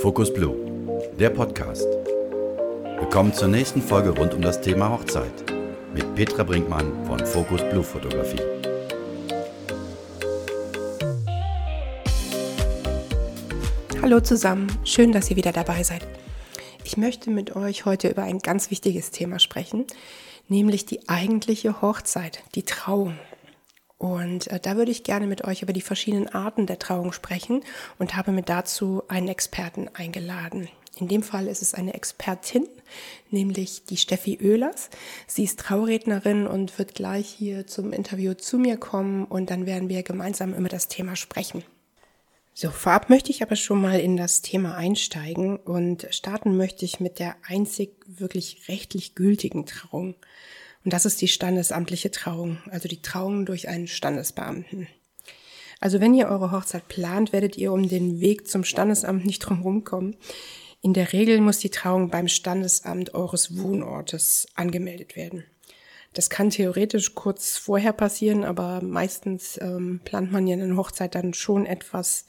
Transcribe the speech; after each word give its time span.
Focus 0.00 0.34
Blue, 0.34 0.56
der 1.18 1.30
Podcast. 1.30 1.86
Willkommen 2.98 3.32
zur 3.32 3.48
nächsten 3.48 3.80
Folge 3.80 4.10
rund 4.10 4.34
um 4.34 4.42
das 4.42 4.60
Thema 4.60 4.90
Hochzeit 4.90 5.32
mit 5.94 6.14
Petra 6.16 6.42
Brinkmann 6.42 6.92
von 7.06 7.24
Focus 7.24 7.60
Blue 7.70 7.84
Fotografie. 7.84 8.40
Hallo 14.02 14.20
zusammen, 14.20 14.66
schön, 14.84 15.12
dass 15.12 15.30
ihr 15.30 15.36
wieder 15.36 15.52
dabei 15.52 15.82
seid. 15.82 16.06
Ich 16.84 16.96
möchte 16.96 17.30
mit 17.30 17.54
euch 17.54 17.84
heute 17.84 18.08
über 18.08 18.22
ein 18.22 18.38
ganz 18.40 18.70
wichtiges 18.70 19.10
Thema 19.10 19.38
sprechen, 19.38 19.86
nämlich 20.48 20.86
die 20.86 21.08
eigentliche 21.08 21.80
Hochzeit, 21.82 22.42
die 22.54 22.64
Trauung. 22.64 23.18
Und 23.98 24.46
äh, 24.46 24.60
da 24.60 24.76
würde 24.76 24.92
ich 24.92 25.02
gerne 25.02 25.26
mit 25.26 25.44
euch 25.44 25.62
über 25.62 25.72
die 25.72 25.80
verschiedenen 25.80 26.28
Arten 26.28 26.66
der 26.66 26.78
Trauung 26.78 27.12
sprechen 27.12 27.62
und 27.98 28.16
habe 28.16 28.30
mir 28.30 28.42
dazu 28.42 29.02
einen 29.08 29.28
Experten 29.28 29.88
eingeladen. 29.92 30.68
In 31.00 31.08
dem 31.08 31.22
Fall 31.22 31.46
ist 31.46 31.62
es 31.62 31.74
eine 31.74 31.94
Expertin, 31.94 32.68
nämlich 33.30 33.84
die 33.84 33.96
Steffi 33.96 34.38
Oehlers. 34.40 34.90
Sie 35.26 35.44
ist 35.44 35.60
Traurednerin 35.60 36.46
und 36.46 36.76
wird 36.78 36.94
gleich 36.94 37.28
hier 37.28 37.66
zum 37.66 37.92
Interview 37.92 38.34
zu 38.34 38.58
mir 38.58 38.76
kommen 38.76 39.24
und 39.24 39.50
dann 39.50 39.66
werden 39.66 39.88
wir 39.88 40.02
gemeinsam 40.02 40.54
über 40.54 40.68
das 40.68 40.88
Thema 40.88 41.14
sprechen. 41.14 41.62
So, 42.52 42.70
vorab 42.70 43.08
möchte 43.08 43.30
ich 43.30 43.42
aber 43.42 43.54
schon 43.54 43.80
mal 43.80 44.00
in 44.00 44.16
das 44.16 44.42
Thema 44.42 44.74
einsteigen 44.74 45.58
und 45.58 46.08
starten 46.10 46.56
möchte 46.56 46.84
ich 46.84 46.98
mit 46.98 47.20
der 47.20 47.36
einzig 47.46 47.92
wirklich 48.06 48.68
rechtlich 48.68 49.14
gültigen 49.14 49.66
Trauung. 49.66 50.16
Und 50.84 50.92
das 50.92 51.04
ist 51.04 51.20
die 51.20 51.28
standesamtliche 51.28 52.10
Trauung, 52.10 52.58
also 52.70 52.88
die 52.88 53.02
Trauung 53.02 53.46
durch 53.46 53.68
einen 53.68 53.88
Standesbeamten. 53.88 54.88
Also 55.80 56.00
wenn 56.00 56.14
ihr 56.14 56.28
eure 56.28 56.50
Hochzeit 56.50 56.88
plant, 56.88 57.32
werdet 57.32 57.56
ihr 57.56 57.72
um 57.72 57.88
den 57.88 58.20
Weg 58.20 58.48
zum 58.48 58.64
Standesamt 58.64 59.24
nicht 59.24 59.40
drum 59.40 59.84
kommen. 59.84 60.16
In 60.80 60.92
der 60.92 61.12
Regel 61.12 61.40
muss 61.40 61.58
die 61.58 61.70
Trauung 61.70 62.10
beim 62.10 62.28
Standesamt 62.28 63.14
eures 63.14 63.58
Wohnortes 63.58 64.46
angemeldet 64.54 65.16
werden. 65.16 65.44
Das 66.14 66.30
kann 66.30 66.50
theoretisch 66.50 67.14
kurz 67.14 67.58
vorher 67.58 67.92
passieren, 67.92 68.42
aber 68.42 68.80
meistens 68.82 69.58
ähm, 69.60 70.00
plant 70.04 70.32
man 70.32 70.46
ja 70.46 70.54
eine 70.54 70.76
Hochzeit 70.76 71.14
dann 71.14 71.34
schon 71.34 71.66
etwas 71.66 72.24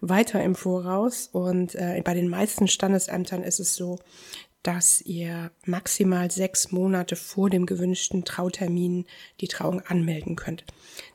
weiter 0.00 0.42
im 0.42 0.54
Voraus. 0.54 1.28
Und 1.32 1.74
äh, 1.74 2.00
bei 2.04 2.14
den 2.14 2.28
meisten 2.28 2.68
Standesämtern 2.68 3.42
ist 3.42 3.58
es 3.58 3.74
so, 3.74 3.98
dass 4.64 5.02
ihr 5.02 5.50
maximal 5.66 6.30
sechs 6.30 6.72
Monate 6.72 7.16
vor 7.16 7.50
dem 7.50 7.66
gewünschten 7.66 8.24
Trautermin 8.24 9.04
die 9.42 9.46
Trauung 9.46 9.82
anmelden 9.82 10.36
könnt. 10.36 10.64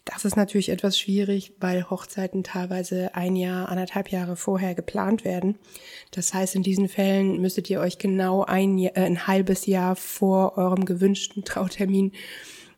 Das 0.06 0.24
ist 0.24 0.38
natürlich 0.38 0.70
etwas 0.70 1.00
schwierig, 1.00 1.54
weil 1.60 1.90
Hochzeiten 1.90 2.44
teilweise 2.44 3.16
ein 3.16 3.36
Jahr, 3.36 3.68
anderthalb 3.70 4.12
Jahre 4.12 4.36
vorher 4.36 4.76
geplant 4.76 5.26
werden. 5.26 5.58
Das 6.12 6.34
heißt, 6.34 6.56
in 6.56 6.64
diesen 6.64 6.88
Fällen 6.88 7.42
müsstet 7.42 7.70
ihr 7.72 7.80
euch 7.80 7.98
genau 7.98 8.44
ein, 8.44 8.78
äh, 8.78 8.92
ein 8.94 9.26
halbes 9.26 9.66
Jahr 9.66 9.96
vor 9.96 10.58
eurem 10.58 10.86
gewünschten 10.86 11.44
Trautermin 11.44 12.12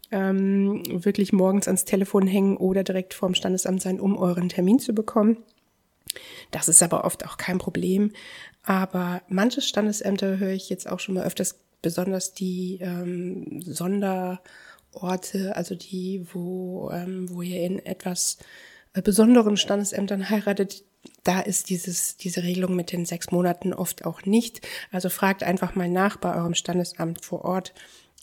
ähm, 0.10 0.84
wirklich 0.88 1.34
morgens 1.34 1.68
ans 1.68 1.84
Telefon 1.84 2.28
hängen 2.28 2.56
oder 2.56 2.84
direkt 2.84 3.14
vorm 3.14 3.36
Standesamt 3.36 3.82
sein, 3.82 4.00
um 4.00 4.18
euren 4.18 4.48
Termin 4.48 4.80
zu 4.80 4.94
bekommen. 4.94 5.38
Das 6.52 6.68
ist 6.68 6.84
aber 6.84 7.06
oft 7.06 7.26
auch 7.26 7.38
kein 7.38 7.58
Problem. 7.58 8.12
Aber 8.64 9.22
manche 9.28 9.62
Standesämter 9.62 10.38
höre 10.38 10.52
ich 10.52 10.70
jetzt 10.70 10.90
auch 10.90 11.00
schon 11.00 11.16
mal 11.16 11.26
öfters, 11.26 11.60
besonders 11.82 12.34
die 12.34 12.78
ähm, 12.80 13.62
Sonderorte, 13.62 15.56
also 15.56 15.76
die, 15.76 16.26
wo, 16.32 16.92
ähm, 16.92 17.28
wo 17.30 17.42
ihr 17.42 17.62
in 17.62 17.80
etwas 17.80 18.38
äh, 18.94 19.02
besonderen 19.02 19.58
Standesämtern 19.58 20.30
heiratet, 20.30 20.84
da 21.24 21.40
ist 21.40 21.70
dieses, 21.70 22.18
diese 22.18 22.44
Regelung 22.44 22.76
mit 22.76 22.92
den 22.92 23.06
sechs 23.06 23.32
Monaten 23.32 23.74
oft 23.74 24.06
auch 24.06 24.26
nicht. 24.26 24.62
Also 24.92 25.10
fragt 25.10 25.44
einfach 25.44 25.76
mal 25.76 25.90
nach 25.90 26.18
bei 26.18 26.36
eurem 26.36 26.54
Standesamt 26.54 27.26
vor 27.26 27.44
Ort, 27.46 27.74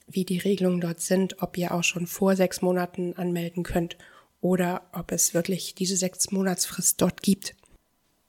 wie 0.07 0.25
die 0.25 0.39
Regelungen 0.39 0.81
dort 0.81 1.01
sind, 1.01 1.43
ob 1.43 1.59
ihr 1.59 1.75
auch 1.75 1.85
schon 1.85 2.07
vor 2.07 2.37
sechs 2.37 2.63
Monaten 2.63 3.15
anmelden 3.17 3.63
könnt 3.63 3.97
oder 4.41 4.83
ob 4.93 5.13
es 5.13 5.35
wirklich 5.35 5.75
diese 5.75 5.97
sechs 5.97 6.31
Monatsfrist 6.31 7.01
dort 7.03 7.23
gibt. 7.23 7.57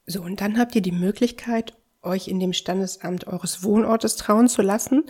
So, 0.06 0.22
und 0.22 0.40
dann 0.40 0.58
habt 0.58 0.74
ihr 0.74 0.82
die 0.82 0.92
Möglichkeit, 0.92 1.74
euch 2.02 2.28
in 2.28 2.40
dem 2.40 2.52
Standesamt 2.52 3.26
eures 3.26 3.62
Wohnortes 3.62 4.16
trauen 4.16 4.48
zu 4.48 4.62
lassen 4.62 5.04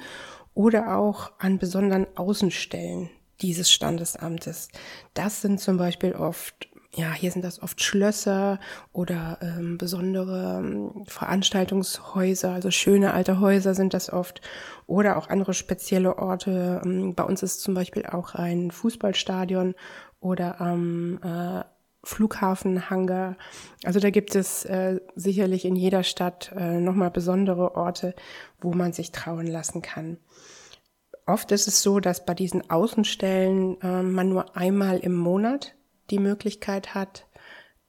oder 0.54 0.96
auch 0.96 1.32
an 1.38 1.58
besonderen 1.58 2.06
Außenstellen 2.16 3.10
dieses 3.40 3.70
Standesamtes. 3.70 4.68
Das 5.14 5.40
sind 5.40 5.60
zum 5.60 5.78
Beispiel 5.78 6.12
oft, 6.12 6.68
ja, 6.94 7.12
hier 7.12 7.30
sind 7.30 7.44
das 7.44 7.62
oft 7.62 7.82
Schlösser 7.82 8.58
oder 8.92 9.38
ähm, 9.40 9.78
besondere 9.78 10.58
ähm, 10.58 11.04
Veranstaltungshäuser, 11.06 12.52
also 12.52 12.70
schöne 12.70 13.14
alte 13.14 13.40
Häuser 13.40 13.74
sind 13.74 13.94
das 13.94 14.12
oft 14.12 14.40
oder 14.86 15.16
auch 15.16 15.28
andere 15.28 15.54
spezielle 15.54 16.18
Orte. 16.18 16.82
Ähm, 16.84 17.14
bei 17.14 17.22
uns 17.22 17.42
ist 17.42 17.62
zum 17.62 17.74
Beispiel 17.74 18.06
auch 18.06 18.34
ein 18.34 18.70
Fußballstadion 18.70 19.74
oder 20.20 20.60
am 20.60 21.20
ähm, 21.22 21.60
äh, 21.60 21.64
Flughafenhangar. 22.02 23.36
Also 23.84 24.00
da 24.00 24.10
gibt 24.10 24.34
es 24.34 24.64
äh, 24.64 25.00
sicherlich 25.16 25.64
in 25.64 25.76
jeder 25.76 26.02
Stadt 26.02 26.52
äh, 26.56 26.80
nochmal 26.80 27.10
besondere 27.10 27.74
Orte, 27.74 28.14
wo 28.60 28.72
man 28.72 28.92
sich 28.92 29.12
trauen 29.12 29.46
lassen 29.46 29.82
kann. 29.82 30.18
Oft 31.26 31.52
ist 31.52 31.68
es 31.68 31.82
so, 31.82 32.00
dass 32.00 32.24
bei 32.24 32.34
diesen 32.34 32.70
Außenstellen 32.70 33.80
äh, 33.82 34.02
man 34.02 34.30
nur 34.30 34.56
einmal 34.56 34.98
im 34.98 35.14
Monat 35.14 35.74
die 36.10 36.18
Möglichkeit 36.18 36.94
hat, 36.94 37.26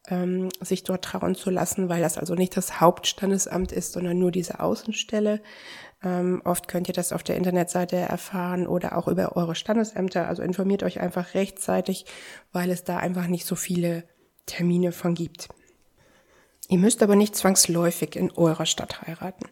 ähm, 0.08 0.50
sich 0.60 0.84
dort 0.84 1.06
trauen 1.06 1.36
zu 1.36 1.50
lassen, 1.50 1.90
weil 1.90 2.02
das 2.02 2.18
also 2.18 2.36
nicht 2.36 2.56
das 2.58 2.82
Hauptstandesamt 2.82 3.72
ist, 3.72 3.94
sondern 3.94 4.20
nur 4.20 4.32
diese 4.32 4.60
Außenstelle. 4.60 5.42
Ähm, 6.03 6.41
oft 6.45 6.67
könnt 6.67 6.88
ihr 6.88 6.94
das 6.94 7.13
auf 7.13 7.23
der 7.23 7.38
Internetseite 7.38 7.95
erfahren 7.95 8.67
oder 8.67 8.97
auch 8.97 9.07
über 9.07 9.35
eure 9.35 9.56
Standesämter. 9.56 10.28
Also 10.28 10.41
informiert 10.41 10.84
euch 10.84 11.00
einfach 11.00 11.34
rechtzeitig, 11.34 12.06
weil 12.51 12.72
es 12.72 12.84
da 12.84 12.97
einfach 12.97 13.28
nicht 13.28 13.45
so 13.45 13.56
viele 13.56 14.03
Termine 14.45 14.91
von 14.91 15.13
gibt. 15.13 15.50
Ihr 16.67 16.78
müsst 16.78 17.03
aber 17.03 17.16
nicht 17.16 17.35
zwangsläufig 17.35 18.16
in 18.16 18.31
eurer 18.31 18.66
Stadt 18.66 19.01
heiraten. 19.06 19.45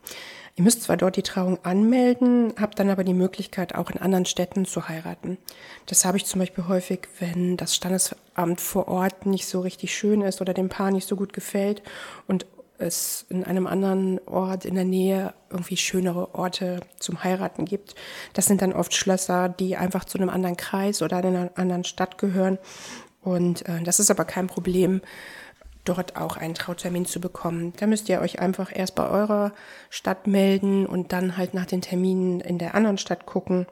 Ihr 0.55 0.63
müsst 0.63 0.83
zwar 0.83 0.97
dort 0.97 1.15
die 1.15 1.23
Trauung 1.23 1.63
anmelden, 1.63 2.53
habt 2.59 2.79
dann 2.79 2.89
aber 2.89 3.03
die 3.03 3.13
Möglichkeit, 3.13 3.75
auch 3.75 3.91
in 3.91 3.97
anderen 3.97 4.25
Städten 4.25 4.66
zu 4.66 4.89
heiraten. 4.89 5.37
Das 5.85 6.05
habe 6.05 6.17
ich 6.17 6.25
zum 6.25 6.39
Beispiel 6.39 6.67
häufig, 6.67 7.07
wenn 7.19 7.57
das 7.57 7.75
Standesamt 7.75 8.59
vor 8.59 8.87
Ort 8.87 9.25
nicht 9.25 9.47
so 9.47 9.61
richtig 9.61 9.93
schön 9.93 10.21
ist 10.21 10.41
oder 10.41 10.53
dem 10.53 10.69
Paar 10.69 10.91
nicht 10.91 11.07
so 11.07 11.16
gut 11.16 11.33
gefällt 11.33 11.81
und 12.27 12.45
es 12.79 13.25
in 13.29 13.44
einem 13.44 13.67
anderen 13.67 14.19
Ort 14.28 14.66
in 14.66 14.75
der 14.75 14.85
Nähe 14.85 15.34
irgendwie 15.50 15.78
schönere 15.78 16.35
Orte 16.35 16.81
zum 17.00 17.23
Heiraten 17.23 17.66
gibt. 17.66 17.95
Das 18.34 18.45
sind 18.45 18.62
dann 18.62 18.73
oft 18.73 18.94
Schlösser, 18.94 19.50
die 19.50 19.78
einfach 19.78 20.06
zu 20.06 20.17
einem 20.17 20.29
anderen 20.29 20.57
Kreis 20.57 21.01
oder 21.01 21.17
einer 21.17 21.51
anderen 21.56 21.84
Stadt 21.84 22.17
gehören. 22.17 22.57
Und 23.22 23.67
äh, 23.67 23.81
das 23.84 24.00
ist 24.00 24.12
aber 24.12 24.25
kein 24.25 24.47
Problem, 24.47 25.01
dort 25.85 26.16
auch 26.16 26.38
einen 26.38 26.53
Trautermin 26.53 27.06
zu 27.06 27.19
bekommen. 27.19 27.73
Da 27.78 27.88
müsst 27.88 28.09
ihr 28.09 28.22
euch 28.22 28.40
einfach 28.40 28.72
erst 28.73 28.96
bei 28.96 29.07
eurer 29.09 29.53
Stadt 29.90 30.28
melden 30.28 30.85
und 30.85 31.13
dann 31.13 31.38
halt 31.38 31.53
nach 31.53 31.66
den 31.66 31.81
Terminen 31.81 32.40
in 32.40 32.57
der 32.57 32.75
anderen 32.75 32.97
Stadt 32.97 33.25
gucken. 33.25 33.66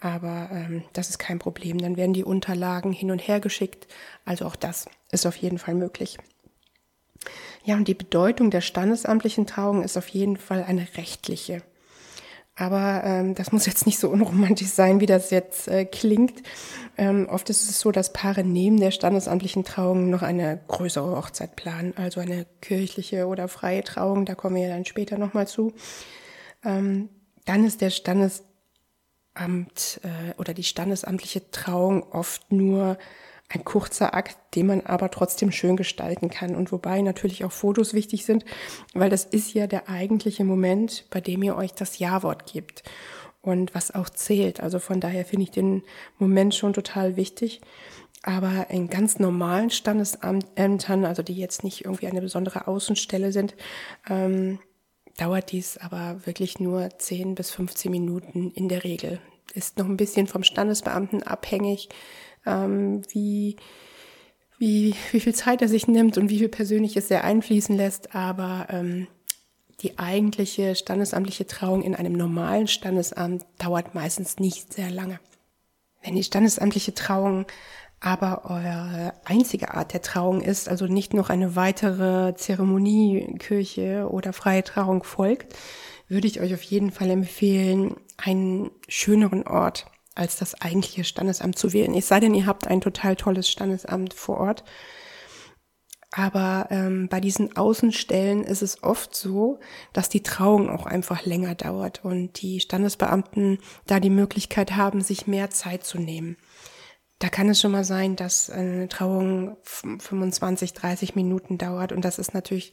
Aber 0.00 0.48
ähm, 0.52 0.82
das 0.92 1.10
ist 1.10 1.18
kein 1.18 1.38
Problem. 1.38 1.78
Dann 1.78 1.96
werden 1.96 2.12
die 2.12 2.24
Unterlagen 2.24 2.92
hin 2.92 3.10
und 3.10 3.18
her 3.18 3.40
geschickt. 3.40 3.86
Also 4.24 4.46
auch 4.46 4.56
das 4.56 4.86
ist 5.10 5.26
auf 5.26 5.36
jeden 5.36 5.58
Fall 5.58 5.74
möglich. 5.74 6.18
Ja, 7.64 7.76
und 7.76 7.88
die 7.88 7.94
Bedeutung 7.94 8.50
der 8.50 8.60
standesamtlichen 8.60 9.46
Trauung 9.46 9.82
ist 9.82 9.96
auf 9.96 10.08
jeden 10.08 10.36
Fall 10.36 10.64
eine 10.64 10.86
rechtliche. 10.96 11.62
Aber 12.58 13.02
ähm, 13.04 13.34
das 13.34 13.52
muss 13.52 13.66
jetzt 13.66 13.84
nicht 13.84 13.98
so 13.98 14.08
unromantisch 14.08 14.68
sein, 14.68 15.00
wie 15.00 15.06
das 15.06 15.30
jetzt 15.30 15.68
äh, 15.68 15.84
klingt. 15.84 16.42
Ähm, 16.96 17.28
oft 17.30 17.50
ist 17.50 17.68
es 17.68 17.78
so, 17.78 17.92
dass 17.92 18.14
Paare 18.14 18.44
neben 18.44 18.80
der 18.80 18.90
standesamtlichen 18.90 19.62
Trauung 19.62 20.08
noch 20.08 20.22
eine 20.22 20.58
größere 20.66 21.16
Hochzeit 21.16 21.54
planen, 21.54 21.92
also 21.96 22.20
eine 22.20 22.46
kirchliche 22.62 23.26
oder 23.26 23.48
freie 23.48 23.84
Trauung. 23.84 24.24
Da 24.24 24.34
kommen 24.34 24.56
wir 24.56 24.68
dann 24.68 24.86
später 24.86 25.18
nochmal 25.18 25.46
zu. 25.46 25.74
Ähm, 26.64 27.10
dann 27.44 27.66
ist 27.66 27.82
der 27.82 27.90
Standesamt 27.90 28.46
äh, 29.36 30.32
oder 30.38 30.54
die 30.54 30.64
standesamtliche 30.64 31.50
Trauung 31.50 32.04
oft 32.10 32.50
nur 32.50 32.96
ein 33.48 33.64
kurzer 33.64 34.14
Akt, 34.14 34.36
den 34.54 34.66
man 34.66 34.80
aber 34.82 35.10
trotzdem 35.10 35.52
schön 35.52 35.76
gestalten 35.76 36.30
kann 36.30 36.56
und 36.56 36.72
wobei 36.72 37.00
natürlich 37.00 37.44
auch 37.44 37.52
Fotos 37.52 37.94
wichtig 37.94 38.24
sind, 38.24 38.44
weil 38.92 39.10
das 39.10 39.24
ist 39.24 39.54
ja 39.54 39.66
der 39.66 39.88
eigentliche 39.88 40.44
Moment, 40.44 41.06
bei 41.10 41.20
dem 41.20 41.42
ihr 41.42 41.56
euch 41.56 41.72
das 41.72 41.98
Ja-Wort 41.98 42.50
gibt 42.52 42.82
und 43.42 43.74
was 43.74 43.94
auch 43.94 44.08
zählt. 44.08 44.60
Also 44.60 44.80
von 44.80 45.00
daher 45.00 45.24
finde 45.24 45.44
ich 45.44 45.50
den 45.52 45.82
Moment 46.18 46.54
schon 46.54 46.72
total 46.72 47.16
wichtig. 47.16 47.60
Aber 48.22 48.70
in 48.70 48.88
ganz 48.88 49.20
normalen 49.20 49.70
Standesämtern, 49.70 51.04
also 51.04 51.22
die 51.22 51.36
jetzt 51.36 51.62
nicht 51.62 51.84
irgendwie 51.84 52.08
eine 52.08 52.20
besondere 52.20 52.66
Außenstelle 52.66 53.30
sind, 53.30 53.54
ähm, 54.08 54.58
dauert 55.16 55.52
dies 55.52 55.78
aber 55.78 56.26
wirklich 56.26 56.58
nur 56.58 56.90
10 56.98 57.36
bis 57.36 57.52
15 57.52 57.90
Minuten 57.90 58.50
in 58.50 58.68
der 58.68 58.82
Regel. 58.82 59.20
Ist 59.54 59.78
noch 59.78 59.86
ein 59.86 59.96
bisschen 59.96 60.26
vom 60.26 60.42
Standesbeamten 60.42 61.22
abhängig, 61.22 61.88
ähm, 62.46 63.02
wie 63.10 63.56
wie, 64.58 64.94
wie 65.12 65.20
viel 65.20 65.34
Zeit 65.34 65.62
er 65.62 65.68
sich 65.68 65.86
nimmt 65.86 66.16
und 66.16 66.30
wie 66.30 66.38
viel 66.38 66.48
Persönliches 66.48 67.10
er 67.10 67.24
einfließen 67.24 67.76
lässt, 67.76 68.14
aber 68.14 68.66
ähm, 68.70 69.06
die 69.80 69.98
eigentliche 69.98 70.74
standesamtliche 70.74 71.46
Trauung 71.46 71.82
in 71.82 71.94
einem 71.94 72.14
normalen 72.14 72.66
Standesamt 72.66 73.44
dauert 73.58 73.94
meistens 73.94 74.38
nicht 74.38 74.72
sehr 74.72 74.90
lange. 74.90 75.20
Wenn 76.02 76.14
die 76.14 76.24
standesamtliche 76.24 76.94
Trauung 76.94 77.46
aber 78.00 78.44
eure 78.44 79.14
einzige 79.24 79.74
Art 79.74 79.92
der 79.92 80.02
Trauung 80.02 80.40
ist, 80.40 80.68
also 80.68 80.86
nicht 80.86 81.14
noch 81.14 81.30
eine 81.30 81.56
weitere 81.56 82.34
Zeremonie, 82.34 83.36
Kirche 83.38 84.08
oder 84.10 84.32
freie 84.32 84.62
Trauung 84.64 85.02
folgt, 85.02 85.54
würde 86.08 86.28
ich 86.28 86.40
euch 86.40 86.54
auf 86.54 86.62
jeden 86.62 86.92
Fall 86.92 87.10
empfehlen, 87.10 87.96
einen 88.16 88.70
schöneren 88.88 89.46
Ort 89.46 89.86
als 90.16 90.36
das 90.36 90.60
eigentliche 90.60 91.04
Standesamt 91.04 91.58
zu 91.58 91.72
wählen. 91.72 91.94
Es 91.94 92.08
sei 92.08 92.20
denn, 92.20 92.34
ihr 92.34 92.46
habt 92.46 92.66
ein 92.66 92.80
total 92.80 93.16
tolles 93.16 93.48
Standesamt 93.48 94.14
vor 94.14 94.38
Ort. 94.38 94.64
Aber 96.12 96.68
ähm, 96.70 97.08
bei 97.08 97.20
diesen 97.20 97.56
Außenstellen 97.56 98.44
ist 98.44 98.62
es 98.62 98.82
oft 98.82 99.14
so, 99.14 99.60
dass 99.92 100.08
die 100.08 100.22
Trauung 100.22 100.70
auch 100.70 100.86
einfach 100.86 101.26
länger 101.26 101.54
dauert 101.54 102.04
und 102.04 102.40
die 102.40 102.60
Standesbeamten 102.60 103.58
da 103.86 104.00
die 104.00 104.10
Möglichkeit 104.10 104.76
haben, 104.76 105.02
sich 105.02 105.26
mehr 105.26 105.50
Zeit 105.50 105.84
zu 105.84 105.98
nehmen. 105.98 106.38
Da 107.18 107.28
kann 107.28 107.48
es 107.48 107.60
schon 107.60 107.72
mal 107.72 107.84
sein, 107.84 108.14
dass 108.14 108.50
eine 108.50 108.88
Trauung 108.88 109.56
25, 109.62 110.74
30 110.74 111.14
Minuten 111.16 111.58
dauert 111.58 111.92
und 111.92 112.04
das 112.04 112.18
ist 112.18 112.34
natürlich 112.34 112.72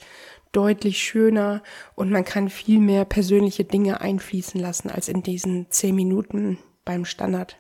deutlich 0.52 1.02
schöner 1.02 1.64
und 1.96 2.12
man 2.12 2.26
kann 2.26 2.50
viel 2.50 2.80
mehr 2.80 3.06
persönliche 3.06 3.64
Dinge 3.64 4.02
einfließen 4.02 4.60
lassen 4.60 4.90
als 4.90 5.08
in 5.08 5.24
diesen 5.24 5.70
10 5.70 5.96
Minuten 5.96 6.60
beim 6.86 7.06
Standard 7.06 7.58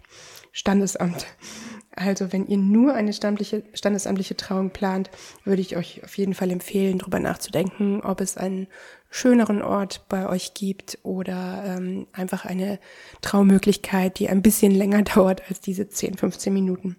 Standesamt. 0.51 1.25
Also 1.95 2.31
wenn 2.33 2.47
ihr 2.47 2.57
nur 2.57 2.93
eine 2.95 3.13
standesamtliche 3.13 4.35
Trauung 4.35 4.71
plant, 4.71 5.11
würde 5.43 5.61
ich 5.61 5.77
euch 5.77 6.03
auf 6.03 6.17
jeden 6.17 6.33
Fall 6.33 6.49
empfehlen, 6.49 6.99
darüber 6.99 7.19
nachzudenken, 7.19 8.01
ob 8.01 8.19
es 8.19 8.37
einen 8.37 8.67
schöneren 9.09 9.61
Ort 9.61 10.05
bei 10.09 10.27
euch 10.27 10.55
gibt 10.55 10.97
oder 11.03 11.63
ähm, 11.65 12.07
einfach 12.11 12.45
eine 12.45 12.79
Traumöglichkeit, 13.21 14.17
die 14.17 14.29
ein 14.29 14.41
bisschen 14.41 14.71
länger 14.71 15.01
dauert 15.15 15.43
als 15.49 15.59
diese 15.59 15.87
10, 15.87 16.17
15 16.17 16.51
Minuten. 16.51 16.97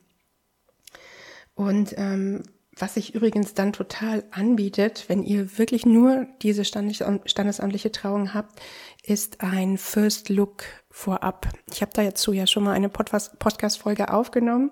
Und 1.55 1.95
ähm, 1.97 2.43
was 2.77 2.95
sich 2.95 3.15
übrigens 3.15 3.55
dann 3.55 3.73
total 3.73 4.25
anbietet, 4.31 5.05
wenn 5.09 5.23
ihr 5.23 5.59
wirklich 5.59 5.87
nur 5.87 6.27
diese 6.43 6.65
standesamtliche 6.65 7.93
Trauung 7.93 8.35
habt, 8.35 8.61
ist 9.05 9.41
ein 9.43 9.79
First 9.79 10.29
Look 10.29 10.65
vorab. 10.95 11.49
Ich 11.73 11.83
habe 11.83 11.91
da 11.93 12.05
dazu 12.05 12.33
ja 12.33 12.47
schon 12.47 12.63
mal 12.63 12.73
eine 12.73 12.89
Podcast-Folge 12.89 14.13
aufgenommen. 14.13 14.71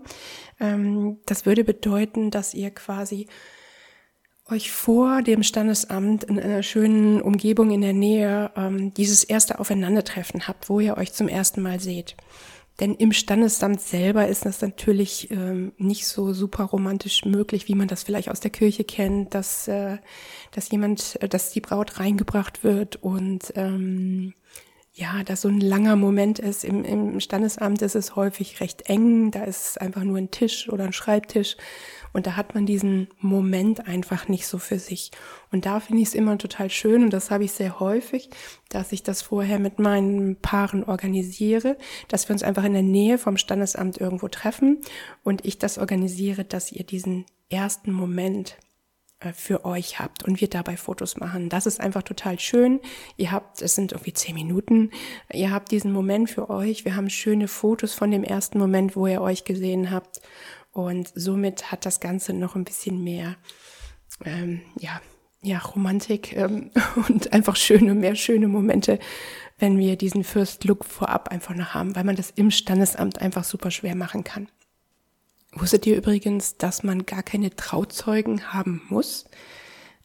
Ähm, 0.61 1.19
das 1.27 1.47
würde 1.47 1.65
bedeuten, 1.65 2.31
dass 2.31 2.55
ihr 2.55 2.71
quasi 2.71 3.27
euch 4.49 4.71
vor 4.71 5.23
dem 5.23 5.43
Standesamt 5.43 6.23
in 6.23 6.39
einer 6.39 6.63
schönen 6.63 7.21
Umgebung 7.21 7.73
in 7.73 7.81
der 7.81 7.93
Nähe 7.93 8.53
ähm, 8.57 8.95
dieses 8.95 9.25
erste 9.25 9.59
Aufeinandertreffen 9.59 10.47
habt, 10.47 10.69
wo 10.69 10.79
ihr 10.79 10.97
euch 10.97 11.13
zum 11.13 11.27
ersten 11.27 11.61
Mal 11.61 11.81
seht. 11.81 12.17
Denn 12.79 12.95
im 12.95 13.13
Standesamt 13.13 13.81
selber 13.81 14.29
ist 14.29 14.47
das 14.47 14.63
natürlich 14.63 15.29
ähm, 15.33 15.73
nicht 15.77 16.07
so 16.07 16.33
super 16.33 16.65
romantisch 16.65 17.25
möglich, 17.25 17.67
wie 17.67 17.75
man 17.75 17.89
das 17.89 18.05
vielleicht 18.05 18.31
aus 18.31 18.41
der 18.41 18.53
Kirche 18.53 18.85
kennt, 18.85 19.35
dass, 19.35 19.67
äh, 19.67 19.99
dass 20.53 20.71
jemand, 20.71 21.21
äh, 21.21 21.29
dass 21.29 21.51
die 21.51 21.61
Braut 21.61 21.99
reingebracht 21.99 22.63
wird 22.63 23.03
und 23.03 23.53
ähm, 23.57 24.35
ja, 24.95 25.25
dass 25.25 25.41
so 25.41 25.49
ein 25.49 25.61
langer 25.61 25.97
Moment 25.97 26.39
ist. 26.39 26.65
Im, 26.65 26.85
Im 26.85 27.19
Standesamt 27.21 27.81
ist 27.81 27.95
es 27.95 28.15
häufig 28.15 28.61
recht 28.61 28.91
eng, 28.91 29.31
da 29.31 29.45
ist 29.45 29.81
einfach 29.81 30.05
nur 30.05 30.19
ein 30.19 30.31
Tisch 30.31 30.69
oder 30.69 30.85
ein 30.85 30.93
Schreibtisch 30.93 31.57
und 32.13 32.27
da 32.27 32.37
hat 32.37 32.55
man 32.55 32.67
diesen 32.67 33.09
Moment 33.19 33.89
einfach 33.89 34.29
nicht 34.29 34.47
so 34.47 34.59
für 34.59 34.79
sich. 34.79 35.11
Und 35.51 35.65
da 35.65 35.81
finde 35.81 36.03
ich 36.03 36.09
es 36.09 36.15
immer 36.15 36.37
total 36.37 36.69
schön 36.69 37.05
und 37.05 37.11
das 37.11 37.31
habe 37.31 37.45
ich 37.45 37.53
sehr 37.53 37.81
häufig, 37.81 38.29
dass 38.69 38.93
ich 38.93 39.03
das 39.03 39.23
vorher 39.23 39.59
mit 39.59 39.79
meinen 39.79 40.37
Paaren 40.37 40.85
organisiere, 40.85 41.79
dass 42.09 42.29
wir 42.29 42.35
uns 42.35 42.43
einfach 42.43 42.65
in 42.65 42.75
der 42.75 42.83
Nähe 42.83 43.17
vom 43.17 43.39
Standesamt 43.39 43.97
irgendwo 43.97 44.29
treffen 44.29 44.83
und 45.23 45.47
ich 45.47 45.59
das 45.59 45.79
organisiere, 45.79 46.45
dass 46.45 46.71
ihr 46.71 46.85
diesen 46.85 47.25
ersten 47.49 47.93
Moment 47.93 48.59
für 49.35 49.65
euch 49.65 49.99
habt 49.99 50.25
und 50.25 50.41
wir 50.41 50.49
dabei 50.49 50.77
Fotos 50.77 51.17
machen. 51.17 51.49
Das 51.49 51.67
ist 51.67 51.81
einfach 51.81 52.03
total 52.03 52.39
schön. 52.39 52.81
Ihr 53.17 53.31
habt, 53.31 53.63
es 53.63 53.75
sind 53.75 53.93
irgendwie 53.93 54.13
zehn 54.13 54.35
Minuten, 54.35 54.91
ihr 55.33 55.51
habt 55.51 55.71
diesen 55.71 55.93
Moment 55.93 56.31
für 56.31 56.51
euch. 56.51 56.85
Wir 56.85 56.97
haben 56.97 57.11
schöne 57.11 57.49
Fotos 57.49 57.95
von 57.95 58.11
dem 58.11 58.25
ersten 58.25 58.59
Moment, 58.59 58.97
wo 58.97 59.07
ihr 59.07 59.21
euch 59.21 59.45
gesehen 59.45 59.91
habt. 59.91 60.21
Und 60.73 61.13
somit 61.15 61.71
hat 61.71 61.87
das 61.87 62.01
Ganze 62.01 62.33
noch 62.33 62.57
ein 62.57 62.65
bisschen 62.65 63.05
mehr, 63.05 63.37
ähm, 64.25 64.63
ja, 64.79 65.01
ja, 65.43 65.59
Romantik 65.59 66.37
ähm, 66.37 66.71
und 67.09 67.33
einfach 67.33 67.57
schöne, 67.57 67.95
mehr 67.95 68.15
schöne 68.15 68.49
Momente, 68.49 68.99
wenn 69.59 69.79
wir 69.79 69.97
diesen 69.97 70.25
First 70.25 70.65
Look 70.65 70.85
vorab 70.85 71.29
einfach 71.29 71.55
noch 71.55 71.75
haben, 71.75 71.95
weil 71.95 72.05
man 72.05 72.17
das 72.17 72.31
im 72.31 72.51
Standesamt 72.51 73.21
einfach 73.21 73.45
super 73.45 73.71
schwer 73.71 73.95
machen 73.95 74.25
kann. 74.25 74.49
Wusstet 75.53 75.87
ihr 75.87 75.97
übrigens, 75.97 76.57
dass 76.57 76.83
man 76.83 77.05
gar 77.05 77.23
keine 77.23 77.55
Trauzeugen 77.55 78.53
haben 78.53 78.83
muss? 78.89 79.27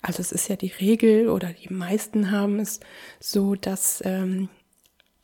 Also 0.01 0.21
es 0.21 0.31
ist 0.31 0.49
ja 0.49 0.55
die 0.55 0.73
Regel 0.79 1.29
oder 1.29 1.53
die 1.53 1.73
meisten 1.73 2.31
haben 2.31 2.59
es 2.59 2.79
so, 3.19 3.55
dass 3.55 4.01
ähm, 4.05 4.49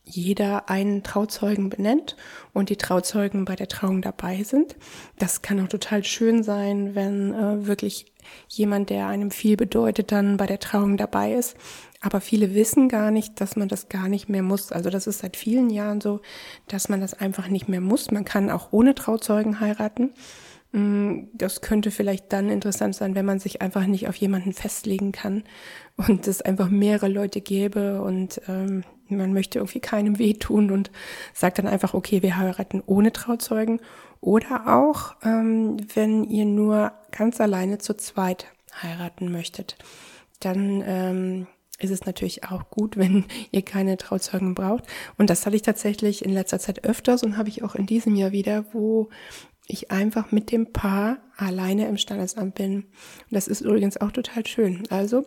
jeder 0.06 0.70
einen 0.70 1.04
Trauzeugen 1.04 1.70
benennt 1.70 2.18
und 2.52 2.70
die 2.70 2.76
Trauzeugen 2.76 3.46
bei 3.46 3.56
der 3.56 3.68
Trauung 3.68 4.02
dabei 4.02 4.44
sind. 4.44 4.76
Das 5.18 5.42
kann 5.42 5.60
auch 5.62 5.70
total 5.70 6.04
schön 6.04 6.44
sein, 6.44 6.96
wenn 6.96 7.34
äh, 7.34 7.66
wirklich 7.66 8.12
jemand, 8.48 8.90
der 8.90 9.08
einem 9.08 9.32
viel 9.32 9.56
bedeutet, 9.56 10.12
dann 10.12 10.38
bei 10.38 10.46
der 10.46 10.60
Trauung 10.60 10.98
dabei 10.98 11.34
ist. 11.34 11.56
Aber 12.04 12.20
viele 12.20 12.54
wissen 12.54 12.90
gar 12.90 13.12
nicht, 13.12 13.40
dass 13.40 13.56
man 13.56 13.70
das 13.70 13.88
gar 13.88 14.10
nicht 14.10 14.28
mehr 14.28 14.44
muss. 14.44 14.74
Also 14.74 14.90
das 14.90 15.08
ist 15.08 15.20
seit 15.20 15.38
vielen 15.38 15.70
Jahren 15.70 16.02
so, 16.02 16.20
dass 16.68 16.90
man 16.90 17.00
das 17.00 17.14
einfach 17.14 17.48
nicht 17.48 17.70
mehr 17.70 17.80
muss. 17.80 18.12
Man 18.12 18.26
kann 18.26 18.50
auch 18.52 18.74
ohne 18.74 18.94
Trauzeugen 18.94 19.62
heiraten. 19.62 20.12
Mm, 20.74 21.30
das 21.34 21.62
könnte 21.62 21.92
vielleicht 21.92 22.34
dann 22.34 22.50
interessant 22.50 22.94
sein, 22.94 23.16
wenn 23.16 23.26
man 23.26 23.40
sich 23.40 23.62
einfach 23.62 23.86
nicht 23.86 24.10
auf 24.10 24.18
jemanden 24.18 24.52
festlegen 24.52 25.14
kann 25.14 25.44
und 25.96 26.28
es 26.28 26.42
einfach 26.42 26.70
mehrere 26.70 27.08
Leute 27.08 27.40
gäbe 27.40 28.02
und 28.02 28.42
ähm, 28.50 28.84
man 29.08 29.32
möchte 29.32 29.60
irgendwie 29.60 29.80
keinem 29.80 30.20
wehtun 30.20 30.72
und 30.72 30.92
sagt 31.34 31.60
dann 31.60 31.68
einfach, 31.68 31.94
okay, 31.94 32.22
wir 32.22 32.36
heiraten 32.36 32.84
ohne 32.86 33.14
Trauzeugen. 33.14 33.80
Oder 34.20 34.76
auch, 34.76 35.16
ähm, 35.24 35.78
wenn 35.94 36.26
ihr 36.26 36.46
nur 36.46 36.92
ganz 37.12 37.40
alleine 37.40 37.78
zu 37.78 37.96
zweit 37.96 38.48
heiraten 38.82 39.32
möchtet, 39.32 39.78
dann 40.42 40.84
ähm, 40.86 41.48
ist 41.80 41.92
es 41.92 42.06
natürlich 42.06 42.44
auch 42.46 42.70
gut, 42.70 42.98
wenn 42.98 43.26
ihr 43.52 43.62
keine 43.62 43.98
Trauzeugen 43.98 44.56
braucht. 44.56 44.86
Und 45.18 45.30
das 45.30 45.46
hatte 45.46 45.56
ich 45.56 45.62
tatsächlich 45.62 46.24
in 46.24 46.32
letzter 46.32 46.60
Zeit 46.60 46.84
öfters 46.86 47.24
und 47.24 47.38
habe 47.38 47.50
ich 47.50 47.64
auch 47.64 47.76
in 47.76 47.86
diesem 47.86 48.16
Jahr 48.16 48.32
wieder, 48.32 48.66
wo 48.74 49.10
ich 49.66 49.92
einfach 49.92 50.32
mit 50.32 50.52
dem 50.52 50.74
Paar 50.74 51.20
alleine 51.38 51.88
im 51.88 51.98
Standesamt 51.98 52.56
bin. 52.56 52.86
Das 53.32 53.48
ist 53.48 53.62
übrigens 53.62 53.98
auch 53.98 54.12
total 54.12 54.46
schön. 54.46 54.84
Also, 54.90 55.26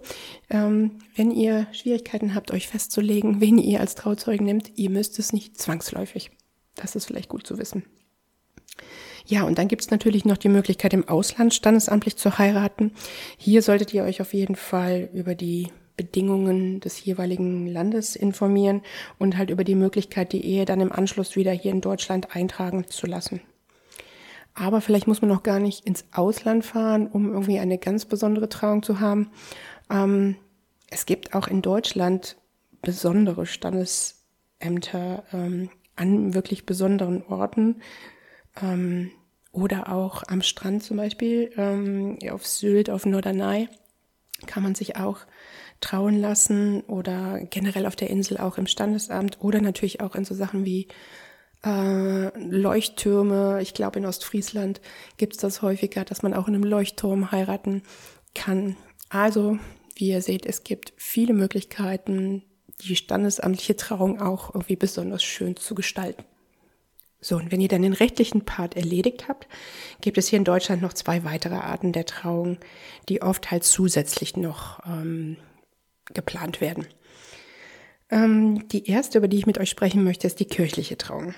ähm, 0.51 0.99
wenn 1.15 1.31
ihr 1.31 1.67
Schwierigkeiten 1.73 2.35
habt, 2.35 2.53
euch 2.53 2.69
festzulegen, 2.69 3.41
wen 3.41 3.59
ihr 3.59 3.81
als 3.81 3.95
Trauzeugen 3.95 4.45
nehmt, 4.45 4.73
ihr 4.77 4.91
müsst 4.91 5.19
es 5.19 5.33
nicht 5.33 5.59
zwangsläufig. 5.59 6.31
Das 6.75 6.97
ist 6.97 7.07
vielleicht 7.07 7.31
gut 7.31 7.47
zu 7.47 7.59
wissen. 7.59 7.85
Ja, 9.25 9.43
und 9.43 9.59
dann 9.59 9.69
gibt 9.69 9.83
es 9.83 9.91
natürlich 9.91 10.25
noch 10.25 10.37
die 10.37 10.51
Möglichkeit, 10.51 10.93
im 10.93 11.09
Ausland 11.09 11.53
standesamtlich 11.53 12.17
zu 12.17 12.39
heiraten. 12.39 12.93
Hier 13.39 13.63
solltet 13.63 13.93
ihr 13.93 14.05
euch 14.05 14.21
auf 14.21 14.35
jeden 14.35 14.55
Fall 14.55 15.09
über 15.15 15.35
die 15.35 15.73
Bedingungen 15.97 16.81
des 16.81 17.03
jeweiligen 17.05 17.67
Landes 17.67 18.17
informieren 18.17 18.83
und 19.19 19.37
halt 19.37 19.51
über 19.51 19.65
die 19.65 19.75
Möglichkeit, 19.75 20.33
die 20.33 20.45
Ehe 20.45 20.65
dann 20.65 20.81
im 20.81 20.93
Anschluss 20.93 21.37
wieder 21.37 21.53
hier 21.53 21.73
in 21.73 21.81
Deutschland 21.81 22.35
eintragen 22.37 22.87
zu 22.89 23.07
lassen. 23.07 23.41
Aber 24.55 24.81
vielleicht 24.81 25.07
muss 25.07 25.21
man 25.21 25.31
noch 25.31 25.43
gar 25.43 25.59
nicht 25.59 25.87
ins 25.87 26.07
Ausland 26.13 26.65
fahren, 26.65 27.07
um 27.09 27.33
irgendwie 27.33 27.59
eine 27.59 27.79
ganz 27.79 28.07
besondere 28.07 28.49
Trauung 28.49 28.83
zu 28.83 29.01
haben. 29.01 29.31
Ähm, 29.91 30.37
es 30.89 31.05
gibt 31.05 31.35
auch 31.35 31.49
in 31.49 31.63
Deutschland 31.63 32.37
besondere 32.81 33.47
Standesämter 33.47 35.25
ähm, 35.33 35.71
an 35.95 36.35
wirklich 36.35 36.67
besonderen 36.67 37.23
Orten 37.27 37.83
ähm, 38.63 39.11
oder 39.53 39.93
auch 39.93 40.23
am 40.27 40.43
Strand 40.43 40.83
zum 40.83 40.99
Beispiel 40.99 41.51
ähm, 41.57 42.19
auf 42.31 42.47
Sylt, 42.47 42.91
auf 42.91 43.07
Norderney 43.07 43.69
kann 44.47 44.63
man 44.63 44.75
sich 44.75 44.97
auch 44.97 45.21
trauen 45.81 46.19
lassen 46.19 46.81
oder 46.83 47.41
generell 47.51 47.87
auf 47.87 47.97
der 47.97 48.11
Insel 48.11 48.39
auch 48.39 48.59
im 48.59 48.67
Standesamt 48.67 49.39
oder 49.41 49.61
natürlich 49.61 50.01
auch 50.01 50.15
in 50.15 50.25
so 50.25 50.35
Sachen 50.35 50.65
wie 50.65 50.89
äh, 51.65 52.39
Leuchttürme. 52.39 53.61
Ich 53.63 53.75
glaube, 53.75 53.99
in 53.99 54.07
Ostfriesland 54.07 54.81
gibt 55.17 55.35
es 55.35 55.41
das 55.41 55.63
häufiger, 55.63 56.05
dass 56.05 56.23
man 56.23 56.35
auch 56.35 56.49
in 56.49 56.55
einem 56.55 56.65
Leuchtturm 56.65 57.33
heiraten 57.33 57.83
kann. 58.35 58.77
Also, 59.09 59.59
wie 59.95 60.09
ihr 60.09 60.23
seht, 60.23 60.47
es 60.47 60.65
gibt 60.65 60.93
viele 60.97 61.33
Möglichkeiten, 61.35 62.43
die 62.83 62.97
standesamtliche 62.97 63.77
Trauung 63.77 64.21
auch 64.21 64.55
irgendwie 64.55 64.77
besonders 64.77 65.23
schön 65.23 65.57
zu 65.57 65.75
gestalten. 65.75 66.25
So, 67.21 67.37
und 67.37 67.51
wenn 67.51 67.61
ihr 67.61 67.69
dann 67.69 67.83
den 67.83 67.95
rechtlichen 67.95 68.45
Part 68.45 68.77
erledigt 68.77 69.27
habt, 69.27 69.49
gibt 70.01 70.19
es 70.19 70.29
hier 70.29 70.39
in 70.39 70.45
Deutschland 70.45 70.83
noch 70.83 70.93
zwei 70.93 71.25
weitere 71.25 71.55
Arten 71.55 71.93
der 71.93 72.05
Trauung, 72.05 72.59
die 73.09 73.23
oft 73.23 73.51
halt 73.51 73.65
zusätzlich 73.65 74.37
noch 74.37 74.81
ähm, 74.87 75.39
geplant 76.15 76.61
werden. 76.61 76.87
Ähm, 78.11 78.69
die 78.69 78.89
erste, 78.89 79.19
über 79.19 79.29
die 79.29 79.39
ich 79.39 79.47
mit 79.47 79.59
euch 79.59 79.71
sprechen 79.71 80.05
möchte, 80.05 80.27
ist 80.27 80.41
die 80.41 80.45
kirchliche 80.45 80.97
Trauung. 80.97 81.35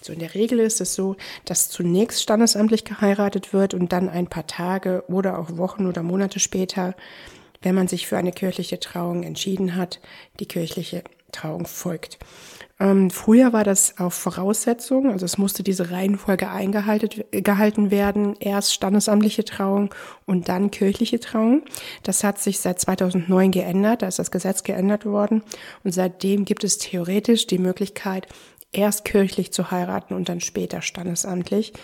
So 0.00 0.12
in 0.12 0.18
der 0.18 0.34
Regel 0.34 0.58
ist 0.58 0.80
es 0.80 0.94
so, 0.94 1.16
dass 1.44 1.68
zunächst 1.68 2.22
standesamtlich 2.22 2.84
geheiratet 2.84 3.52
wird 3.52 3.72
und 3.72 3.92
dann 3.92 4.08
ein 4.08 4.26
paar 4.26 4.46
Tage 4.46 5.04
oder 5.08 5.38
auch 5.38 5.56
Wochen 5.56 5.86
oder 5.86 6.02
Monate 6.02 6.40
später, 6.40 6.94
wenn 7.62 7.76
man 7.76 7.86
sich 7.86 8.08
für 8.08 8.16
eine 8.16 8.32
kirchliche 8.32 8.80
Trauung 8.80 9.22
entschieden 9.22 9.76
hat, 9.76 10.00
die 10.40 10.46
kirchliche 10.46 11.04
Trauung 11.30 11.66
folgt. 11.66 12.18
Ähm, 12.82 13.10
früher 13.10 13.52
war 13.52 13.62
das 13.62 13.98
auf 13.98 14.12
Voraussetzung, 14.12 15.12
also 15.12 15.24
es 15.24 15.38
musste 15.38 15.62
diese 15.62 15.92
Reihenfolge 15.92 16.50
eingehalten 16.50 17.92
werden, 17.92 18.34
erst 18.40 18.74
standesamtliche 18.74 19.44
Trauung 19.44 19.94
und 20.26 20.48
dann 20.48 20.72
kirchliche 20.72 21.20
Trauung. 21.20 21.62
Das 22.02 22.24
hat 22.24 22.40
sich 22.40 22.58
seit 22.58 22.80
2009 22.80 23.52
geändert, 23.52 24.02
da 24.02 24.08
ist 24.08 24.18
das 24.18 24.32
Gesetz 24.32 24.64
geändert 24.64 25.06
worden 25.06 25.42
und 25.84 25.92
seitdem 25.92 26.44
gibt 26.44 26.64
es 26.64 26.78
theoretisch 26.78 27.46
die 27.46 27.58
Möglichkeit, 27.58 28.26
erst 28.72 29.04
kirchlich 29.04 29.52
zu 29.52 29.70
heiraten 29.70 30.14
und 30.14 30.28
dann 30.28 30.40
später 30.40 30.82
standesamtlich. 30.82 31.74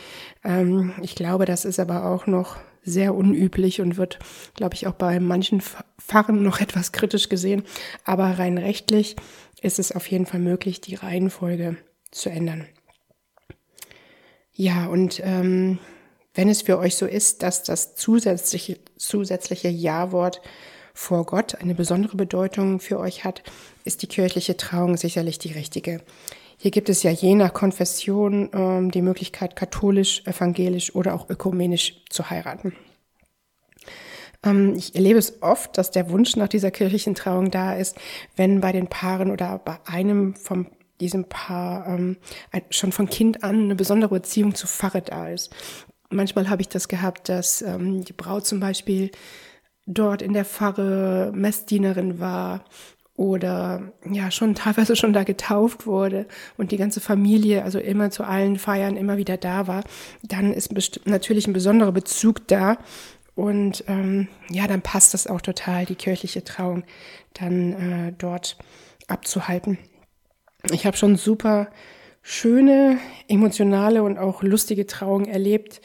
Ähm, 0.43 0.95
ich 1.01 1.15
glaube, 1.15 1.45
das 1.45 1.65
ist 1.65 1.79
aber 1.79 2.07
auch 2.07 2.27
noch 2.27 2.57
sehr 2.83 3.15
unüblich 3.15 3.81
und 3.81 3.97
wird, 3.97 4.19
glaube 4.55 4.75
ich, 4.75 4.87
auch 4.87 4.95
bei 4.95 5.21
manchen 5.21 5.61
Pfarren 5.61 6.43
noch 6.43 6.61
etwas 6.61 6.91
kritisch 6.91 7.29
gesehen. 7.29 7.63
Aber 8.05 8.39
rein 8.39 8.59
rechtlich 8.59 9.17
ist 9.63 9.79
es 9.79 9.93
auf 9.93 10.07
jeden 10.07 10.27
Fall 10.27 10.41
möglich, 10.41 10.81
die 10.81 10.95
Reihenfolge 10.95 11.77
zu 12.11 12.31
ändern. 12.31 12.67
Ja, 14.53 14.87
und 14.87 15.21
ähm, 15.25 15.79
wenn 16.35 16.49
es 16.49 16.63
für 16.63 16.79
euch 16.79 16.97
so 16.97 17.07
ist, 17.07 17.43
dass 17.43 17.63
das 17.63 17.95
zusätzliche, 17.95 18.79
zusätzliche 18.97 19.69
Ja-Wort 19.69 20.41
vor 20.95 21.25
Gott 21.27 21.55
eine 21.57 21.75
besondere 21.75 22.17
Bedeutung 22.17 22.81
für 22.81 22.99
euch 22.99 23.25
hat, 23.25 23.43
ist 23.85 24.03
die 24.03 24.09
kirchliche 24.09 24.57
Trauung 24.57 24.97
sicherlich 24.97 25.39
die 25.39 25.53
richtige. 25.53 26.01
Hier 26.57 26.73
gibt 26.73 26.89
es 26.89 27.05
ja 27.05 27.13
je 27.13 27.37
nach 27.37 27.55
Konfession 27.55 28.51
ähm, 28.53 28.91
die 28.91 29.03
Möglichkeit, 29.03 29.55
katholisch, 29.55 30.27
evangelisch 30.27 30.93
oder 30.93 31.15
auch 31.15 31.31
ökumenisch 31.31 32.05
zu 32.11 32.31
heiraten. 32.31 32.75
Ähm, 34.45 34.75
ich 34.77 34.95
erlebe 34.95 35.19
es 35.19 35.43
oft, 35.43 35.77
dass 35.79 35.91
der 35.91 36.11
Wunsch 36.11 36.37
nach 36.37 36.49
dieser 36.49 36.71
kirchlichen 36.71 37.15
Trauung 37.15 37.51
da 37.51 37.75
ist, 37.75 37.97
wenn 38.37 38.61
bei 38.61 38.73
den 38.73 38.89
Paaren 38.89 39.31
oder 39.31 39.59
bei 39.59 39.79
einem 39.87 40.35
von 40.35 40.67
diesem 41.01 41.25
Paar 41.25 41.87
ähm, 41.87 42.17
schon 42.71 42.93
von 42.93 43.09
Kind 43.09 43.45
an 43.45 43.65
eine 43.65 43.75
besondere 43.75 44.15
Beziehung 44.17 44.55
zu 44.55 44.67
Pfarre 44.67 45.03
da 45.03 45.29
ist. 45.29 45.55
Manchmal 46.11 46.49
habe 46.49 46.63
ich 46.63 46.69
das 46.69 46.89
gehabt, 46.89 47.29
dass 47.29 47.63
ähm, 47.63 48.05
die 48.05 48.13
Braut 48.13 48.47
zum 48.47 48.61
Beispiel 48.61 49.11
dort 49.87 50.23
in 50.23 50.33
der 50.33 50.45
Pfarre 50.45 51.33
Messdienerin 51.35 52.19
war 52.19 52.65
oder 53.15 53.93
ja 54.09 54.31
schon 54.31 54.55
teilweise 54.55 54.95
schon 54.95 55.13
da 55.13 55.25
getauft 55.25 55.87
wurde 55.87 56.27
und 56.57 56.71
die 56.71 56.77
ganze 56.77 57.01
Familie 57.01 57.65
also 57.65 57.79
immer 57.81 58.11
zu 58.11 58.23
allen 58.23 58.59
Feiern 58.59 58.97
immer 58.97 59.17
wieder 59.17 59.37
da 59.37 59.67
war, 59.67 59.83
dann 60.23 60.53
ist 60.53 60.73
natürlich 61.05 61.47
ein 61.49 61.53
besonderer 61.53 61.91
Bezug 61.91 62.47
da 62.47 62.79
und 63.39 63.85
ähm, 63.87 64.27
ja, 64.51 64.67
dann 64.67 64.83
passt 64.83 65.15
das 65.15 65.29
auch 65.29 65.41
total, 65.41 65.87
die 65.87 65.95
kirchliche 65.95 66.43
Trauung 66.43 66.83
dann 67.35 67.73
äh, 68.09 68.13
dort 68.19 68.59
abzuhalten. 69.07 69.79
Ich 70.73 70.87
habe 70.87 70.97
schon 70.97 71.15
super 71.15 71.71
schöne, 72.21 72.99
emotionale 73.29 74.03
und 74.03 74.19
auch 74.19 74.43
lustige 74.43 74.89
Trauungen 74.89 75.29
erlebt 75.29 75.81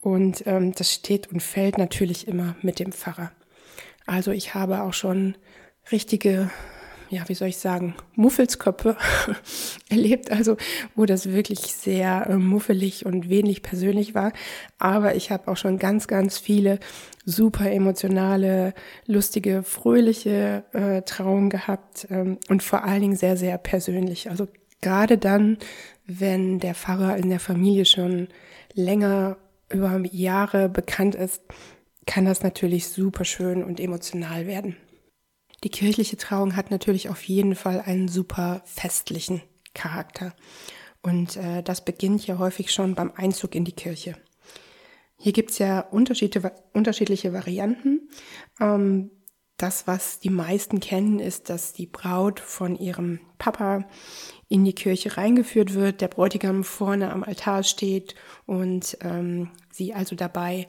und 0.00 0.46
ähm, 0.46 0.72
das 0.72 0.94
steht 0.94 1.30
und 1.30 1.42
fällt 1.42 1.76
natürlich 1.76 2.26
immer 2.26 2.56
mit 2.62 2.78
dem 2.78 2.90
Pfarrer. 2.90 3.32
Also 4.06 4.30
ich 4.30 4.54
habe 4.54 4.80
auch 4.80 4.94
schon 4.94 5.36
richtige 5.92 6.50
ja, 7.14 7.22
wie 7.28 7.34
soll 7.34 7.48
ich 7.48 7.58
sagen, 7.58 7.94
Muffelsköpfe 8.16 8.96
erlebt, 9.88 10.32
also 10.32 10.56
wo 10.96 11.06
das 11.06 11.30
wirklich 11.30 11.60
sehr 11.60 12.26
äh, 12.28 12.36
muffelig 12.36 13.06
und 13.06 13.28
wenig 13.28 13.62
persönlich 13.62 14.14
war. 14.14 14.32
Aber 14.78 15.14
ich 15.14 15.30
habe 15.30 15.48
auch 15.48 15.56
schon 15.56 15.78
ganz, 15.78 16.08
ganz 16.08 16.38
viele 16.38 16.80
super 17.24 17.70
emotionale, 17.70 18.74
lustige, 19.06 19.62
fröhliche 19.62 20.64
äh, 20.72 21.02
Trauungen 21.02 21.50
gehabt 21.50 22.08
ähm, 22.10 22.38
und 22.48 22.62
vor 22.62 22.84
allen 22.84 23.02
Dingen 23.02 23.16
sehr, 23.16 23.36
sehr 23.36 23.58
persönlich. 23.58 24.30
Also 24.30 24.48
gerade 24.80 25.16
dann, 25.16 25.58
wenn 26.06 26.58
der 26.58 26.74
Pfarrer 26.74 27.16
in 27.16 27.30
der 27.30 27.40
Familie 27.40 27.84
schon 27.84 28.28
länger 28.74 29.36
über 29.70 30.02
Jahre 30.10 30.68
bekannt 30.68 31.14
ist, 31.14 31.42
kann 32.06 32.24
das 32.24 32.42
natürlich 32.42 32.88
super 32.88 33.24
schön 33.24 33.62
und 33.62 33.78
emotional 33.78 34.46
werden. 34.46 34.76
Die 35.64 35.70
kirchliche 35.70 36.18
Trauung 36.18 36.56
hat 36.56 36.70
natürlich 36.70 37.08
auf 37.08 37.22
jeden 37.24 37.54
Fall 37.54 37.80
einen 37.80 38.08
super 38.08 38.62
festlichen 38.66 39.42
Charakter. 39.72 40.34
Und 41.02 41.36
äh, 41.36 41.62
das 41.62 41.84
beginnt 41.84 42.26
ja 42.26 42.38
häufig 42.38 42.70
schon 42.70 42.94
beim 42.94 43.12
Einzug 43.16 43.54
in 43.54 43.64
die 43.64 43.72
Kirche. 43.72 44.16
Hier 45.16 45.32
gibt's 45.32 45.58
ja 45.58 45.80
unterschiedliche 45.80 47.32
Varianten. 47.32 48.08
Ähm, 48.60 49.10
das, 49.56 49.86
was 49.86 50.18
die 50.18 50.30
meisten 50.30 50.80
kennen, 50.80 51.18
ist, 51.18 51.48
dass 51.48 51.72
die 51.72 51.86
Braut 51.86 52.40
von 52.40 52.76
ihrem 52.76 53.20
Papa 53.38 53.86
in 54.48 54.64
die 54.64 54.74
Kirche 54.74 55.16
reingeführt 55.16 55.74
wird, 55.74 56.00
der 56.00 56.08
Bräutigam 56.08 56.64
vorne 56.64 57.12
am 57.12 57.22
Altar 57.22 57.62
steht 57.62 58.14
und 58.46 58.98
ähm, 59.00 59.50
sie 59.70 59.94
also 59.94 60.16
dabei 60.16 60.68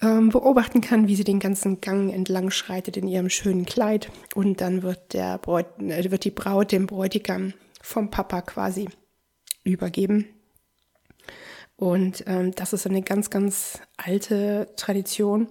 ähm, 0.00 0.30
beobachten 0.30 0.80
kann, 0.80 1.08
wie 1.08 1.16
sie 1.16 1.24
den 1.24 1.40
ganzen 1.40 1.80
Gang 1.80 2.12
entlang 2.12 2.50
schreitet 2.50 2.96
in 2.96 3.08
ihrem 3.08 3.30
schönen 3.30 3.64
Kleid. 3.64 4.10
Und 4.34 4.60
dann 4.60 4.82
wird, 4.82 5.14
der 5.14 5.38
Bräut, 5.38 5.66
äh, 5.80 6.10
wird 6.10 6.24
die 6.24 6.30
Braut 6.30 6.72
dem 6.72 6.86
Bräutigam 6.86 7.54
vom 7.80 8.10
Papa 8.10 8.42
quasi 8.42 8.88
übergeben. 9.62 10.28
Und 11.76 12.22
ähm, 12.28 12.52
das 12.52 12.72
ist 12.72 12.86
eine 12.86 13.02
ganz, 13.02 13.30
ganz 13.30 13.80
alte 13.96 14.68
Tradition. 14.76 15.48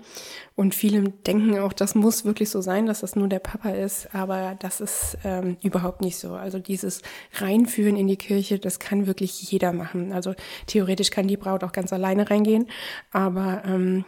Und 0.55 0.73
viele 0.73 1.09
denken 1.09 1.59
auch, 1.59 1.73
das 1.73 1.95
muss 1.95 2.23
wirklich 2.23 2.49
so 2.49 2.61
sein, 2.61 2.85
dass 2.85 3.01
das 3.01 3.17
nur 3.17 3.27
der 3.27 3.39
Papa 3.39 3.71
ist. 3.71 4.15
Aber 4.15 4.55
das 4.59 4.79
ist 4.79 5.17
ähm, 5.25 5.57
überhaupt 5.61 5.99
nicht 5.99 6.17
so. 6.17 6.33
Also 6.33 6.59
dieses 6.59 7.01
Reinführen 7.33 7.97
in 7.97 8.07
die 8.07 8.15
Kirche, 8.15 8.57
das 8.57 8.79
kann 8.79 9.05
wirklich 9.05 9.51
jeder 9.51 9.73
machen. 9.73 10.13
Also 10.13 10.33
theoretisch 10.65 11.11
kann 11.11 11.27
die 11.27 11.37
Braut 11.37 11.63
auch 11.63 11.73
ganz 11.73 11.91
alleine 11.91 12.29
reingehen. 12.29 12.67
Aber 13.11 13.63
ähm, 13.65 14.05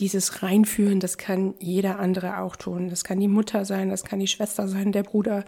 dieses 0.00 0.42
Reinführen, 0.42 1.00
das 1.00 1.18
kann 1.18 1.54
jeder 1.58 1.98
andere 1.98 2.38
auch 2.38 2.56
tun. 2.56 2.88
Das 2.88 3.04
kann 3.04 3.18
die 3.18 3.28
Mutter 3.28 3.64
sein, 3.64 3.90
das 3.90 4.04
kann 4.04 4.20
die 4.20 4.28
Schwester 4.28 4.68
sein, 4.68 4.92
der 4.92 5.02
Bruder, 5.02 5.44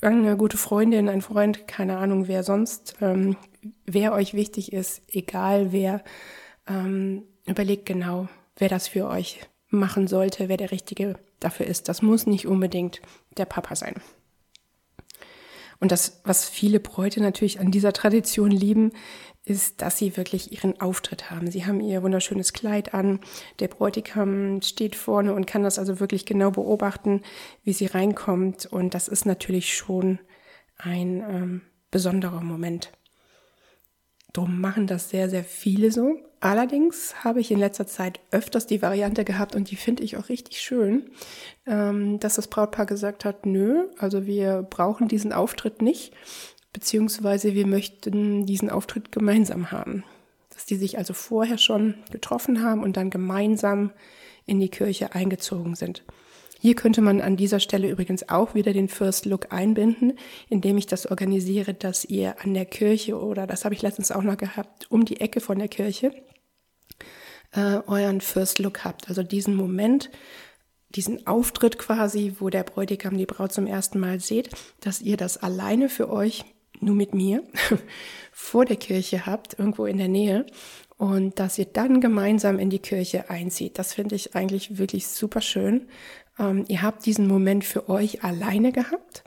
irgendeine 0.00 0.36
gute 0.36 0.56
Freundin, 0.56 1.08
ein 1.08 1.22
Freund, 1.22 1.66
keine 1.66 1.98
Ahnung, 1.98 2.28
wer 2.28 2.44
sonst, 2.44 2.96
ähm, 3.00 3.36
wer 3.84 4.12
euch 4.12 4.34
wichtig 4.34 4.72
ist, 4.72 5.02
egal 5.08 5.72
wer, 5.72 6.04
ähm, 6.68 7.24
überlegt 7.46 7.86
genau, 7.86 8.28
wer 8.56 8.68
das 8.68 8.88
für 8.88 9.08
euch 9.08 9.40
machen 9.68 10.06
sollte, 10.06 10.48
wer 10.48 10.56
der 10.56 10.70
Richtige 10.70 11.16
dafür 11.40 11.66
ist. 11.66 11.88
Das 11.88 12.02
muss 12.02 12.26
nicht 12.26 12.46
unbedingt 12.46 13.00
der 13.36 13.46
Papa 13.46 13.74
sein. 13.74 13.94
Und 15.80 15.92
das, 15.92 16.20
was 16.24 16.48
viele 16.48 16.80
Bräute 16.80 17.20
natürlich 17.20 17.60
an 17.60 17.70
dieser 17.70 17.92
Tradition 17.92 18.50
lieben, 18.50 18.92
ist, 19.48 19.82
dass 19.82 19.96
sie 19.96 20.16
wirklich 20.16 20.52
ihren 20.52 20.80
Auftritt 20.80 21.30
haben. 21.30 21.50
Sie 21.50 21.66
haben 21.66 21.80
ihr 21.80 22.02
wunderschönes 22.02 22.52
Kleid 22.52 22.94
an. 22.94 23.20
Der 23.60 23.68
Bräutigam 23.68 24.60
steht 24.62 24.96
vorne 24.96 25.34
und 25.34 25.46
kann 25.46 25.62
das 25.62 25.78
also 25.78 26.00
wirklich 26.00 26.26
genau 26.26 26.50
beobachten, 26.50 27.22
wie 27.64 27.72
sie 27.72 27.86
reinkommt. 27.86 28.66
Und 28.66 28.94
das 28.94 29.08
ist 29.08 29.26
natürlich 29.26 29.74
schon 29.74 30.18
ein 30.76 31.22
ähm, 31.28 31.60
besonderer 31.90 32.42
Moment. 32.42 32.92
Drum 34.32 34.60
machen 34.60 34.86
das 34.86 35.10
sehr, 35.10 35.30
sehr 35.30 35.44
viele 35.44 35.90
so. 35.90 36.16
Allerdings 36.40 37.24
habe 37.24 37.40
ich 37.40 37.50
in 37.50 37.58
letzter 37.58 37.86
Zeit 37.86 38.20
öfters 38.30 38.66
die 38.66 38.80
Variante 38.80 39.24
gehabt 39.24 39.56
und 39.56 39.70
die 39.70 39.76
finde 39.76 40.04
ich 40.04 40.16
auch 40.16 40.28
richtig 40.28 40.60
schön, 40.60 41.10
ähm, 41.66 42.20
dass 42.20 42.36
das 42.36 42.46
Brautpaar 42.46 42.86
gesagt 42.86 43.24
hat, 43.24 43.44
nö, 43.44 43.88
also 43.98 44.26
wir 44.26 44.62
brauchen 44.62 45.08
diesen 45.08 45.32
Auftritt 45.32 45.82
nicht 45.82 46.14
beziehungsweise 46.78 47.54
wir 47.54 47.66
möchten 47.66 48.46
diesen 48.46 48.70
Auftritt 48.70 49.10
gemeinsam 49.10 49.72
haben. 49.72 50.04
Dass 50.54 50.64
die 50.64 50.76
sich 50.76 50.96
also 50.96 51.12
vorher 51.12 51.58
schon 51.58 51.94
getroffen 52.12 52.62
haben 52.62 52.84
und 52.84 52.96
dann 52.96 53.10
gemeinsam 53.10 53.90
in 54.46 54.60
die 54.60 54.68
Kirche 54.68 55.12
eingezogen 55.12 55.74
sind. 55.74 56.04
Hier 56.60 56.76
könnte 56.76 57.00
man 57.00 57.20
an 57.20 57.36
dieser 57.36 57.58
Stelle 57.58 57.90
übrigens 57.90 58.28
auch 58.28 58.54
wieder 58.54 58.72
den 58.72 58.88
First 58.88 59.26
Look 59.26 59.52
einbinden, 59.52 60.18
indem 60.48 60.78
ich 60.78 60.86
das 60.86 61.10
organisiere, 61.10 61.74
dass 61.74 62.04
ihr 62.04 62.40
an 62.44 62.54
der 62.54 62.64
Kirche 62.64 63.18
oder 63.18 63.48
das 63.48 63.64
habe 63.64 63.74
ich 63.74 63.82
letztens 63.82 64.12
auch 64.12 64.22
noch 64.22 64.36
gehabt, 64.36 64.86
um 64.88 65.04
die 65.04 65.20
Ecke 65.20 65.40
von 65.40 65.58
der 65.58 65.68
Kirche 65.68 66.12
äh, 67.52 67.80
euren 67.88 68.20
First 68.20 68.60
Look 68.60 68.84
habt. 68.84 69.08
Also 69.08 69.24
diesen 69.24 69.56
Moment, 69.56 70.10
diesen 70.90 71.26
Auftritt 71.26 71.76
quasi, 71.76 72.34
wo 72.38 72.50
der 72.50 72.62
Bräutigam 72.62 73.16
die 73.16 73.26
Braut 73.26 73.52
zum 73.52 73.66
ersten 73.66 73.98
Mal 73.98 74.20
seht, 74.20 74.50
dass 74.80 75.00
ihr 75.00 75.16
das 75.16 75.38
alleine 75.38 75.88
für 75.88 76.08
euch 76.08 76.44
nur 76.82 76.94
mit 76.94 77.14
mir 77.14 77.42
vor 78.32 78.64
der 78.64 78.76
Kirche 78.76 79.26
habt, 79.26 79.58
irgendwo 79.58 79.86
in 79.86 79.98
der 79.98 80.08
Nähe, 80.08 80.46
und 80.96 81.38
dass 81.38 81.58
ihr 81.58 81.66
dann 81.66 82.00
gemeinsam 82.00 82.58
in 82.58 82.70
die 82.70 82.80
Kirche 82.80 83.30
einzieht. 83.30 83.78
Das 83.78 83.94
finde 83.94 84.16
ich 84.16 84.34
eigentlich 84.34 84.78
wirklich 84.78 85.06
super 85.06 85.40
schön. 85.40 85.88
Ähm, 86.38 86.64
ihr 86.68 86.82
habt 86.82 87.06
diesen 87.06 87.28
Moment 87.28 87.64
für 87.64 87.88
euch 87.88 88.24
alleine 88.24 88.72
gehabt 88.72 89.24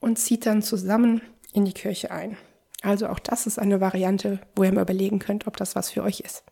und 0.00 0.18
zieht 0.18 0.46
dann 0.46 0.62
zusammen 0.62 1.22
in 1.52 1.64
die 1.64 1.72
Kirche 1.72 2.10
ein. 2.10 2.36
Also 2.82 3.08
auch 3.08 3.18
das 3.18 3.46
ist 3.46 3.58
eine 3.58 3.80
Variante, 3.80 4.40
wo 4.54 4.64
ihr 4.64 4.72
mal 4.72 4.82
überlegen 4.82 5.18
könnt, 5.18 5.46
ob 5.46 5.56
das 5.56 5.74
was 5.74 5.90
für 5.90 6.02
euch 6.02 6.20
ist. 6.20 6.44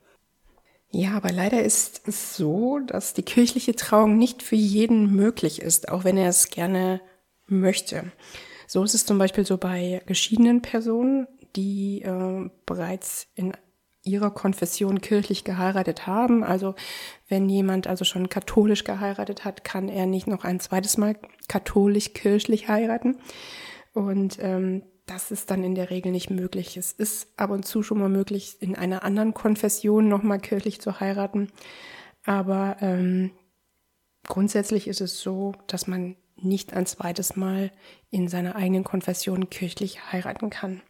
Ja, 0.90 1.16
aber 1.16 1.30
leider 1.30 1.62
ist 1.62 2.08
es 2.08 2.36
so, 2.36 2.78
dass 2.78 3.12
die 3.12 3.22
kirchliche 3.22 3.74
Trauung 3.74 4.16
nicht 4.16 4.42
für 4.42 4.56
jeden 4.56 5.14
möglich 5.14 5.60
ist, 5.60 5.90
auch 5.90 6.04
wenn 6.04 6.16
er 6.16 6.28
es 6.28 6.48
gerne 6.48 7.00
möchte. 7.46 8.12
So 8.66 8.82
ist 8.82 8.94
es 8.94 9.06
zum 9.06 9.18
Beispiel 9.18 9.46
so 9.46 9.58
bei 9.58 10.02
geschiedenen 10.06 10.62
Personen, 10.62 11.26
die 11.54 12.02
äh, 12.02 12.50
bereits 12.66 13.28
in 13.34 13.52
ihrer 14.06 14.30
Konfession 14.30 15.00
kirchlich 15.00 15.44
geheiratet 15.44 16.06
haben. 16.06 16.44
Also 16.44 16.74
wenn 17.28 17.48
jemand 17.48 17.86
also 17.86 18.04
schon 18.04 18.28
katholisch 18.28 18.84
geheiratet 18.84 19.44
hat, 19.44 19.64
kann 19.64 19.88
er 19.88 20.06
nicht 20.06 20.26
noch 20.26 20.44
ein 20.44 20.60
zweites 20.60 20.96
Mal 20.96 21.16
katholisch-kirchlich 21.48 22.68
heiraten. 22.68 23.16
Und 23.92 24.38
ähm, 24.40 24.82
das 25.06 25.30
ist 25.30 25.50
dann 25.50 25.64
in 25.64 25.74
der 25.74 25.90
Regel 25.90 26.12
nicht 26.12 26.30
möglich. 26.30 26.76
Es 26.76 26.92
ist 26.92 27.28
ab 27.36 27.50
und 27.50 27.64
zu 27.64 27.82
schon 27.82 27.98
mal 27.98 28.08
möglich, 28.08 28.56
in 28.60 28.76
einer 28.76 29.02
anderen 29.04 29.34
Konfession 29.34 30.08
nochmal 30.08 30.40
kirchlich 30.40 30.80
zu 30.80 31.00
heiraten. 31.00 31.48
Aber 32.24 32.76
ähm, 32.80 33.30
grundsätzlich 34.26 34.88
ist 34.88 35.00
es 35.00 35.20
so, 35.20 35.52
dass 35.68 35.86
man 35.86 36.16
nicht 36.36 36.72
ein 36.72 36.86
zweites 36.86 37.36
Mal 37.36 37.70
in 38.10 38.28
seiner 38.28 38.56
eigenen 38.56 38.84
Konfession 38.84 39.50
kirchlich 39.50 40.12
heiraten 40.12 40.50
kann. 40.50 40.82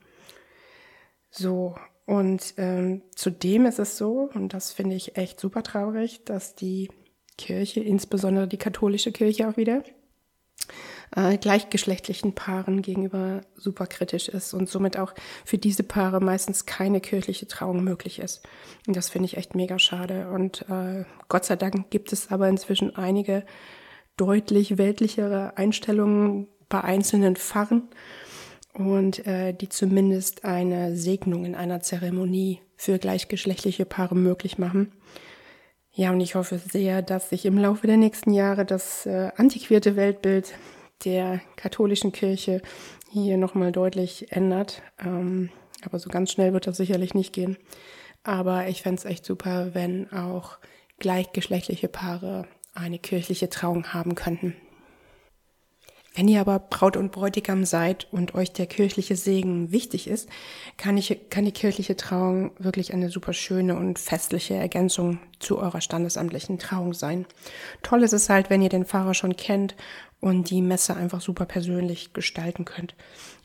So, 1.30 1.76
und 2.06 2.54
ähm, 2.56 3.02
zudem 3.14 3.66
ist 3.66 3.78
es 3.78 3.96
so, 3.96 4.30
und 4.32 4.54
das 4.54 4.72
finde 4.72 4.96
ich 4.96 5.16
echt 5.16 5.40
super 5.40 5.62
traurig, 5.62 6.24
dass 6.24 6.54
die 6.54 6.88
Kirche, 7.36 7.80
insbesondere 7.80 8.48
die 8.48 8.56
katholische 8.56 9.12
Kirche 9.12 9.48
auch 9.48 9.56
wieder, 9.56 9.82
äh, 11.14 11.36
gleichgeschlechtlichen 11.36 12.34
Paaren 12.34 12.82
gegenüber 12.82 13.42
super 13.56 13.86
kritisch 13.86 14.28
ist 14.28 14.54
und 14.54 14.68
somit 14.68 14.98
auch 14.98 15.14
für 15.44 15.58
diese 15.58 15.82
Paare 15.82 16.20
meistens 16.20 16.66
keine 16.66 17.00
kirchliche 17.00 17.46
Trauung 17.46 17.84
möglich 17.84 18.18
ist. 18.18 18.42
Und 18.86 18.96
das 18.96 19.08
finde 19.08 19.26
ich 19.26 19.36
echt 19.36 19.54
mega 19.54 19.78
schade. 19.78 20.30
Und 20.30 20.64
äh, 20.68 21.04
Gott 21.28 21.44
sei 21.44 21.56
Dank 21.56 21.90
gibt 21.90 22.12
es 22.12 22.30
aber 22.30 22.48
inzwischen 22.48 22.96
einige 22.96 23.44
deutlich 24.16 24.78
weltlichere 24.78 25.56
Einstellungen 25.56 26.48
bei 26.68 26.82
einzelnen 26.82 27.36
Pfarren 27.36 27.88
und 28.74 29.26
äh, 29.26 29.52
die 29.52 29.68
zumindest 29.68 30.44
eine 30.44 30.96
Segnung 30.96 31.44
in 31.44 31.54
einer 31.54 31.80
Zeremonie 31.80 32.60
für 32.76 32.98
gleichgeschlechtliche 32.98 33.86
Paare 33.86 34.14
möglich 34.14 34.58
machen. 34.58 34.92
Ja, 35.92 36.10
und 36.10 36.20
ich 36.20 36.34
hoffe 36.34 36.58
sehr, 36.58 37.00
dass 37.00 37.30
sich 37.30 37.46
im 37.46 37.56
Laufe 37.56 37.86
der 37.86 37.96
nächsten 37.96 38.32
Jahre 38.32 38.66
das 38.66 39.06
äh, 39.06 39.30
antiquierte 39.36 39.96
Weltbild 39.96 40.52
der 41.04 41.40
katholischen 41.56 42.12
Kirche 42.12 42.60
hier 43.10 43.38
nochmal 43.38 43.72
deutlich 43.72 44.30
ändert. 44.32 44.82
Ähm, 44.98 45.50
aber 45.82 45.98
so 45.98 46.10
ganz 46.10 46.32
schnell 46.32 46.52
wird 46.52 46.66
das 46.66 46.76
sicherlich 46.76 47.14
nicht 47.14 47.32
gehen. 47.32 47.56
Aber 48.24 48.68
ich 48.68 48.82
fände 48.82 48.98
es 48.98 49.04
echt 49.04 49.24
super, 49.24 49.70
wenn 49.72 50.12
auch 50.12 50.58
gleichgeschlechtliche 50.98 51.88
Paare 51.88 52.46
eine 52.76 52.98
kirchliche 52.98 53.48
Trauung 53.48 53.92
haben 53.92 54.14
könnten. 54.14 54.54
Wenn 56.16 56.28
ihr 56.28 56.40
aber 56.40 56.58
Braut 56.58 56.96
und 56.96 57.12
Bräutigam 57.12 57.66
seid 57.66 58.08
und 58.10 58.34
euch 58.34 58.50
der 58.50 58.64
kirchliche 58.64 59.16
Segen 59.16 59.70
wichtig 59.70 60.08
ist, 60.08 60.30
kann, 60.78 60.96
ich, 60.96 61.28
kann 61.28 61.44
die 61.44 61.52
kirchliche 61.52 61.94
Trauung 61.94 62.52
wirklich 62.58 62.94
eine 62.94 63.10
super 63.10 63.34
schöne 63.34 63.76
und 63.76 63.98
festliche 63.98 64.54
Ergänzung 64.54 65.18
zu 65.40 65.58
eurer 65.58 65.82
standesamtlichen 65.82 66.58
Trauung 66.58 66.94
sein. 66.94 67.26
Toll 67.82 68.02
ist 68.02 68.14
es 68.14 68.30
halt, 68.30 68.48
wenn 68.48 68.62
ihr 68.62 68.70
den 68.70 68.86
Pfarrer 68.86 69.12
schon 69.12 69.36
kennt 69.36 69.76
und 70.18 70.48
die 70.48 70.62
Messe 70.62 70.96
einfach 70.96 71.20
super 71.20 71.44
persönlich 71.44 72.14
gestalten 72.14 72.64
könnt. 72.64 72.94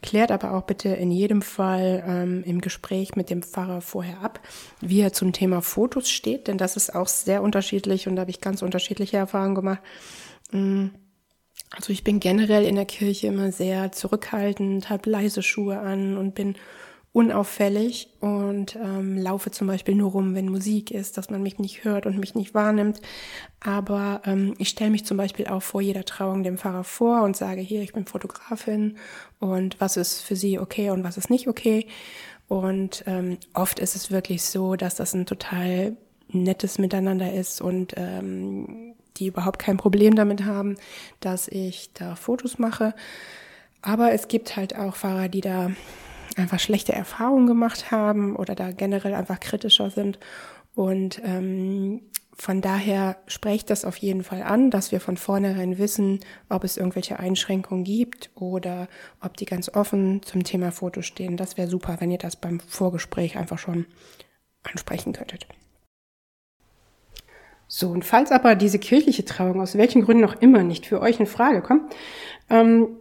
Klärt 0.01 0.31
aber 0.31 0.53
auch 0.53 0.63
bitte 0.63 0.87
in 0.87 1.11
jedem 1.11 1.41
Fall 1.41 2.01
ähm, 2.07 2.41
im 2.45 2.61
Gespräch 2.61 3.17
mit 3.17 3.29
dem 3.29 3.43
Pfarrer 3.43 3.81
vorher 3.81 4.21
ab, 4.21 4.39
wie 4.79 5.01
er 5.01 5.11
zum 5.11 5.33
Thema 5.33 5.61
Fotos 5.61 6.09
steht, 6.09 6.47
denn 6.47 6.57
das 6.57 6.77
ist 6.77 6.95
auch 6.95 7.09
sehr 7.09 7.43
unterschiedlich 7.43 8.07
und 8.07 8.15
da 8.15 8.21
habe 8.21 8.31
ich 8.31 8.39
ganz 8.39 8.61
unterschiedliche 8.61 9.17
Erfahrungen 9.17 9.55
gemacht. 9.55 9.81
Mm 10.53 10.87
also 11.71 11.93
ich 11.93 12.03
bin 12.03 12.19
generell 12.19 12.65
in 12.65 12.75
der 12.75 12.85
Kirche 12.85 13.27
immer 13.27 13.51
sehr 13.51 13.91
zurückhaltend, 13.91 14.89
habe 14.89 15.09
leise 15.09 15.41
Schuhe 15.41 15.79
an 15.79 16.17
und 16.17 16.35
bin 16.35 16.55
unauffällig 17.13 18.09
und 18.21 18.77
ähm, 18.77 19.17
laufe 19.17 19.51
zum 19.51 19.67
Beispiel 19.67 19.95
nur 19.95 20.11
rum, 20.11 20.33
wenn 20.33 20.47
Musik 20.47 20.91
ist, 20.91 21.17
dass 21.17 21.29
man 21.29 21.43
mich 21.43 21.59
nicht 21.59 21.83
hört 21.83 22.05
und 22.05 22.17
mich 22.17 22.35
nicht 22.35 22.53
wahrnimmt. 22.53 23.01
Aber 23.59 24.21
ähm, 24.25 24.53
ich 24.57 24.69
stelle 24.69 24.91
mich 24.91 25.05
zum 25.05 25.17
Beispiel 25.17 25.47
auch 25.47 25.61
vor 25.61 25.81
jeder 25.81 26.05
Trauung 26.05 26.43
dem 26.43 26.57
Pfarrer 26.57 26.85
vor 26.85 27.23
und 27.23 27.35
sage, 27.35 27.59
hier, 27.59 27.81
ich 27.81 27.91
bin 27.91 28.05
Fotografin 28.05 28.97
und 29.39 29.79
was 29.81 29.97
ist 29.97 30.21
für 30.21 30.37
Sie 30.37 30.57
okay 30.57 30.89
und 30.91 31.03
was 31.03 31.17
ist 31.17 31.29
nicht 31.29 31.49
okay. 31.49 31.87
Und 32.47 33.03
ähm, 33.07 33.37
oft 33.53 33.79
ist 33.79 33.95
es 33.95 34.09
wirklich 34.09 34.43
so, 34.43 34.75
dass 34.75 34.95
das 34.95 35.13
ein 35.13 35.25
total 35.25 35.97
nettes 36.29 36.79
Miteinander 36.79 37.33
ist 37.33 37.61
und 37.61 37.93
ähm, 37.97 38.93
die 39.21 39.27
überhaupt 39.27 39.59
kein 39.59 39.77
Problem 39.77 40.15
damit 40.15 40.43
haben, 40.43 40.75
dass 41.21 41.47
ich 41.47 41.93
da 41.93 42.15
Fotos 42.15 42.59
mache. 42.59 42.93
Aber 43.81 44.11
es 44.11 44.27
gibt 44.27 44.57
halt 44.57 44.75
auch 44.75 44.95
Fahrer, 44.95 45.29
die 45.29 45.41
da 45.41 45.71
einfach 46.35 46.59
schlechte 46.59 46.93
Erfahrungen 46.93 47.47
gemacht 47.47 47.91
haben 47.91 48.35
oder 48.35 48.55
da 48.55 48.71
generell 48.71 49.13
einfach 49.13 49.39
kritischer 49.39 49.89
sind. 49.89 50.19
Und 50.73 51.21
ähm, 51.23 52.01
von 52.33 52.61
daher 52.61 53.17
spreche 53.27 53.65
das 53.65 53.85
auf 53.85 53.97
jeden 53.97 54.23
Fall 54.23 54.41
an, 54.41 54.71
dass 54.71 54.91
wir 54.91 54.99
von 54.99 55.17
vornherein 55.17 55.77
wissen, 55.77 56.21
ob 56.49 56.63
es 56.63 56.77
irgendwelche 56.77 57.19
Einschränkungen 57.19 57.83
gibt 57.83 58.31
oder 58.35 58.87
ob 59.21 59.37
die 59.37 59.45
ganz 59.45 59.69
offen 59.69 60.23
zum 60.23 60.43
Thema 60.43 60.71
Foto 60.71 61.01
stehen. 61.01 61.37
Das 61.37 61.57
wäre 61.57 61.67
super, 61.67 61.97
wenn 61.99 62.09
ihr 62.09 62.17
das 62.17 62.35
beim 62.35 62.59
Vorgespräch 62.59 63.37
einfach 63.37 63.59
schon 63.59 63.85
ansprechen 64.63 65.13
könntet. 65.13 65.47
So, 67.73 67.87
und 67.87 68.03
falls 68.03 68.33
aber 68.33 68.55
diese 68.55 68.79
kirchliche 68.79 69.23
Trauung 69.23 69.61
aus 69.61 69.77
welchen 69.77 70.01
Gründen 70.01 70.25
auch 70.25 70.35
immer 70.41 70.61
nicht 70.61 70.85
für 70.85 70.99
euch 70.99 71.21
in 71.21 71.25
Frage 71.25 71.61
kommt, 71.61 71.95
ähm, 72.49 72.97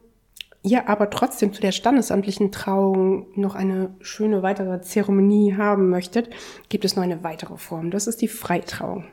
ihr 0.63 0.89
aber 0.89 1.11
trotzdem 1.11 1.53
zu 1.53 1.61
der 1.61 1.73
standesamtlichen 1.73 2.53
Trauung 2.53 3.27
noch 3.35 3.57
eine 3.57 3.93
schöne 4.01 4.45
weitere 4.45 4.81
Zeremonie 4.81 5.57
haben 5.57 5.91
möchtet, 5.91 6.31
gibt 6.69 6.85
es 6.85 6.95
noch 6.95 7.03
eine 7.03 7.25
weitere 7.25 7.57
Form. 7.57 7.91
Das 7.91 8.07
ist 8.07 8.23
die 8.23 8.29
Freitrauung. 8.29 9.07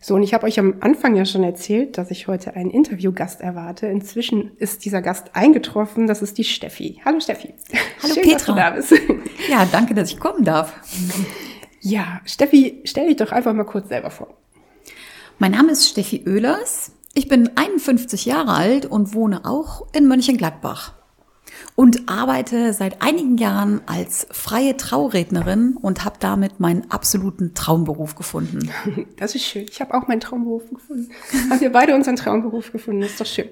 So, 0.00 0.16
und 0.16 0.24
ich 0.24 0.34
habe 0.34 0.44
euch 0.44 0.58
am 0.58 0.74
Anfang 0.80 1.14
ja 1.14 1.24
schon 1.24 1.44
erzählt, 1.44 1.96
dass 1.96 2.10
ich 2.10 2.26
heute 2.26 2.56
einen 2.56 2.72
Interviewgast 2.72 3.42
erwarte. 3.42 3.86
Inzwischen 3.86 4.56
ist 4.56 4.84
dieser 4.84 5.02
Gast 5.02 5.36
eingetroffen. 5.36 6.08
Das 6.08 6.20
ist 6.20 6.36
die 6.36 6.42
Steffi. 6.42 7.00
Hallo 7.04 7.20
Steffi. 7.20 7.54
Hallo 8.02 8.14
Schön, 8.14 8.24
Petra. 8.24 8.54
Da 8.56 8.70
bist. 8.70 8.92
Ja, 9.48 9.68
danke, 9.70 9.94
dass 9.94 10.10
ich 10.10 10.18
kommen 10.18 10.44
darf. 10.44 10.74
Ja, 11.80 12.20
Steffi, 12.24 12.80
stell 12.84 13.06
dich 13.06 13.16
doch 13.16 13.30
einfach 13.30 13.52
mal 13.52 13.62
kurz 13.62 13.88
selber 13.88 14.10
vor. 14.10 14.34
Mein 15.38 15.50
Name 15.50 15.72
ist 15.72 15.88
Steffi 15.88 16.24
Oehlers. 16.26 16.92
Ich 17.12 17.28
bin 17.28 17.50
51 17.56 18.24
Jahre 18.24 18.52
alt 18.52 18.86
und 18.86 19.14
wohne 19.14 19.44
auch 19.44 19.86
in 19.92 20.06
Mönchengladbach 20.06 20.92
und 21.74 22.08
arbeite 22.08 22.72
seit 22.72 23.02
einigen 23.02 23.36
Jahren 23.36 23.80
als 23.86 24.28
freie 24.30 24.76
Traurednerin 24.76 25.76
und 25.80 26.04
habe 26.04 26.16
damit 26.20 26.60
meinen 26.60 26.90
absoluten 26.90 27.52
Traumberuf 27.54 28.14
gefunden. 28.14 28.70
Das 29.16 29.34
ist 29.34 29.44
schön. 29.44 29.66
Ich 29.68 29.80
habe 29.80 29.94
auch 29.94 30.06
meinen 30.06 30.20
Traumberuf 30.20 30.70
gefunden. 30.70 31.10
haben 31.50 31.60
wir 31.60 31.72
beide 31.72 31.94
unseren 31.94 32.16
Traumberuf 32.16 32.70
gefunden. 32.70 33.00
Das 33.00 33.10
ist 33.12 33.20
doch 33.20 33.26
schön. 33.26 33.48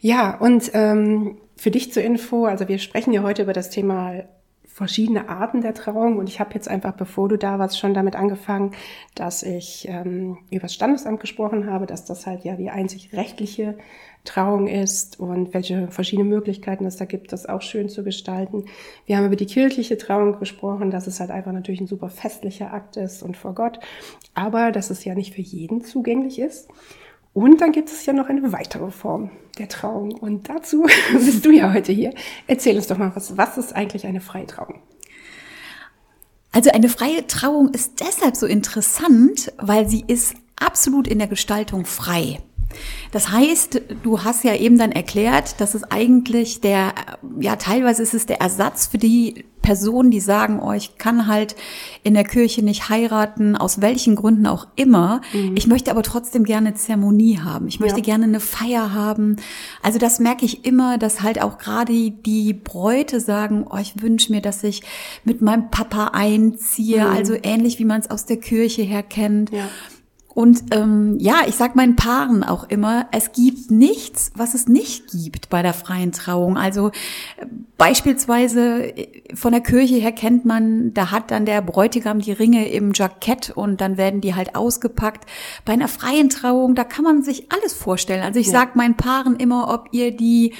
Ja, 0.00 0.36
und 0.38 0.70
ähm, 0.74 1.38
für 1.56 1.70
dich 1.70 1.92
zur 1.92 2.02
Info, 2.02 2.44
also 2.44 2.68
wir 2.68 2.78
sprechen 2.78 3.12
ja 3.12 3.22
heute 3.22 3.42
über 3.42 3.52
das 3.52 3.70
Thema 3.70 4.24
verschiedene 4.72 5.28
Arten 5.28 5.60
der 5.60 5.74
Trauung 5.74 6.16
und 6.16 6.28
ich 6.28 6.40
habe 6.40 6.54
jetzt 6.54 6.68
einfach, 6.68 6.92
bevor 6.92 7.28
du 7.28 7.36
da 7.36 7.58
warst, 7.58 7.78
schon 7.78 7.92
damit 7.92 8.16
angefangen, 8.16 8.72
dass 9.14 9.42
ich 9.42 9.86
ähm, 9.88 10.38
über 10.50 10.62
das 10.62 10.74
Standesamt 10.74 11.20
gesprochen 11.20 11.70
habe, 11.70 11.86
dass 11.86 12.06
das 12.06 12.26
halt 12.26 12.44
ja 12.44 12.56
die 12.56 12.70
einzig 12.70 13.12
rechtliche 13.12 13.76
Trauung 14.24 14.68
ist 14.68 15.20
und 15.20 15.52
welche 15.52 15.88
verschiedene 15.88 16.28
Möglichkeiten 16.28 16.86
es 16.86 16.96
da 16.96 17.04
gibt, 17.04 17.32
das 17.32 17.46
auch 17.46 17.60
schön 17.60 17.88
zu 17.88 18.02
gestalten. 18.02 18.64
Wir 19.04 19.18
haben 19.18 19.26
über 19.26 19.36
die 19.36 19.46
kirchliche 19.46 19.98
Trauung 19.98 20.38
gesprochen, 20.38 20.90
dass 20.90 21.06
es 21.06 21.20
halt 21.20 21.30
einfach 21.30 21.52
natürlich 21.52 21.80
ein 21.80 21.86
super 21.86 22.08
festlicher 22.08 22.72
Akt 22.72 22.96
ist 22.96 23.22
und 23.22 23.36
vor 23.36 23.54
Gott, 23.54 23.78
aber 24.34 24.72
dass 24.72 24.90
es 24.90 25.04
ja 25.04 25.14
nicht 25.14 25.34
für 25.34 25.42
jeden 25.42 25.82
zugänglich 25.82 26.38
ist. 26.38 26.68
Und 27.34 27.60
dann 27.60 27.72
gibt 27.72 27.88
es 27.88 28.04
ja 28.04 28.12
noch 28.12 28.28
eine 28.28 28.52
weitere 28.52 28.90
Form 28.90 29.30
der 29.58 29.68
Trauung. 29.68 30.12
Und 30.12 30.48
dazu 30.48 30.86
bist 31.12 31.44
du 31.44 31.50
ja 31.50 31.72
heute 31.72 31.92
hier. 31.92 32.12
Erzähl 32.46 32.76
uns 32.76 32.86
doch 32.86 32.98
mal 32.98 33.12
was. 33.14 33.36
Was 33.36 33.58
ist 33.58 33.74
eigentlich 33.74 34.06
eine 34.06 34.20
freie 34.20 34.46
Trauung? 34.46 34.80
Also 36.52 36.70
eine 36.70 36.90
freie 36.90 37.26
Trauung 37.26 37.70
ist 37.70 38.00
deshalb 38.00 38.36
so 38.36 38.46
interessant, 38.46 39.52
weil 39.56 39.88
sie 39.88 40.04
ist 40.06 40.34
absolut 40.56 41.08
in 41.08 41.18
der 41.18 41.28
Gestaltung 41.28 41.86
frei. 41.86 42.40
Das 43.10 43.30
heißt, 43.30 43.80
du 44.02 44.22
hast 44.24 44.44
ja 44.44 44.54
eben 44.54 44.78
dann 44.78 44.92
erklärt, 44.92 45.60
dass 45.60 45.74
es 45.74 45.84
eigentlich 45.84 46.60
der, 46.60 46.94
ja, 47.40 47.56
teilweise 47.56 48.02
ist 48.02 48.14
es 48.14 48.26
der 48.26 48.40
Ersatz 48.40 48.86
für 48.86 48.98
die 48.98 49.44
Personen, 49.62 50.10
die 50.10 50.20
sagen, 50.20 50.60
oh, 50.60 50.72
ich 50.72 50.98
kann 50.98 51.28
halt 51.28 51.54
in 52.02 52.14
der 52.14 52.24
Kirche 52.24 52.62
nicht 52.62 52.88
heiraten, 52.88 53.56
aus 53.56 53.80
welchen 53.80 54.16
Gründen 54.16 54.46
auch 54.46 54.66
immer. 54.76 55.20
Mhm. 55.32 55.56
Ich 55.56 55.66
möchte 55.68 55.90
aber 55.90 56.02
trotzdem 56.02 56.44
gerne 56.44 56.74
Zeremonie 56.74 57.38
haben. 57.38 57.68
Ich 57.68 57.80
möchte 57.80 58.00
ja. 58.00 58.04
gerne 58.04 58.24
eine 58.24 58.40
Feier 58.40 58.92
haben. 58.92 59.36
Also 59.80 59.98
das 59.98 60.18
merke 60.18 60.44
ich 60.44 60.66
immer, 60.66 60.98
dass 60.98 61.22
halt 61.22 61.40
auch 61.40 61.58
gerade 61.58 61.92
die 61.92 62.52
Bräute 62.52 63.20
sagen, 63.20 63.64
oh, 63.70 63.78
ich 63.78 64.02
wünsche 64.02 64.32
mir, 64.32 64.42
dass 64.42 64.62
ich 64.64 64.82
mit 65.24 65.40
meinem 65.40 65.70
Papa 65.70 66.10
einziehe. 66.12 67.04
Mhm. 67.04 67.16
Also 67.16 67.34
ähnlich 67.40 67.78
wie 67.78 67.84
man 67.84 68.00
es 68.00 68.10
aus 68.10 68.26
der 68.26 68.38
Kirche 68.38 68.82
her 68.82 69.04
kennt. 69.04 69.50
Ja. 69.52 69.68
Und 70.34 70.74
ähm, 70.74 71.16
ja, 71.18 71.42
ich 71.46 71.56
sag 71.56 71.76
meinen 71.76 71.94
Paaren 71.94 72.42
auch 72.42 72.64
immer, 72.68 73.06
es 73.12 73.32
gibt 73.32 73.70
nichts, 73.70 74.32
was 74.34 74.54
es 74.54 74.66
nicht 74.66 75.10
gibt 75.12 75.50
bei 75.50 75.60
der 75.60 75.74
freien 75.74 76.12
Trauung. 76.12 76.56
Also 76.56 76.88
äh, 77.36 77.46
beispielsweise 77.76 78.96
äh, 78.96 79.34
von 79.34 79.52
der 79.52 79.60
Kirche 79.60 79.96
her 79.96 80.12
kennt 80.12 80.46
man, 80.46 80.94
da 80.94 81.10
hat 81.10 81.30
dann 81.30 81.44
der 81.44 81.60
Bräutigam 81.60 82.20
die 82.20 82.32
Ringe 82.32 82.68
im 82.68 82.92
Jackett 82.94 83.50
und 83.50 83.82
dann 83.82 83.98
werden 83.98 84.22
die 84.22 84.34
halt 84.34 84.56
ausgepackt. 84.56 85.26
Bei 85.66 85.74
einer 85.74 85.88
freien 85.88 86.30
Trauung, 86.30 86.74
da 86.74 86.84
kann 86.84 87.04
man 87.04 87.22
sich 87.22 87.52
alles 87.52 87.74
vorstellen. 87.74 88.22
Also 88.22 88.40
ich 88.40 88.46
ja. 88.46 88.52
sag 88.52 88.74
meinen 88.74 88.96
Paaren 88.96 89.36
immer, 89.36 89.72
ob 89.72 89.88
ihr 89.92 90.16
die 90.16 90.54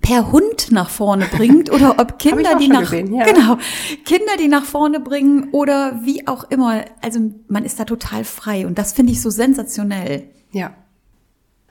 per 0.00 0.32
Hund 0.32 0.70
nach 0.70 0.90
vorne 0.90 1.26
bringt 1.26 1.72
oder 1.72 1.96
ob 1.98 2.18
Kinder 2.18 2.56
die 2.56 2.68
nach 2.68 2.80
gesehen, 2.80 3.14
ja. 3.14 3.24
genau. 3.24 3.58
Kinder 4.04 4.36
die 4.38 4.48
nach 4.48 4.64
vorne 4.64 5.00
bringen 5.00 5.48
oder 5.52 6.00
wie 6.02 6.26
auch 6.26 6.44
immer. 6.50 6.84
Also 7.02 7.20
man 7.48 7.64
ist 7.64 7.78
da 7.80 7.84
total 7.84 8.24
frei 8.24 8.66
und 8.66 8.78
das 8.78 8.92
finde 8.92 9.12
ich 9.12 9.20
so 9.20 9.30
sensationell. 9.30 10.24
Ja. 10.52 10.74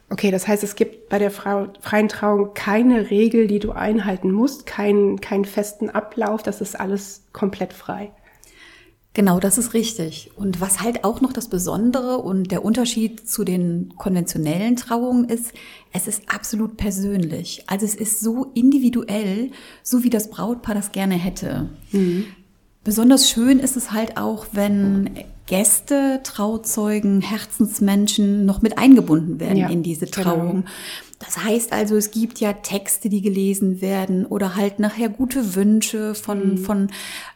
Okay 0.09 0.29
das 0.29 0.47
heißt 0.47 0.63
es 0.63 0.75
gibt 0.75 1.09
bei 1.09 1.17
der 1.17 1.31
Frau, 1.31 1.67
freien 1.81 2.07
Trauung 2.07 2.53
keine 2.53 3.09
Regel 3.09 3.47
die 3.47 3.59
du 3.59 3.71
einhalten 3.71 4.31
musst 4.31 4.67
keinen 4.67 5.19
keinen 5.19 5.45
festen 5.45 5.89
Ablauf 5.89 6.43
das 6.43 6.61
ist 6.61 6.79
alles 6.79 7.23
komplett 7.33 7.73
frei 7.73 8.11
Genau, 9.15 9.39
das 9.39 9.57
ist 9.57 9.73
richtig. 9.73 10.29
Und 10.35 10.59
was 10.59 10.81
halt 10.81 11.05
auch 11.05 11.21
noch 11.21 11.31
das 11.31 11.47
Besondere 11.47 12.17
und 12.17 12.51
der 12.51 12.65
Unterschied 12.65 13.27
zu 13.29 13.45
den 13.45 13.93
konventionellen 13.95 14.75
Trauungen 14.75 15.29
ist, 15.29 15.53
es 15.93 16.05
ist 16.05 16.23
absolut 16.27 16.75
persönlich. 16.75 17.63
Also 17.67 17.85
es 17.85 17.95
ist 17.95 18.19
so 18.19 18.51
individuell, 18.55 19.51
so 19.83 20.03
wie 20.03 20.09
das 20.09 20.29
Brautpaar 20.29 20.75
das 20.75 20.91
gerne 20.91 21.15
hätte. 21.15 21.69
Mhm. 21.93 22.25
Besonders 22.85 23.27
schön 23.27 23.59
ist 23.59 23.75
es 23.75 23.91
halt 23.91 24.15
auch, 24.15 24.45
wenn 24.51 25.09
Gäste, 25.47 26.21
Trauzeugen, 26.23 27.19
Herzensmenschen 27.19 28.45
noch 28.45 28.61
mit 28.61 28.77
eingebunden 28.77 29.39
werden 29.39 29.57
ja, 29.57 29.69
in 29.69 29.81
diese 29.81 30.05
genau. 30.05 30.23
Trauung. 30.23 30.51
Genau. 30.51 30.69
Das 31.17 31.43
heißt 31.43 31.73
also, 31.73 31.95
es 31.95 32.11
gibt 32.11 32.39
ja 32.39 32.53
Texte, 32.53 33.09
die 33.09 33.21
gelesen 33.21 33.81
werden 33.81 34.25
oder 34.27 34.55
halt 34.55 34.77
nachher 34.79 35.09
gute 35.09 35.55
Wünsche 35.55 36.13
von, 36.13 36.51
mhm. 36.51 36.57
von 36.59 36.89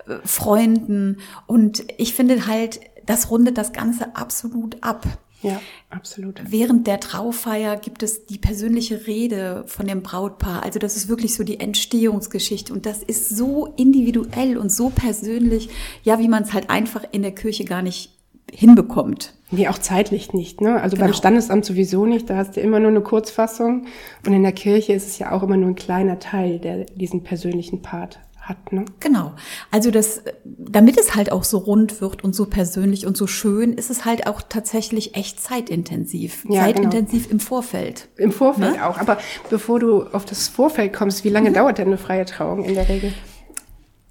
äh, 0.08 0.18
Freunden. 0.24 1.18
Und 1.48 1.84
ich 1.98 2.14
finde 2.14 2.46
halt, 2.46 2.80
das 3.08 3.32
rundet 3.32 3.58
das 3.58 3.74
Ganze 3.74 4.16
absolut 4.16 4.78
ab. 4.84 5.08
Ja, 5.42 5.62
absolut. 5.90 6.42
Während 6.50 6.86
der 6.88 7.00
Traufeier 7.00 7.78
gibt 7.78 8.04
es 8.04 8.26
die 8.26 8.38
persönliche 8.38 9.08
Rede 9.08 9.64
von 9.68 9.88
dem 9.88 10.02
Brautpaar. 10.02 10.64
Also 10.64 10.80
das 10.80 10.98
ist 10.98 11.08
wirklich 11.08 11.36
so 11.36 11.44
die 11.44 11.60
Entstehungsgeschichte 11.60 12.74
und 12.74 12.86
das 12.86 13.04
ist 13.04 13.30
so 13.30 13.74
individuell 13.78 14.58
und 14.58 14.72
so 14.72 14.90
persönlich, 14.90 15.70
ja, 16.04 16.20
wie 16.20 16.28
man 16.28 16.44
es 16.44 16.54
halt 16.54 16.70
einfach 16.70 17.06
in 17.12 17.22
der 17.22 17.32
Kirche 17.32 17.64
gar 17.64 17.82
nicht 17.82 18.12
hinbekommt. 18.52 19.34
Wie 19.52 19.68
auch 19.68 19.78
zeitlich 19.78 20.34
nicht, 20.34 20.62
ne? 20.62 20.82
Also 20.82 20.96
genau. 20.96 21.08
beim 21.08 21.16
Standesamt 21.16 21.66
sowieso 21.66 22.06
nicht, 22.06 22.30
da 22.30 22.38
hast 22.38 22.56
du 22.56 22.62
immer 22.62 22.80
nur 22.80 22.90
eine 22.90 23.02
Kurzfassung 23.02 23.86
und 24.26 24.34
in 24.34 24.44
der 24.44 24.52
Kirche 24.52 24.94
ist 24.94 25.08
es 25.08 25.20
ja 25.20 25.32
auch 25.32 25.44
immer 25.44 25.58
nur 25.58 25.70
ein 25.70 25.76
kleiner 25.76 26.20
Teil, 26.20 26.60
der 26.60 26.86
diesen 26.86 27.24
persönlichen 27.24 27.82
Part 27.82 28.20
hat, 28.50 28.74
ne? 28.74 28.86
Genau. 29.00 29.34
Also 29.72 29.92
das, 29.92 30.24
damit 30.44 31.00
es 31.00 31.16
halt 31.16 31.32
auch 31.32 31.44
so 31.44 31.60
rund 31.60 32.02
wird 32.02 32.24
und 32.24 32.36
so 32.36 32.46
persönlich 32.46 33.06
und 33.06 33.16
so 33.16 33.28
schön, 33.28 33.74
ist 33.74 33.90
es 33.90 34.04
halt 34.04 34.28
auch 34.28 34.42
tatsächlich 34.42 35.16
echt 35.16 35.40
zeitintensiv. 35.40 36.46
Ja, 36.50 36.64
zeitintensiv 36.64 37.24
genau. 37.24 37.34
im 37.34 37.40
Vorfeld. 37.40 38.10
Im 38.18 38.32
Vorfeld 38.32 38.74
ne? 38.74 38.88
auch. 38.88 38.98
Aber 38.98 39.20
bevor 39.50 39.80
du 39.80 40.04
auf 40.04 40.26
das 40.26 40.48
Vorfeld 40.50 40.92
kommst, 40.92 41.24
wie 41.24 41.30
lange 41.30 41.52
mhm. 41.52 41.54
dauert 41.54 41.78
denn 41.78 41.88
eine 41.88 41.98
freie 41.98 42.26
Trauung 42.26 42.66
in 42.66 42.74
der 42.74 42.90
Regel? 42.90 43.14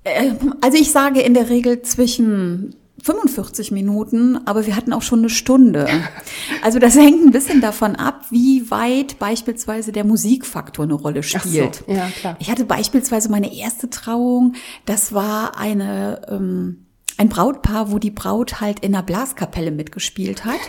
Äh, 0.05 0.33
also 0.61 0.79
ich 0.79 0.93
sage 0.93 1.21
in 1.21 1.35
der 1.35 1.51
Regel 1.51 1.83
zwischen 1.83 2.75
45 3.03 3.71
Minuten, 3.71 4.39
aber 4.47 4.67
wir 4.67 4.77
hatten 4.77 4.93
auch 4.93 5.03
schon 5.03 5.21
eine 5.21 5.31
Stunde. 5.31 5.89
Also 6.63 6.79
das 6.79 6.97
hängt 6.97 7.25
ein 7.25 7.31
bisschen 7.31 7.61
davon 7.61 7.95
ab, 7.95 8.27
wie 8.31 8.71
weit 8.71 9.19
beispielsweise 9.19 9.93
der 9.93 10.05
Musikfaktor 10.05 10.85
eine 10.85 10.95
Rolle 10.95 11.23
spielt. 11.23 11.85
So, 11.87 11.93
ja, 11.93 12.09
klar. 12.09 12.37
Ich 12.41 12.51
hatte 12.51 12.65
beispielsweise 12.65 13.31
meine 13.31 13.55
erste 13.55 13.89
Trauung, 13.91 14.55
das 14.87 15.13
war 15.13 15.57
eine 15.57 16.23
ähm, 16.29 16.88
ein 17.19 17.29
Brautpaar, 17.29 17.91
wo 17.91 17.99
die 17.99 18.13
Braut 18.13 18.61
halt 18.61 18.79
in 18.81 18.93
der 18.93 19.03
Blaskapelle 19.03 19.73
mitgespielt 19.73 20.45
hat. 20.45 20.61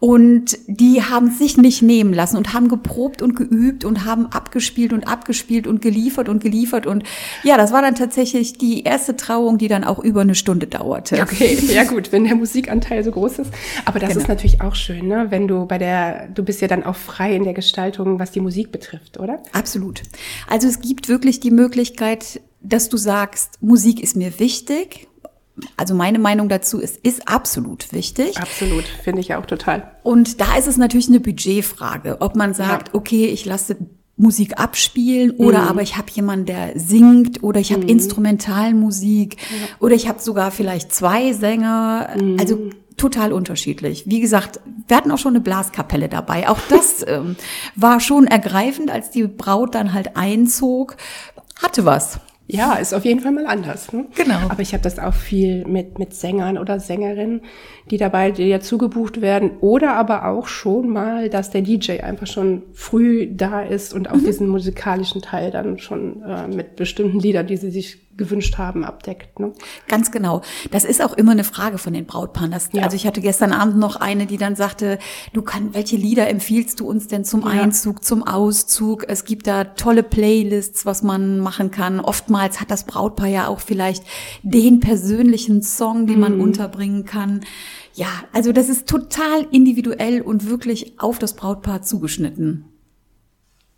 Und 0.00 0.58
die 0.66 1.02
haben 1.02 1.30
sich 1.30 1.58
nicht 1.58 1.82
nehmen 1.82 2.14
lassen 2.14 2.38
und 2.38 2.54
haben 2.54 2.68
geprobt 2.68 3.20
und 3.20 3.36
geübt 3.36 3.84
und 3.84 4.06
haben 4.06 4.26
abgespielt 4.26 4.94
und 4.94 5.06
abgespielt 5.06 5.66
und 5.66 5.82
geliefert 5.82 6.30
und 6.30 6.42
geliefert. 6.42 6.86
Und 6.86 7.04
ja, 7.44 7.58
das 7.58 7.72
war 7.72 7.82
dann 7.82 7.94
tatsächlich 7.94 8.54
die 8.54 8.84
erste 8.84 9.16
Trauung, 9.16 9.58
die 9.58 9.68
dann 9.68 9.84
auch 9.84 9.98
über 9.98 10.22
eine 10.22 10.34
Stunde 10.34 10.66
dauerte. 10.66 11.20
Okay, 11.20 11.58
ja 11.68 11.84
gut, 11.84 12.10
wenn 12.10 12.24
der 12.24 12.36
Musikanteil 12.36 13.04
so 13.04 13.10
groß 13.10 13.40
ist. 13.40 13.52
Aber 13.84 13.98
das 13.98 14.10
genau. 14.10 14.22
ist 14.22 14.28
natürlich 14.28 14.62
auch 14.62 14.74
schön, 14.74 15.08
ne? 15.08 15.26
wenn 15.28 15.46
du 15.46 15.66
bei 15.66 15.76
der, 15.76 16.28
du 16.28 16.42
bist 16.42 16.62
ja 16.62 16.68
dann 16.68 16.84
auch 16.84 16.96
frei 16.96 17.36
in 17.36 17.44
der 17.44 17.52
Gestaltung, 17.52 18.18
was 18.18 18.30
die 18.30 18.40
Musik 18.40 18.72
betrifft, 18.72 19.20
oder? 19.20 19.42
Absolut. 19.52 20.02
Also 20.48 20.68
es 20.68 20.80
gibt 20.80 21.10
wirklich 21.10 21.40
die 21.40 21.50
Möglichkeit, 21.50 22.40
dass 22.62 22.88
du 22.88 22.96
sagst, 22.96 23.58
Musik 23.60 24.02
ist 24.02 24.16
mir 24.16 24.38
wichtig 24.38 25.07
also 25.76 25.94
meine 25.94 26.18
Meinung 26.18 26.48
dazu 26.48 26.78
ist, 26.78 26.96
ist 26.98 27.28
absolut 27.28 27.92
wichtig. 27.92 28.38
Absolut, 28.38 28.84
finde 28.84 29.20
ich 29.20 29.34
auch 29.34 29.46
total. 29.46 29.90
Und 30.02 30.40
da 30.40 30.56
ist 30.56 30.66
es 30.66 30.76
natürlich 30.76 31.08
eine 31.08 31.20
Budgetfrage, 31.20 32.20
ob 32.20 32.36
man 32.36 32.54
sagt, 32.54 32.88
ja. 32.88 32.94
okay, 32.94 33.26
ich 33.26 33.44
lasse 33.44 33.76
Musik 34.16 34.58
abspielen 34.58 35.30
oder 35.30 35.62
mhm. 35.62 35.68
aber 35.68 35.82
ich 35.82 35.96
habe 35.96 36.10
jemanden, 36.10 36.46
der 36.46 36.72
singt 36.74 37.42
oder 37.44 37.60
ich 37.60 37.72
habe 37.72 37.82
mhm. 37.82 37.88
Instrumentalmusik 37.88 39.36
ja. 39.36 39.68
oder 39.78 39.94
ich 39.94 40.08
habe 40.08 40.20
sogar 40.20 40.50
vielleicht 40.50 40.92
zwei 40.92 41.32
Sänger. 41.32 42.10
Mhm. 42.20 42.36
Also 42.38 42.70
total 42.96 43.32
unterschiedlich. 43.32 44.04
Wie 44.06 44.20
gesagt, 44.20 44.60
wir 44.88 44.96
hatten 44.96 45.12
auch 45.12 45.18
schon 45.18 45.34
eine 45.34 45.40
Blaskapelle 45.40 46.08
dabei. 46.08 46.48
Auch 46.48 46.58
das 46.68 47.04
ähm, 47.06 47.36
war 47.76 48.00
schon 48.00 48.26
ergreifend, 48.26 48.90
als 48.90 49.10
die 49.10 49.26
Braut 49.26 49.76
dann 49.76 49.94
halt 49.94 50.16
einzog. 50.16 50.96
Hatte 51.62 51.84
was. 51.84 52.18
Ja, 52.50 52.74
ist 52.76 52.94
auf 52.94 53.04
jeden 53.04 53.20
Fall 53.20 53.32
mal 53.32 53.46
anders. 53.46 53.92
Ne? 53.92 54.06
Genau. 54.16 54.38
Aber 54.48 54.62
ich 54.62 54.72
habe 54.72 54.82
das 54.82 54.98
auch 54.98 55.12
viel 55.12 55.66
mit, 55.66 55.98
mit 55.98 56.14
Sängern 56.14 56.56
oder 56.56 56.80
Sängerinnen, 56.80 57.42
die 57.90 57.98
dabei 57.98 58.30
die 58.30 58.44
ja 58.44 58.58
zugebucht 58.60 59.20
werden. 59.20 59.58
Oder 59.60 59.96
aber 59.96 60.26
auch 60.26 60.46
schon 60.46 60.88
mal, 60.88 61.28
dass 61.28 61.50
der 61.50 61.60
DJ 61.60 62.00
einfach 62.00 62.26
schon 62.26 62.62
früh 62.72 63.28
da 63.30 63.60
ist 63.60 63.92
und 63.92 64.08
auch 64.08 64.16
mhm. 64.16 64.24
diesen 64.24 64.48
musikalischen 64.48 65.20
Teil 65.20 65.50
dann 65.50 65.78
schon 65.78 66.22
äh, 66.22 66.48
mit 66.48 66.76
bestimmten 66.76 67.20
Liedern, 67.20 67.46
die 67.46 67.58
sie 67.58 67.70
sich 67.70 68.07
gewünscht 68.18 68.58
haben, 68.58 68.84
abdeckt. 68.84 69.38
Ne? 69.38 69.52
Ganz 69.86 70.10
genau. 70.10 70.42
Das 70.70 70.84
ist 70.84 71.00
auch 71.00 71.14
immer 71.14 71.32
eine 71.32 71.44
Frage 71.44 71.78
von 71.78 71.94
den 71.94 72.04
Brautpaaren. 72.04 72.50
Das, 72.50 72.68
ja. 72.72 72.82
Also 72.82 72.96
ich 72.96 73.06
hatte 73.06 73.20
gestern 73.20 73.52
Abend 73.52 73.78
noch 73.78 73.96
eine, 73.96 74.26
die 74.26 74.36
dann 74.36 74.56
sagte, 74.56 74.98
du 75.32 75.40
kannst, 75.40 75.74
welche 75.74 75.96
Lieder 75.96 76.28
empfiehlst 76.28 76.80
du 76.80 76.86
uns 76.86 77.06
denn 77.06 77.24
zum 77.24 77.42
ja. 77.42 77.62
Einzug, 77.62 78.04
zum 78.04 78.26
Auszug? 78.26 79.04
Es 79.08 79.24
gibt 79.24 79.46
da 79.46 79.64
tolle 79.64 80.02
Playlists, 80.02 80.84
was 80.84 81.02
man 81.02 81.38
machen 81.38 81.70
kann. 81.70 82.00
Oftmals 82.00 82.60
hat 82.60 82.70
das 82.70 82.84
Brautpaar 82.84 83.28
ja 83.28 83.46
auch 83.46 83.60
vielleicht 83.60 84.04
den 84.42 84.80
persönlichen 84.80 85.62
Song, 85.62 86.06
den 86.06 86.20
man 86.20 86.34
mhm. 86.34 86.42
unterbringen 86.42 87.04
kann. 87.04 87.40
Ja, 87.94 88.08
also 88.32 88.52
das 88.52 88.68
ist 88.68 88.88
total 88.88 89.46
individuell 89.52 90.20
und 90.22 90.48
wirklich 90.50 91.00
auf 91.00 91.18
das 91.18 91.34
Brautpaar 91.34 91.82
zugeschnitten. 91.82 92.64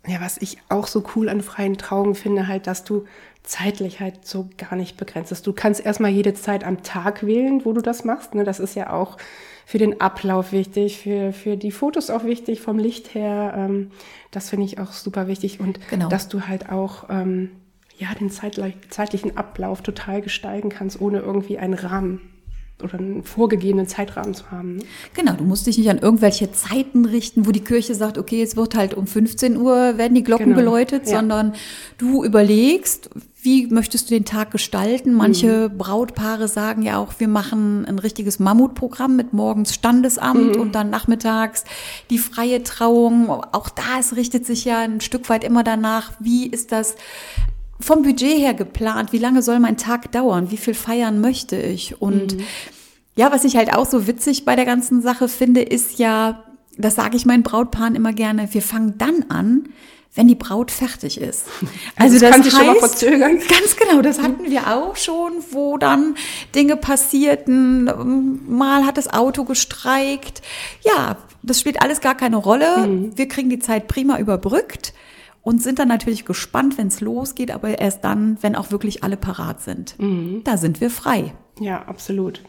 Ja, 0.07 0.19
was 0.19 0.37
ich 0.39 0.57
auch 0.69 0.87
so 0.87 1.03
cool 1.15 1.29
an 1.29 1.41
freien 1.41 1.77
Trauungen 1.77 2.15
finde, 2.15 2.47
halt, 2.47 2.65
dass 2.65 2.83
du 2.83 3.05
zeitlich 3.43 3.99
halt 3.99 4.25
so 4.25 4.49
gar 4.57 4.75
nicht 4.75 4.97
begrenzt 4.97 5.29
bist. 5.29 5.47
Du 5.47 5.53
kannst 5.53 5.83
erstmal 5.83 6.11
jede 6.11 6.33
Zeit 6.33 6.63
am 6.63 6.83
Tag 6.83 7.25
wählen, 7.25 7.65
wo 7.65 7.73
du 7.73 7.81
das 7.81 8.03
machst. 8.03 8.35
Ne? 8.35 8.43
Das 8.43 8.59
ist 8.59 8.75
ja 8.75 8.91
auch 8.93 9.17
für 9.65 9.77
den 9.77 10.01
Ablauf 10.01 10.51
wichtig, 10.51 10.99
für, 10.99 11.33
für 11.33 11.57
die 11.57 11.71
Fotos 11.71 12.09
auch 12.09 12.23
wichtig, 12.23 12.61
vom 12.61 12.77
Licht 12.77 13.13
her. 13.15 13.53
Ähm, 13.57 13.91
das 14.29 14.49
finde 14.49 14.65
ich 14.65 14.79
auch 14.79 14.91
super 14.91 15.27
wichtig. 15.27 15.59
Und 15.59 15.79
genau. 15.89 16.09
dass 16.09 16.27
du 16.27 16.47
halt 16.47 16.69
auch 16.69 17.05
ähm, 17.09 17.51
ja, 17.97 18.13
den 18.13 18.29
zeitlichen 18.29 19.37
Ablauf 19.37 19.81
total 19.81 20.21
gestalten 20.21 20.69
kannst, 20.69 20.99
ohne 20.99 21.19
irgendwie 21.19 21.57
einen 21.57 21.75
Rahmen 21.75 22.21
oder 22.83 22.95
einen 22.95 23.23
vorgegebenen 23.23 23.87
Zeitrahmen 23.87 24.33
zu 24.33 24.49
haben. 24.51 24.77
Ne? 24.77 24.83
Genau, 25.13 25.33
du 25.33 25.43
musst 25.43 25.67
dich 25.67 25.77
nicht 25.77 25.89
an 25.89 25.99
irgendwelche 25.99 26.51
Zeiten 26.51 27.05
richten, 27.05 27.45
wo 27.45 27.51
die 27.51 27.61
Kirche 27.61 27.95
sagt, 27.95 28.17
okay, 28.17 28.39
jetzt 28.39 28.57
wird 28.57 28.75
halt 28.75 28.93
um 28.93 29.07
15 29.07 29.57
Uhr 29.57 29.97
werden 29.97 30.15
die 30.15 30.23
Glocken 30.23 30.47
Genau, 30.47 30.57
geläutet, 30.57 31.05
ja. 31.05 31.17
sondern 31.17 31.53
du 31.97 32.23
überlegst, 32.23 33.09
wie 33.43 33.65
möchtest 33.67 34.09
du 34.09 34.13
den 34.13 34.25
Tag 34.25 34.51
gestalten? 34.51 35.13
Manche 35.13 35.69
Brautpaare 35.69 36.47
sagen 36.47 36.83
ja 36.83 36.97
auch, 36.97 37.13
wir 37.17 37.27
machen 37.27 37.85
ein 37.85 37.97
richtiges 37.97 38.37
Mammutprogramm 38.37 39.15
mit 39.15 39.33
morgens 39.33 39.73
Standesamt 39.73 40.57
und 40.57 40.75
dann 40.75 40.91
nachmittags 40.91 41.63
die 42.11 42.19
freie 42.19 42.61
Trauung. 42.61 43.29
Auch 43.29 43.69
da, 43.69 43.99
es 43.99 44.15
richtet 44.15 44.45
sich 44.45 44.65
ja 44.65 44.81
ein 44.81 45.01
Stück 45.01 45.27
weit 45.29 45.43
immer 45.43 45.63
danach, 45.63 46.11
wie 46.19 46.45
ist 46.45 46.71
das 46.71 46.95
vom 47.79 48.03
Budget 48.03 48.37
her 48.37 48.53
geplant? 48.53 49.11
Wie 49.11 49.17
lange 49.17 49.41
soll 49.41 49.59
mein 49.59 49.77
Tag 49.77 50.11
dauern? 50.11 50.51
Wie 50.51 50.57
viel 50.57 50.75
feiern 50.75 51.19
möchte 51.19 51.55
ich? 51.59 51.99
Und 51.99 52.37
ja, 53.15 53.31
was 53.31 53.43
ich 53.43 53.55
halt 53.55 53.73
auch 53.73 53.87
so 53.87 54.05
witzig 54.05 54.45
bei 54.45 54.55
der 54.55 54.65
ganzen 54.65 55.01
Sache 55.01 55.27
finde, 55.27 55.61
ist 55.61 55.97
ja, 55.97 56.43
das 56.77 56.93
sage 56.93 57.17
ich 57.17 57.25
meinen 57.25 57.41
Brautpaaren 57.41 57.95
immer 57.95 58.13
gerne, 58.13 58.53
wir 58.53 58.61
fangen 58.61 58.99
dann 58.99 59.25
an, 59.29 59.69
wenn 60.13 60.27
die 60.27 60.35
Braut 60.35 60.71
fertig 60.71 61.19
ist. 61.19 61.45
Also 61.95 62.19
das 62.19 62.31
kann 62.31 62.43
sich 62.43 62.51
schon 62.51 62.65
mal 62.65 62.75
verzögern. 62.75 63.39
Ganz 63.47 63.75
genau, 63.75 64.01
das 64.01 64.19
hatten 64.21 64.49
wir 64.49 64.75
auch 64.75 64.95
schon, 64.95 65.33
wo 65.51 65.77
dann 65.77 66.15
Dinge 66.55 66.75
passierten. 66.75 67.85
Mal 68.47 68.85
hat 68.85 68.97
das 68.97 69.13
Auto 69.13 69.43
gestreikt. 69.43 70.41
Ja, 70.83 71.17
das 71.43 71.59
spielt 71.59 71.81
alles 71.81 72.01
gar 72.01 72.15
keine 72.15 72.37
Rolle. 72.37 72.87
Mhm. 72.87 73.17
Wir 73.17 73.27
kriegen 73.27 73.49
die 73.49 73.59
Zeit 73.59 73.87
prima 73.87 74.17
überbrückt 74.17 74.93
und 75.43 75.61
sind 75.61 75.79
dann 75.79 75.87
natürlich 75.87 76.25
gespannt, 76.25 76.77
wenn 76.77 76.87
es 76.87 77.01
losgeht, 77.01 77.51
aber 77.51 77.79
erst 77.79 78.03
dann, 78.03 78.37
wenn 78.41 78.55
auch 78.55 78.71
wirklich 78.71 79.03
alle 79.03 79.17
parat 79.17 79.61
sind. 79.61 79.99
Mhm. 79.99 80.41
Da 80.43 80.57
sind 80.57 80.81
wir 80.81 80.89
frei. 80.89 81.33
Ja, 81.59 81.83
absolut. 81.83 82.41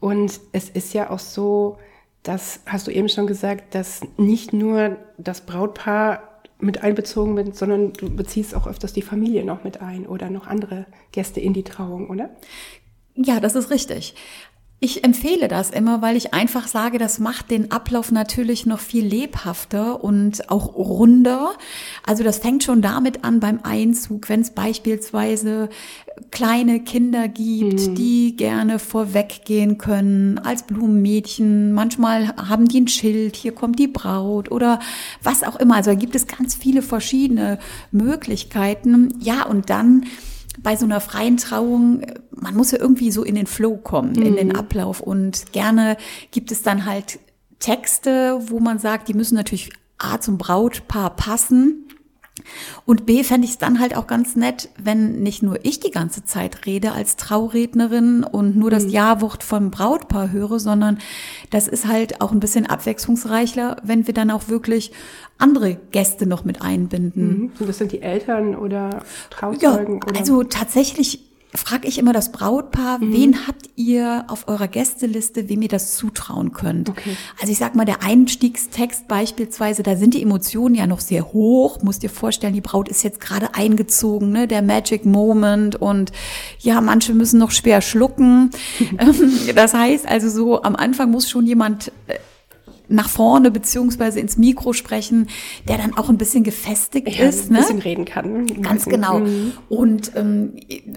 Und 0.00 0.40
es 0.52 0.68
ist 0.68 0.94
ja 0.94 1.10
auch 1.10 1.18
so, 1.18 1.78
das 2.22 2.60
hast 2.66 2.86
du 2.86 2.90
eben 2.90 3.08
schon 3.08 3.26
gesagt, 3.26 3.74
dass 3.74 4.00
nicht 4.16 4.52
nur 4.52 4.96
das 5.16 5.40
Brautpaar 5.40 6.27
mit 6.60 6.82
einbezogen 6.82 7.36
wird, 7.36 7.56
sondern 7.56 7.92
du 7.92 8.14
beziehst 8.14 8.54
auch 8.54 8.66
öfters 8.66 8.92
die 8.92 9.02
Familie 9.02 9.44
noch 9.44 9.64
mit 9.64 9.80
ein 9.80 10.06
oder 10.06 10.30
noch 10.30 10.46
andere 10.46 10.86
Gäste 11.12 11.40
in 11.40 11.52
die 11.52 11.62
Trauung, 11.62 12.10
oder? 12.10 12.30
Ja, 13.14 13.40
das 13.40 13.56
ist 13.56 13.70
richtig. 13.70 14.14
Ich 14.80 15.02
empfehle 15.02 15.48
das 15.48 15.70
immer, 15.70 16.02
weil 16.02 16.16
ich 16.16 16.34
einfach 16.34 16.68
sage, 16.68 16.98
das 16.98 17.18
macht 17.18 17.50
den 17.50 17.72
Ablauf 17.72 18.12
natürlich 18.12 18.64
noch 18.64 18.78
viel 18.78 19.04
lebhafter 19.04 20.04
und 20.04 20.50
auch 20.50 20.72
runder. 20.76 21.50
Also 22.06 22.22
das 22.22 22.38
fängt 22.38 22.62
schon 22.62 22.80
damit 22.80 23.24
an 23.24 23.40
beim 23.40 23.58
Einzug, 23.64 24.28
wenn 24.28 24.40
es 24.40 24.50
beispielsweise 24.50 25.68
kleine 26.30 26.78
Kinder 26.78 27.26
gibt, 27.26 27.98
die 27.98 28.36
gerne 28.36 28.78
vorweggehen 28.78 29.78
können 29.78 30.38
als 30.38 30.62
Blumenmädchen. 30.62 31.72
Manchmal 31.72 32.36
haben 32.36 32.68
die 32.68 32.82
ein 32.82 32.88
Schild, 32.88 33.34
hier 33.34 33.52
kommt 33.52 33.80
die 33.80 33.88
Braut 33.88 34.52
oder 34.52 34.78
was 35.24 35.42
auch 35.42 35.56
immer. 35.56 35.74
Also 35.74 35.90
da 35.90 35.96
gibt 35.96 36.14
es 36.14 36.28
ganz 36.28 36.54
viele 36.54 36.82
verschiedene 36.82 37.58
Möglichkeiten. 37.90 39.12
Ja, 39.18 39.44
und 39.44 39.70
dann 39.70 40.04
bei 40.62 40.76
so 40.76 40.84
einer 40.84 41.00
freien 41.00 41.36
Trauung, 41.36 42.02
man 42.30 42.54
muss 42.54 42.70
ja 42.70 42.78
irgendwie 42.78 43.10
so 43.10 43.22
in 43.22 43.34
den 43.34 43.46
Flow 43.46 43.76
kommen, 43.76 44.14
in 44.14 44.36
den 44.36 44.54
Ablauf. 44.56 45.00
Und 45.00 45.52
gerne 45.52 45.96
gibt 46.30 46.52
es 46.52 46.62
dann 46.62 46.84
halt 46.84 47.18
Texte, 47.58 48.38
wo 48.48 48.60
man 48.60 48.78
sagt, 48.78 49.08
die 49.08 49.14
müssen 49.14 49.34
natürlich 49.34 49.70
A 49.98 50.20
zum 50.20 50.38
Brautpaar 50.38 51.16
passen. 51.16 51.88
Und 52.84 53.06
B 53.06 53.22
fände 53.24 53.44
ich 53.44 53.52
es 53.52 53.58
dann 53.58 53.80
halt 53.80 53.96
auch 53.96 54.06
ganz 54.06 54.36
nett, 54.36 54.68
wenn 54.82 55.22
nicht 55.22 55.42
nur 55.42 55.64
ich 55.64 55.80
die 55.80 55.90
ganze 55.90 56.24
Zeit 56.24 56.66
rede 56.66 56.92
als 56.92 57.16
Traurednerin 57.16 58.24
und 58.24 58.56
nur 58.56 58.70
das 58.70 58.90
Ja-Wort 58.90 59.42
vom 59.42 59.70
Brautpaar 59.70 60.32
höre, 60.32 60.58
sondern 60.58 60.98
das 61.50 61.68
ist 61.68 61.86
halt 61.86 62.20
auch 62.20 62.32
ein 62.32 62.40
bisschen 62.40 62.66
abwechslungsreicher, 62.66 63.76
wenn 63.82 64.06
wir 64.06 64.14
dann 64.14 64.30
auch 64.30 64.48
wirklich 64.48 64.92
andere 65.38 65.76
Gäste 65.92 66.26
noch 66.26 66.44
mit 66.44 66.62
einbinden. 66.62 67.28
Mhm. 67.28 67.52
Und 67.58 67.68
das 67.68 67.78
sind 67.78 67.92
die 67.92 68.02
Eltern 68.02 68.56
oder 68.56 68.90
Ja, 68.90 69.02
Trauzeugen? 69.30 70.02
oder? 70.02 70.18
also 70.18 70.42
tatsächlich 70.42 71.27
frage 71.54 71.88
ich 71.88 71.98
immer 71.98 72.12
das 72.12 72.30
Brautpaar, 72.32 72.98
Mhm. 72.98 73.12
wen 73.12 73.46
habt 73.46 73.70
ihr 73.76 74.24
auf 74.28 74.48
eurer 74.48 74.68
Gästeliste, 74.68 75.48
wem 75.48 75.62
ihr 75.62 75.68
das 75.68 75.96
zutrauen 75.96 76.52
könnt? 76.52 76.90
Okay. 76.90 77.16
Also 77.40 77.50
ich 77.52 77.58
sag 77.58 77.74
mal, 77.74 77.84
der 77.86 78.02
Einstiegstext 78.02 79.08
beispielsweise, 79.08 79.82
da 79.82 79.96
sind 79.96 80.14
die 80.14 80.22
Emotionen 80.22 80.74
ja 80.74 80.86
noch 80.86 81.00
sehr 81.00 81.32
hoch. 81.32 81.82
Musst 81.82 82.02
dir 82.02 82.10
vorstellen, 82.10 82.52
die 82.52 82.60
Braut 82.60 82.88
ist 82.88 83.02
jetzt 83.02 83.20
gerade 83.20 83.54
eingezogen, 83.54 84.30
ne? 84.30 84.46
der 84.46 84.62
Magic 84.62 85.06
Moment 85.06 85.76
und 85.76 86.12
ja, 86.58 86.80
manche 86.80 87.14
müssen 87.14 87.38
noch 87.38 87.50
schwer 87.50 87.80
schlucken. 87.80 88.50
Ähm, 88.98 89.32
das 89.54 89.74
heißt 89.74 90.06
also 90.08 90.28
so, 90.28 90.62
am 90.62 90.74
Anfang 90.76 91.10
muss 91.10 91.28
schon 91.30 91.46
jemand 91.46 91.92
äh, 92.08 92.14
nach 92.88 93.08
vorne 93.08 93.50
beziehungsweise 93.50 94.20
ins 94.20 94.36
Mikro 94.36 94.72
sprechen, 94.72 95.28
der 95.68 95.78
dann 95.78 95.96
auch 95.96 96.08
ein 96.08 96.18
bisschen 96.18 96.44
gefestigt 96.44 97.08
ja, 97.08 97.28
ist. 97.28 97.50
ein 97.50 97.54
ne? 97.54 97.58
bisschen 97.60 97.78
reden 97.78 98.04
kann. 98.04 98.46
Ganz 98.62 98.84
bisschen. 98.84 99.00
genau. 99.00 99.20
Mhm. 99.20 99.52
Und 99.68 100.12
ähm, 100.16 100.54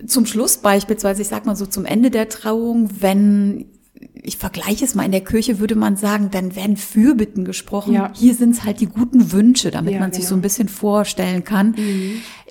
zum 0.07 0.25
Schluss 0.25 0.57
beispielsweise, 0.57 1.21
ich 1.21 1.27
sag 1.27 1.45
mal 1.45 1.55
so 1.55 1.65
zum 1.65 1.85
Ende 1.85 2.11
der 2.11 2.29
Trauung, 2.29 2.89
wenn 2.99 3.65
ich 4.23 4.37
vergleiche 4.37 4.85
es 4.85 4.95
mal 4.95 5.03
in 5.03 5.11
der 5.11 5.23
Kirche, 5.23 5.59
würde 5.59 5.75
man 5.75 5.95
sagen, 5.95 6.29
dann 6.31 6.55
werden 6.55 6.77
Fürbitten 6.77 7.45
gesprochen. 7.45 7.93
Ja. 7.93 8.11
Hier 8.15 8.35
sind 8.35 8.51
es 8.51 8.63
halt 8.63 8.79
die 8.79 8.87
guten 8.87 9.31
Wünsche, 9.31 9.71
damit 9.71 9.93
Ja, 9.93 9.99
man 9.99 10.11
sich 10.11 10.21
genau. 10.21 10.29
so 10.29 10.35
ein 10.35 10.41
bisschen 10.41 10.67
vorstellen 10.67 11.43
kann. 11.43 11.75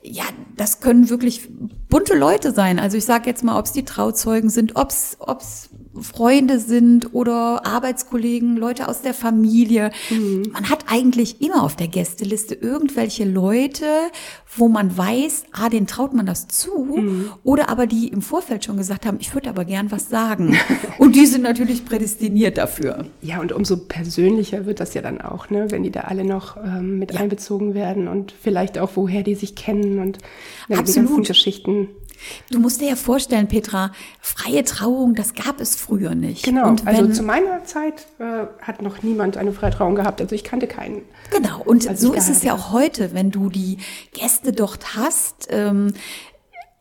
Ja, 0.02 0.24
das 0.56 0.80
können 0.80 1.10
wirklich 1.10 1.48
bunte 1.88 2.16
Leute 2.16 2.52
sein. 2.52 2.78
Also 2.78 2.96
ich 2.96 3.04
sage 3.04 3.28
jetzt 3.28 3.44
mal, 3.44 3.58
ob 3.58 3.66
es 3.66 3.72
die 3.72 3.84
Trauzeugen 3.84 4.50
sind, 4.50 4.76
ob 4.76 4.90
es 4.90 5.69
Freunde 5.98 6.60
sind 6.60 7.14
oder 7.14 7.66
Arbeitskollegen, 7.66 8.56
Leute 8.56 8.88
aus 8.88 9.02
der 9.02 9.14
Familie. 9.14 9.90
Man 10.52 10.70
hat 10.70 10.84
eigentlich 10.88 11.40
immer 11.40 11.62
auf 11.62 11.74
der 11.74 11.88
Gästeliste 11.88 12.54
irgendwelche 12.54 13.24
Leute, 13.24 13.86
wo 14.56 14.68
man 14.68 14.96
weiß, 14.96 15.44
ah, 15.52 15.68
denen 15.68 15.86
traut 15.86 16.14
man 16.14 16.26
das 16.26 16.48
zu, 16.48 17.02
oder 17.42 17.68
aber 17.68 17.86
die 17.86 18.08
im 18.08 18.22
Vorfeld 18.22 18.64
schon 18.64 18.76
gesagt 18.76 19.04
haben, 19.04 19.18
ich 19.20 19.34
würde 19.34 19.50
aber 19.50 19.64
gern 19.64 19.90
was 19.90 20.08
sagen. 20.08 20.56
Und 20.98 21.16
die 21.16 21.26
sind 21.26 21.42
natürlich 21.42 21.84
prädestiniert 21.84 22.58
dafür. 22.58 23.06
Ja, 23.22 23.40
und 23.40 23.52
umso 23.52 23.76
persönlicher 23.76 24.66
wird 24.66 24.80
das 24.80 24.94
ja 24.94 25.02
dann 25.02 25.20
auch, 25.20 25.50
ne? 25.50 25.70
wenn 25.70 25.82
die 25.82 25.90
da 25.90 26.00
alle 26.00 26.24
noch 26.24 26.56
ähm, 26.56 26.98
mit 26.98 27.16
einbezogen 27.16 27.74
werden 27.74 28.08
und 28.08 28.32
vielleicht 28.32 28.78
auch, 28.78 28.90
woher 28.94 29.22
die 29.22 29.34
sich 29.34 29.54
kennen 29.54 29.98
und 29.98 30.18
ne, 30.18 30.22
die 30.68 30.74
ganzen 30.74 31.04
Absolut. 31.04 31.26
Geschichten. 31.26 31.88
Du 32.50 32.58
musst 32.58 32.80
dir 32.80 32.88
ja 32.90 32.96
vorstellen, 32.96 33.48
Petra, 33.48 33.92
freie 34.20 34.64
Trauung, 34.64 35.14
das 35.14 35.34
gab 35.34 35.60
es 35.60 35.76
früher 35.76 36.14
nicht. 36.14 36.44
Genau, 36.44 36.68
Und 36.68 36.86
also 36.86 37.08
zu 37.08 37.22
meiner 37.22 37.64
Zeit 37.64 38.06
äh, 38.18 38.46
hat 38.62 38.82
noch 38.82 39.02
niemand 39.02 39.36
eine 39.36 39.52
Freitrauung 39.52 39.94
gehabt, 39.94 40.20
also 40.20 40.34
ich 40.34 40.44
kannte 40.44 40.66
keinen. 40.66 41.02
Genau, 41.30 41.62
und 41.64 41.88
als 41.88 42.00
so 42.00 42.12
ist 42.12 42.28
es 42.28 42.42
ja 42.42 42.54
auch 42.54 42.72
heute, 42.72 43.14
wenn 43.14 43.30
du 43.30 43.48
die 43.48 43.78
Gäste 44.12 44.52
dort 44.52 44.96
hast. 44.96 45.48
Ähm, 45.50 45.92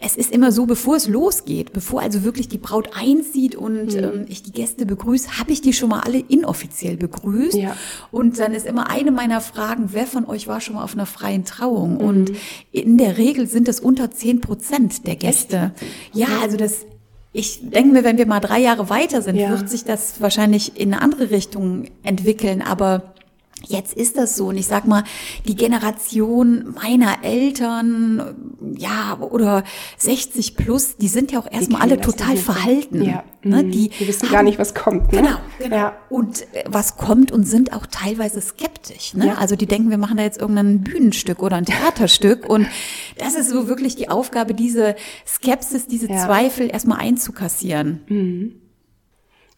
es 0.01 0.15
ist 0.15 0.31
immer 0.31 0.53
so, 0.53 0.65
bevor 0.65 0.95
es 0.95 1.07
losgeht, 1.09 1.73
bevor 1.73 2.01
also 2.01 2.23
wirklich 2.23 2.47
die 2.47 2.57
Braut 2.57 2.91
einzieht 2.95 3.55
und 3.57 3.87
Mhm. 3.93 3.97
ähm, 4.03 4.25
ich 4.29 4.41
die 4.43 4.53
Gäste 4.53 4.85
begrüße, 4.85 5.37
habe 5.37 5.51
ich 5.51 5.59
die 5.61 5.73
schon 5.73 5.89
mal 5.89 5.99
alle 5.99 6.19
inoffiziell 6.19 6.95
begrüßt. 6.95 7.55
Ja. 7.57 7.75
Und 8.09 8.39
dann 8.39 8.53
ist 8.53 8.65
immer 8.65 8.89
eine 8.89 9.11
meiner 9.11 9.41
Fragen, 9.41 9.89
wer 9.91 10.07
von 10.07 10.25
euch 10.25 10.47
war 10.47 10.61
schon 10.61 10.75
mal 10.75 10.83
auf 10.85 10.93
einer 10.93 11.05
freien 11.05 11.43
Trauung? 11.43 11.95
Mhm. 11.95 12.01
Und 12.01 12.31
in 12.71 12.97
der 12.97 13.17
Regel 13.17 13.47
sind 13.47 13.67
es 13.67 13.81
unter 13.81 14.09
10 14.09 14.39
Prozent 14.39 15.05
der 15.05 15.17
Gäste. 15.17 15.73
Ja, 16.13 16.27
also 16.41 16.55
das 16.55 16.85
ich 17.31 17.59
denke 17.69 17.91
mir, 17.93 18.03
wenn 18.03 18.17
wir 18.17 18.25
mal 18.25 18.39
drei 18.39 18.59
Jahre 18.59 18.89
weiter 18.89 19.21
sind, 19.21 19.35
Ja. 19.35 19.51
wird 19.51 19.69
sich 19.69 19.83
das 19.83 20.19
wahrscheinlich 20.19 20.79
in 20.79 20.93
eine 20.93 21.01
andere 21.03 21.29
Richtung 21.29 21.85
entwickeln. 22.01 22.63
Aber 22.63 23.13
jetzt 23.65 23.93
ist 23.93 24.17
das 24.17 24.35
so. 24.35 24.47
Und 24.47 24.57
ich 24.57 24.67
sag 24.67 24.87
mal, 24.87 25.03
die 25.47 25.55
Generation 25.55 26.73
meiner 26.81 27.23
Eltern, 27.23 28.53
ja, 28.77 29.17
oder 29.19 29.63
60 29.97 30.55
plus, 30.55 30.97
die 30.97 31.07
sind 31.07 31.31
ja 31.31 31.39
auch 31.39 31.51
erstmal 31.51 31.81
alle 31.81 31.99
total 32.01 32.37
verhalten. 32.37 33.03
Ja, 33.03 33.23
Ne? 33.41 33.63
mhm. 33.63 33.71
Die, 33.71 33.87
Die 33.89 34.05
wissen 34.07 34.23
haben- 34.23 34.33
gar 34.33 34.43
nicht, 34.43 34.59
was 34.59 34.73
kommt. 34.75 35.13
Ne? 35.13 35.21
Genau, 35.21 35.37
genau. 35.59 35.75
Ja. 35.77 35.97
Und 36.09 36.41
äh, 36.53 36.65
was 36.67 36.97
kommt 36.97 37.31
und 37.31 37.45
sind 37.45 37.71
auch 37.71 37.85
teilweise 37.85 38.41
skeptisch. 38.41 39.13
Ne? 39.13 39.27
Ja. 39.27 39.35
Also 39.35 39.55
die 39.55 39.65
denken, 39.65 39.89
wir 39.89 39.97
machen 39.97 40.17
da 40.17 40.23
jetzt 40.23 40.41
irgendein 40.41 40.81
Bühnenstück 40.81 41.41
oder 41.41 41.55
ein 41.55 41.63
Theaterstück. 41.65 42.49
Und 42.49 42.67
das 43.17 43.35
ist 43.35 43.49
so 43.49 43.69
wirklich 43.69 43.95
die 43.95 44.09
Aufgabe, 44.09 44.53
diese 44.53 44.95
Skepsis, 45.25 45.87
diese. 45.87 46.07
Zweifel 46.09 46.69
erstmal 46.69 46.99
einzukassieren. 46.99 48.01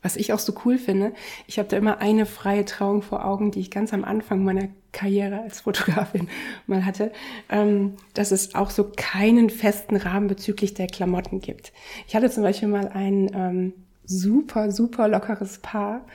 Was 0.02 0.16
ich 0.16 0.34
auch 0.34 0.40
so 0.40 0.54
cool 0.66 0.78
finde, 0.78 1.14
ich 1.46 1.60
habe 1.60 1.70
da 1.70 1.78
immer 1.78 2.00
eine 2.00 2.26
freie 2.26 2.66
Trauung 2.66 3.02
vor 3.02 3.24
Augen, 3.24 3.52
die 3.52 3.60
ich 3.60 3.70
ganz 3.70 3.94
am 3.94 4.04
Anfang 4.04 4.44
meiner 4.44 4.70
Karriere 4.92 5.42
als 5.42 5.62
Fotografin 5.62 6.28
mal 6.68 6.86
hatte, 6.86 7.12
ähm, 7.50 7.96
dass 8.14 8.32
es 8.32 8.56
auch 8.56 8.72
so 8.72 8.92
keinen 8.96 9.50
festen 9.50 9.96
Rahmen 9.96 10.28
bezüglich 10.28 10.74
der 10.74 10.88
Klamotten 10.88 11.40
gibt. 11.40 11.72
Ich 12.08 12.16
hatte 12.16 12.30
zum 12.30 12.44
Beispiel 12.44 12.68
mal 12.68 12.88
ein 12.88 13.32
ähm, 13.34 13.74
super, 14.06 14.72
super 14.72 15.08
lockeres 15.08 15.60
Paar 15.60 16.06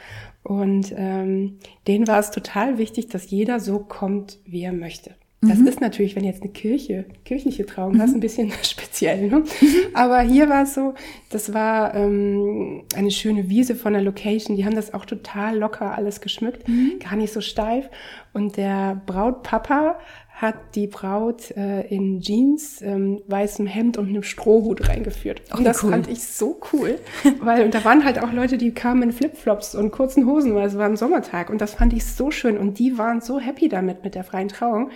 und 0.42 0.92
ähm, 0.96 1.58
denen 1.86 2.06
war 2.06 2.18
es 2.18 2.30
total 2.30 2.78
wichtig, 2.78 3.08
dass 3.08 3.30
jeder 3.30 3.60
so 3.60 3.78
kommt, 3.78 4.38
wie 4.44 4.62
er 4.62 4.72
möchte. 4.72 5.14
Das 5.42 5.58
mhm. 5.58 5.66
ist 5.66 5.80
natürlich, 5.80 6.16
wenn 6.16 6.24
jetzt 6.24 6.42
eine 6.42 6.50
Kirche, 6.50 7.04
kirchliche 7.24 7.66
Trauung 7.66 7.94
mhm. 7.94 8.00
hast, 8.00 8.14
ein 8.14 8.20
bisschen 8.20 8.52
speziell. 8.62 9.28
Ne? 9.28 9.38
Mhm. 9.40 9.44
Aber 9.92 10.20
hier 10.20 10.48
war 10.48 10.62
es 10.62 10.74
so, 10.74 10.94
das 11.30 11.52
war 11.52 11.94
ähm, 11.94 12.84
eine 12.94 13.10
schöne 13.10 13.48
Wiese 13.48 13.74
von 13.74 13.92
der 13.92 14.02
Location. 14.02 14.56
Die 14.56 14.64
haben 14.64 14.74
das 14.74 14.94
auch 14.94 15.04
total 15.04 15.58
locker 15.58 15.96
alles 15.96 16.20
geschmückt, 16.20 16.66
mhm. 16.68 16.98
gar 16.98 17.16
nicht 17.16 17.32
so 17.32 17.40
steif. 17.40 17.90
Und 18.32 18.56
der 18.56 19.00
Brautpapa 19.06 19.98
hat 20.36 20.74
die 20.74 20.86
Braut 20.86 21.50
äh, 21.52 21.86
in 21.88 22.20
Jeans, 22.20 22.82
ähm, 22.82 23.22
weißem 23.26 23.66
Hemd 23.66 23.96
und 23.96 24.08
einem 24.08 24.22
Strohhut 24.22 24.86
reingeführt. 24.86 25.40
Okay, 25.48 25.58
und 25.58 25.64
das 25.64 25.82
cool. 25.82 25.90
fand 25.90 26.08
ich 26.08 26.22
so 26.24 26.60
cool, 26.72 26.98
weil 27.40 27.64
und 27.64 27.72
da 27.72 27.82
waren 27.86 28.04
halt 28.04 28.22
auch 28.22 28.32
Leute, 28.32 28.58
die 28.58 28.72
kamen 28.72 29.02
in 29.02 29.12
Flipflops 29.12 29.74
und 29.74 29.92
kurzen 29.92 30.26
Hosen, 30.26 30.54
weil 30.54 30.66
es 30.66 30.76
war 30.76 30.84
ein 30.84 30.98
Sommertag 30.98 31.48
und 31.48 31.62
das 31.62 31.74
fand 31.74 31.94
ich 31.94 32.04
so 32.04 32.30
schön 32.30 32.58
und 32.58 32.78
die 32.78 32.98
waren 32.98 33.22
so 33.22 33.40
happy 33.40 33.70
damit 33.70 34.04
mit 34.04 34.14
der 34.14 34.24
freien 34.24 34.48
Trauung, 34.48 34.90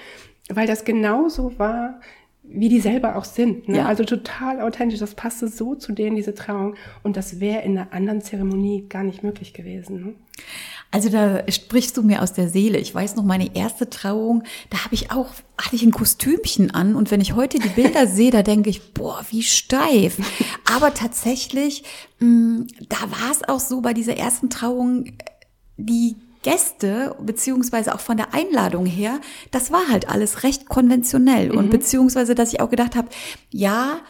weil 0.54 0.66
das 0.66 0.84
genauso 0.84 1.58
war, 1.58 2.00
wie 2.42 2.68
die 2.68 2.80
selber 2.80 3.16
auch 3.16 3.24
sind. 3.24 3.68
Ne? 3.68 3.78
Ja. 3.78 3.86
Also 3.86 4.04
total 4.04 4.60
authentisch. 4.60 4.98
Das 4.98 5.14
passte 5.14 5.48
so 5.48 5.74
zu 5.74 5.92
denen, 5.92 6.16
diese 6.16 6.34
Trauung. 6.34 6.74
Und 7.02 7.16
das 7.16 7.38
wäre 7.38 7.62
in 7.62 7.78
einer 7.78 7.92
anderen 7.92 8.20
Zeremonie 8.20 8.86
gar 8.88 9.04
nicht 9.04 9.22
möglich 9.22 9.54
gewesen. 9.54 10.04
Ne? 10.04 10.14
Also 10.90 11.08
da 11.08 11.44
sprichst 11.48 11.96
du 11.96 12.02
mir 12.02 12.22
aus 12.22 12.32
der 12.32 12.48
Seele. 12.48 12.78
Ich 12.78 12.92
weiß 12.92 13.14
noch, 13.14 13.22
meine 13.22 13.54
erste 13.54 13.88
Trauung, 13.88 14.42
da 14.70 14.84
habe 14.84 14.94
ich 14.94 15.12
auch, 15.12 15.28
hatte 15.56 15.76
ich 15.76 15.84
ein 15.84 15.92
Kostümchen 15.92 16.72
an 16.72 16.96
und 16.96 17.12
wenn 17.12 17.20
ich 17.20 17.34
heute 17.34 17.60
die 17.60 17.68
Bilder 17.68 18.06
sehe, 18.08 18.32
da 18.32 18.42
denke 18.42 18.70
ich, 18.70 18.92
boah, 18.92 19.24
wie 19.30 19.42
steif. 19.42 20.18
Aber 20.64 20.92
tatsächlich, 20.92 21.84
mh, 22.18 22.26
mm, 22.26 22.66
da 22.88 22.96
war 23.02 23.30
es 23.30 23.48
auch 23.48 23.60
so 23.60 23.80
bei 23.80 23.94
dieser 23.94 24.16
ersten 24.16 24.50
Trauung, 24.50 25.12
die 25.76 26.16
Gäste, 26.42 27.14
beziehungsweise 27.20 27.94
auch 27.94 28.00
von 28.00 28.16
der 28.16 28.34
Einladung 28.34 28.86
her, 28.86 29.20
das 29.50 29.70
war 29.70 29.88
halt 29.88 30.08
alles 30.08 30.42
recht 30.42 30.68
konventionell. 30.68 31.50
Mhm. 31.50 31.58
Und 31.58 31.70
beziehungsweise, 31.70 32.34
dass 32.34 32.52
ich 32.52 32.60
auch 32.60 32.70
gedacht 32.70 32.96
habe, 32.96 33.08
ja, 33.50 34.00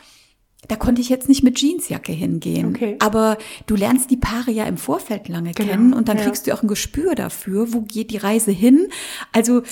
da 0.69 0.77
konnte 0.77 1.01
ich 1.01 1.09
jetzt 1.09 1.29
nicht 1.29 1.43
mit 1.43 1.59
Jeansjacke 1.59 2.13
hingehen. 2.13 2.75
Okay. 2.75 2.97
Aber 3.01 3.39
du 3.67 3.75
lernst 3.75 4.11
die 4.11 4.17
Paare 4.17 4.51
ja 4.51 4.65
im 4.65 4.77
Vorfeld 4.77 5.29
lange 5.29 5.53
genau. 5.53 5.71
kennen 5.71 5.93
und 5.93 6.09
dann 6.09 6.19
ja. 6.19 6.25
kriegst 6.25 6.47
du 6.47 6.53
auch 6.53 6.63
ein 6.63 6.69
Gespür 6.69 7.15
dafür, 7.15 7.73
wo 7.73 7.81
geht 7.81 8.11
die 8.11 8.19
Reise 8.19 8.51
hin. 8.53 8.89
Also 9.33 9.63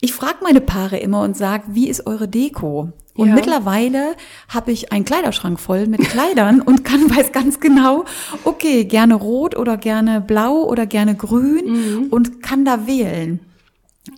ich 0.00 0.12
frage 0.12 0.38
meine 0.42 0.60
Paare 0.60 0.98
immer 0.98 1.22
und 1.22 1.36
sage, 1.36 1.64
wie 1.68 1.88
ist 1.88 2.06
eure 2.06 2.28
Deko? 2.28 2.92
Und 3.16 3.28
ja. 3.28 3.34
mittlerweile 3.34 4.14
habe 4.48 4.72
ich 4.72 4.92
einen 4.92 5.04
Kleiderschrank 5.04 5.58
voll 5.58 5.86
mit 5.86 6.00
Kleidern 6.00 6.60
und 6.60 6.84
kann 6.84 7.10
weiß 7.16 7.32
ganz 7.32 7.60
genau, 7.60 8.04
okay, 8.44 8.84
gerne 8.84 9.14
rot 9.14 9.56
oder 9.56 9.76
gerne 9.76 10.20
blau 10.20 10.64
oder 10.64 10.86
gerne 10.86 11.14
grün 11.14 11.64
mhm. 11.66 12.06
und 12.10 12.42
kann 12.42 12.64
da 12.64 12.86
wählen. 12.86 13.40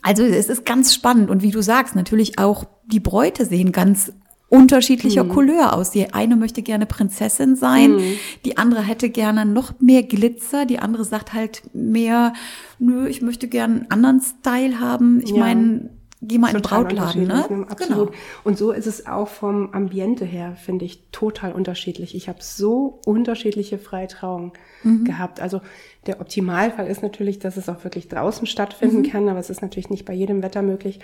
Also 0.02 0.22
es 0.24 0.48
ist 0.48 0.66
ganz 0.66 0.94
spannend 0.94 1.30
und 1.30 1.42
wie 1.42 1.50
du 1.50 1.62
sagst, 1.62 1.96
natürlich 1.96 2.38
auch 2.38 2.64
die 2.86 3.00
Bräute 3.00 3.46
sehen 3.46 3.72
ganz 3.72 4.12
unterschiedlicher 4.48 5.24
mhm. 5.24 5.28
Couleur 5.28 5.74
aus. 5.74 5.90
Die 5.90 6.12
eine 6.12 6.36
möchte 6.36 6.62
gerne 6.62 6.86
Prinzessin 6.86 7.56
sein, 7.56 7.92
mhm. 7.92 8.18
die 8.44 8.56
andere 8.56 8.82
hätte 8.82 9.10
gerne 9.10 9.44
noch 9.44 9.78
mehr 9.80 10.02
Glitzer, 10.02 10.64
die 10.64 10.78
andere 10.78 11.04
sagt 11.04 11.34
halt 11.34 11.62
mehr, 11.74 12.32
nö, 12.78 13.06
ich 13.06 13.22
möchte 13.22 13.48
gerne 13.48 13.74
einen 13.74 13.90
anderen 13.90 14.20
Style 14.20 14.80
haben. 14.80 15.20
Ich 15.22 15.30
ja. 15.30 15.38
meine, 15.38 15.90
geh 16.20 16.38
mal 16.38 16.48
in 16.48 16.54
den 16.54 16.62
Brautladen, 16.62 17.26
ne? 17.26 17.66
Absolut. 17.68 18.10
Genau. 18.10 18.18
Und 18.44 18.58
so 18.58 18.72
ist 18.72 18.86
es 18.86 19.06
auch 19.06 19.28
vom 19.28 19.72
Ambiente 19.72 20.24
her, 20.24 20.56
finde 20.56 20.84
ich, 20.84 21.02
total 21.12 21.52
unterschiedlich. 21.52 22.14
Ich 22.14 22.28
habe 22.28 22.38
so 22.42 23.00
unterschiedliche 23.04 23.78
Freitrauungen 23.78 24.52
mhm. 24.82 25.04
gehabt. 25.04 25.40
Also 25.40 25.60
der 26.06 26.20
Optimalfall 26.20 26.86
ist 26.86 27.02
natürlich, 27.02 27.38
dass 27.38 27.56
es 27.56 27.68
auch 27.68 27.84
wirklich 27.84 28.08
draußen 28.08 28.46
stattfinden 28.46 29.02
mhm. 29.02 29.10
kann, 29.10 29.28
aber 29.28 29.38
es 29.38 29.50
ist 29.50 29.62
natürlich 29.62 29.90
nicht 29.90 30.04
bei 30.04 30.14
jedem 30.14 30.42
Wetter 30.42 30.62
möglich. 30.62 31.00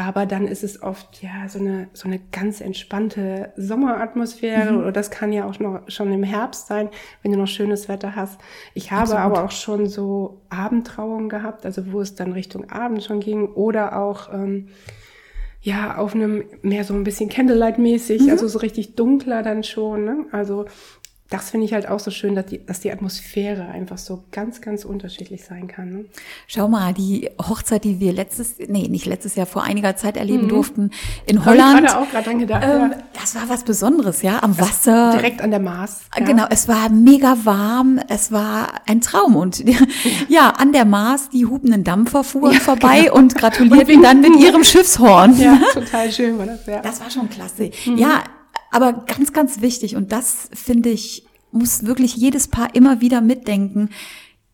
Aber 0.00 0.26
dann 0.26 0.46
ist 0.46 0.62
es 0.62 0.80
oft 0.80 1.20
ja 1.24 1.48
so 1.48 1.58
eine 1.58 1.88
so 1.92 2.06
eine 2.06 2.20
ganz 2.30 2.60
entspannte 2.60 3.52
Sommeratmosphäre 3.56 4.70
mhm. 4.70 4.78
oder 4.78 4.92
das 4.92 5.10
kann 5.10 5.32
ja 5.32 5.44
auch 5.44 5.58
noch 5.58 5.80
schon 5.88 6.12
im 6.12 6.22
Herbst 6.22 6.68
sein, 6.68 6.88
wenn 7.22 7.32
du 7.32 7.38
noch 7.38 7.48
schönes 7.48 7.88
Wetter 7.88 8.14
hast. 8.14 8.40
Ich 8.74 8.92
habe 8.92 9.02
Absolut. 9.02 9.22
aber 9.24 9.44
auch 9.44 9.50
schon 9.50 9.88
so 9.88 10.40
Abendtrauungen 10.50 11.28
gehabt, 11.28 11.66
also 11.66 11.90
wo 11.90 12.00
es 12.00 12.14
dann 12.14 12.32
Richtung 12.32 12.70
Abend 12.70 13.02
schon 13.02 13.18
ging 13.18 13.48
oder 13.48 14.00
auch 14.00 14.32
ähm, 14.32 14.68
ja 15.62 15.96
auf 15.96 16.14
einem 16.14 16.44
mehr 16.62 16.84
so 16.84 16.94
ein 16.94 17.02
bisschen 17.02 17.28
Candlelight-mäßig, 17.28 18.22
mhm. 18.22 18.30
also 18.30 18.46
so 18.46 18.60
richtig 18.60 18.94
dunkler 18.94 19.42
dann 19.42 19.64
schon. 19.64 20.04
Ne? 20.04 20.26
Also 20.30 20.66
das 21.30 21.50
finde 21.50 21.66
ich 21.66 21.74
halt 21.74 21.86
auch 21.86 22.00
so 22.00 22.10
schön, 22.10 22.34
dass 22.34 22.46
die, 22.46 22.64
dass 22.64 22.80
die 22.80 22.90
Atmosphäre 22.90 23.66
einfach 23.66 23.98
so 23.98 24.24
ganz, 24.32 24.62
ganz 24.62 24.86
unterschiedlich 24.86 25.44
sein 25.44 25.68
kann. 25.68 25.90
Ne? 25.90 26.04
Schau 26.46 26.68
mal, 26.68 26.94
die 26.94 27.28
Hochzeit, 27.38 27.84
die 27.84 28.00
wir 28.00 28.14
letztes, 28.14 28.54
nee, 28.66 28.88
nicht 28.88 29.04
letztes 29.04 29.34
Jahr, 29.34 29.44
vor 29.44 29.62
einiger 29.62 29.94
Zeit 29.94 30.16
erleben 30.16 30.44
mhm. 30.44 30.48
durften 30.48 30.90
in 31.26 31.44
Holland. 31.44 31.84
Ich 31.84 31.92
auch 31.92 32.08
gerade 32.08 32.34
gedacht. 32.34 32.64
Ähm, 32.64 32.92
ja. 32.92 32.98
Das 33.12 33.34
war 33.34 33.42
was 33.48 33.62
Besonderes, 33.64 34.22
ja, 34.22 34.42
am 34.42 34.56
das 34.56 34.68
Wasser. 34.68 35.12
Direkt 35.12 35.42
an 35.42 35.50
der 35.50 35.60
Maas. 35.60 36.00
Ja. 36.18 36.24
Genau, 36.24 36.46
es 36.48 36.66
war 36.66 36.88
mega 36.88 37.36
warm, 37.44 38.00
es 38.08 38.32
war 38.32 38.80
ein 38.86 39.02
Traum 39.02 39.36
und 39.36 39.62
ja, 40.28 40.50
an 40.50 40.72
der 40.72 40.86
Maas, 40.86 41.28
die 41.28 41.44
hubenden 41.44 41.84
Dampfer 41.84 42.24
fuhren 42.24 42.54
ja, 42.54 42.60
vorbei 42.60 43.02
genau. 43.02 43.16
und 43.16 43.34
gratulierten 43.34 43.96
und 43.96 44.02
dann 44.02 44.20
mit 44.22 44.34
ihrem 44.40 44.64
Schiffshorn. 44.64 45.38
Ja, 45.38 45.60
total 45.74 46.10
schön 46.10 46.38
war 46.38 46.46
das, 46.46 46.64
ja. 46.64 46.80
Das 46.80 47.00
war 47.00 47.10
schon 47.10 47.28
klasse. 47.28 47.70
Mhm. 47.84 47.98
Ja, 47.98 48.22
aber 48.70 48.92
ganz, 48.92 49.32
ganz 49.32 49.60
wichtig, 49.60 49.96
und 49.96 50.12
das 50.12 50.50
finde 50.52 50.90
ich, 50.90 51.26
muss 51.50 51.86
wirklich 51.86 52.16
jedes 52.16 52.48
Paar 52.48 52.74
immer 52.74 53.00
wieder 53.00 53.20
mitdenken. 53.20 53.90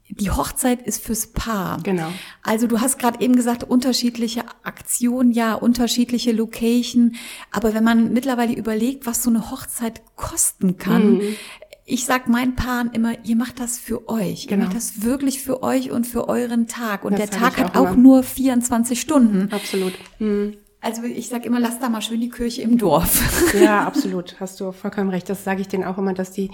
Die 0.08 0.30
Hochzeit 0.30 0.82
ist 0.82 1.02
fürs 1.02 1.28
Paar. 1.28 1.82
Genau. 1.82 2.12
Also 2.42 2.66
du 2.66 2.80
hast 2.80 2.98
gerade 2.98 3.20
eben 3.20 3.34
gesagt, 3.34 3.64
unterschiedliche 3.64 4.44
Aktionen, 4.62 5.32
ja, 5.32 5.54
unterschiedliche 5.54 6.32
Location. 6.32 7.16
Aber 7.50 7.74
wenn 7.74 7.84
man 7.84 8.12
mittlerweile 8.12 8.54
überlegt, 8.54 9.06
was 9.06 9.22
so 9.22 9.30
eine 9.30 9.50
Hochzeit 9.50 10.02
kosten 10.14 10.76
kann, 10.76 11.14
mhm. 11.14 11.36
ich 11.86 12.04
sag 12.04 12.28
meinen 12.28 12.54
Paaren 12.54 12.90
immer, 12.92 13.24
ihr 13.24 13.34
macht 13.34 13.58
das 13.58 13.78
für 13.78 14.08
euch. 14.08 14.46
Genau. 14.46 14.62
Ihr 14.62 14.66
macht 14.66 14.76
das 14.76 15.02
wirklich 15.02 15.40
für 15.40 15.62
euch 15.62 15.90
und 15.90 16.06
für 16.06 16.28
euren 16.28 16.68
Tag. 16.68 17.04
Und 17.04 17.18
das 17.18 17.30
der 17.30 17.40
Tag 17.40 17.56
hat 17.56 17.74
auch, 17.74 17.88
auch 17.88 17.96
nur 17.96 18.22
24 18.22 19.00
Stunden. 19.00 19.50
Absolut. 19.52 19.94
Mhm. 20.18 20.58
Also 20.84 21.02
ich 21.04 21.28
sage 21.28 21.46
immer, 21.46 21.60
lass 21.60 21.80
da 21.80 21.88
mal 21.88 22.02
schön 22.02 22.20
die 22.20 22.28
Kirche 22.28 22.62
im 22.62 22.76
Dorf. 22.76 23.54
Ja, 23.60 23.84
absolut. 23.84 24.38
Hast 24.40 24.60
du 24.60 24.72
vollkommen 24.72 25.08
recht. 25.08 25.30
Das 25.30 25.44
sage 25.44 25.62
ich 25.62 25.68
denen 25.68 25.84
auch 25.84 25.96
immer, 25.96 26.12
dass 26.12 26.32
die 26.32 26.50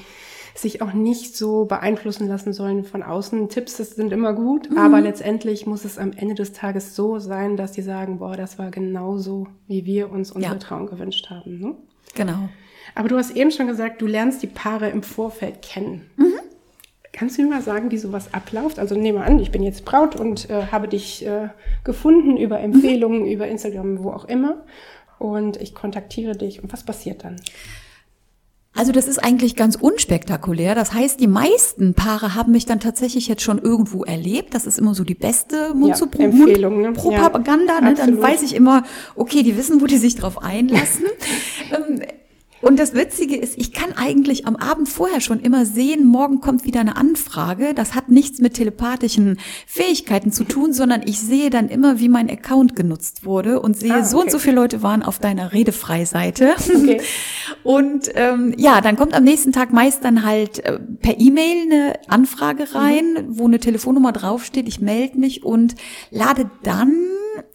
sich 0.55 0.83
auch 0.83 0.93
nicht 0.93 1.37
so 1.37 1.65
beeinflussen 1.65 2.29
lassen 2.29 2.53
sollen 2.53 2.85
von 2.85 3.03
außen. 3.03 3.49
Tipps 3.49 3.79
das 3.79 3.91
sind 3.91 4.13
immer 4.13 4.33
gut, 4.33 4.71
mhm. 4.71 4.79
aber 4.79 5.01
letztendlich 5.01 5.67
muss 5.67 5.85
es 5.85 5.99
am 5.99 6.13
Ende 6.13 6.35
des 6.35 6.53
Tages 6.53 6.95
so 6.95 7.19
sein, 7.19 7.57
dass 7.57 7.73
die 7.73 7.83
sagen, 7.83 8.19
boah, 8.19 8.37
das 8.37 8.59
war 8.59 8.71
genauso, 8.71 9.47
wie 9.67 9.85
wir 9.85 10.11
uns 10.13 10.31
unsere 10.31 10.55
ja. 10.55 10.59
Traum 10.61 10.87
gewünscht 10.87 11.31
haben. 11.31 11.59
Ne? 11.59 11.75
Genau. 12.15 12.49
Aber 12.95 13.09
du 13.09 13.17
hast 13.17 13.37
eben 13.37 13.51
schon 13.51 13.67
gesagt, 13.67 14.03
du 14.03 14.07
lernst 14.07 14.43
die 14.43 14.49
Paare 14.49 14.91
im 14.91 15.03
Vorfeld 15.03 15.63
kennen. 15.63 16.11
Mhm. 16.17 16.35
Kannst 17.13 17.39
du 17.39 17.43
mir 17.43 17.49
mal 17.49 17.63
sagen, 17.63 17.91
wie 17.91 17.99
sowas 17.99 18.33
abläuft? 18.33 18.79
Also 18.79 18.95
nehme 18.95 19.23
an, 19.25 19.41
ich 19.41 19.51
bin 19.51 19.63
jetzt 19.63 19.85
Braut 19.85 20.15
und 20.15 20.49
äh, 20.49 20.67
habe 20.71 20.87
dich 20.87 21.27
äh, 21.27 21.49
gefunden 21.85 22.37
über 22.37 22.59
mhm. 22.59 22.75
Empfehlungen, 22.75 23.23
mhm. 23.23 23.33
über 23.33 23.49
Instagram, 23.49 24.05
wo 24.05 24.11
auch 24.11 24.25
immer. 24.27 24.65
Und 25.19 25.61
ich 25.61 25.75
kontaktiere 25.75 26.37
dich. 26.37 26.63
Und 26.63 26.73
was 26.73 26.85
passiert 26.85 27.25
dann? 27.25 27.37
Also 28.73 28.93
das 28.93 29.09
ist 29.09 29.19
eigentlich 29.19 29.57
ganz 29.57 29.75
unspektakulär. 29.75 30.75
Das 30.75 30.95
heißt, 30.95 31.19
die 31.19 31.27
meisten 31.27 31.95
Paare 31.95 32.37
haben 32.37 32.53
mich 32.53 32.67
dann 32.67 32.79
tatsächlich 32.79 33.27
jetzt 33.27 33.43
schon 33.43 33.59
irgendwo 33.59 34.05
erlebt. 34.05 34.55
Das 34.55 34.65
ist 34.65 34.79
immer 34.79 34.95
so 34.95 35.03
die 35.03 35.17
beste 35.17 35.75
Mund 35.75 35.97
zu 35.97 36.09
ja, 36.17 36.25
Empfehlung, 36.25 36.81
ne? 36.81 36.93
Propaganda. 36.93 37.75
Ja, 37.75 37.81
ne? 37.81 37.95
Dann 37.95 38.23
weiß 38.23 38.43
ich 38.43 38.55
immer, 38.55 38.85
okay, 39.17 39.43
die 39.43 39.57
wissen, 39.57 39.81
wo 39.81 39.87
die 39.87 39.99
sich 39.99 40.15
drauf 40.15 40.41
einlassen. 40.43 41.05
und 42.61 42.79
das 42.79 42.95
Witzige 42.95 43.37
ist, 43.37 43.57
ich 43.57 43.73
kann 43.73 43.93
eigentlich 43.97 44.47
am 44.47 44.57
Abend 44.57 44.89
vorher 44.89 45.21
schon 45.21 45.41
immer 45.41 45.65
sehen, 45.65 46.07
morgen 46.07 46.41
kommt 46.41 46.65
wieder 46.65 46.81
eine 46.81 46.97
Anfrage. 46.97 47.73
Das 47.75 47.95
hat 47.95 48.09
nichts 48.09 48.39
mit 48.41 48.55
telepathischen 48.55 49.39
Fähigkeiten 49.67 50.31
zu 50.31 50.45
tun, 50.45 50.73
sondern 50.73 51.03
ich 51.05 51.19
sehe 51.21 51.51
dann 51.51 51.69
immer, 51.69 52.01
wie 52.01 52.09
mein 52.09 52.29
Account 52.29 52.77
genutzt 52.77 53.25
wurde 53.25 53.61
und 53.61 53.79
sehe, 53.79 53.95
ah, 53.95 53.99
okay. 53.99 54.09
so 54.09 54.21
und 54.21 54.31
so 54.31 54.39
viele 54.39 54.57
Leute 54.57 54.83
waren 54.83 55.03
auf 55.03 55.19
deiner 55.19 55.53
Redefreiseite. 55.53 56.55
Okay. 56.69 57.01
Und 57.63 58.11
ähm, 58.15 58.55
ja, 58.57 58.81
dann 58.81 58.97
kommt 58.97 59.13
am 59.13 59.25
nächsten 59.25 59.53
Tag 59.53 59.73
meist 59.73 60.05
dann 60.05 60.25
halt 60.25 60.65
äh, 60.65 60.79
per 60.79 61.19
E-Mail 61.19 61.63
eine 61.63 61.93
Anfrage 62.09 62.75
rein, 62.75 63.13
mhm. 63.13 63.39
wo 63.39 63.47
eine 63.47 63.59
Telefonnummer 63.59 64.13
draufsteht. 64.13 64.67
Ich 64.67 64.81
melde 64.81 65.19
mich 65.19 65.45
und 65.45 65.75
lade 66.11 66.51
dann 66.63 66.95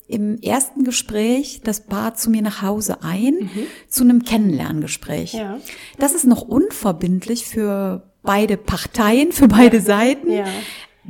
im 0.08 0.38
ersten 0.40 0.84
Gespräch 0.84 1.62
das 1.64 1.82
Paar 1.82 2.16
zu 2.16 2.30
mir 2.30 2.42
nach 2.42 2.62
Hause 2.62 3.04
ein, 3.04 3.34
mhm. 3.34 3.68
zu 3.88 4.04
einem 4.04 4.24
Kennenlerngespräch. 4.24 5.34
Ja. 5.34 5.60
Das 5.98 6.14
ist 6.14 6.26
noch 6.26 6.42
unverbindlich 6.42 7.46
für 7.46 8.12
beide 8.22 8.58
Parteien, 8.58 9.32
für 9.32 9.48
beide. 9.48 9.82
Seiten. 9.82 10.32
Ja. 10.32 10.46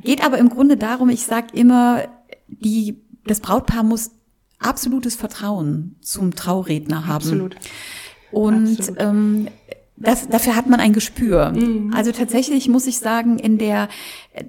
Geht 0.04 0.24
aber 0.26 0.38
im 0.38 0.50
Grunde 0.50 0.78
darum, 0.78 1.10
ich 1.10 1.24
sage 1.24 1.48
immer, 1.54 2.04
die, 2.48 3.02
das 3.26 3.40
Brautpaar 3.40 3.84
muss 3.84 4.12
absolutes 4.60 5.16
Vertrauen 5.16 5.96
zum 6.02 6.36
Trauredner 6.36 7.08
haben. 7.08 7.16
Absolut. 7.16 7.56
Und 8.32 8.80
Absolut. 8.80 9.02
Ähm, 9.02 9.48
das, 9.98 10.28
dafür 10.28 10.58
hat 10.58 10.68
man 10.68 10.82
ein 10.82 10.92
Gespür. 10.92 11.52
Mhm. 11.52 11.94
Also 11.94 12.12
tatsächlich 12.12 12.68
muss 12.68 12.86
ich 12.86 13.00
sagen, 13.00 13.40
in 13.40 13.58
der 13.58 13.88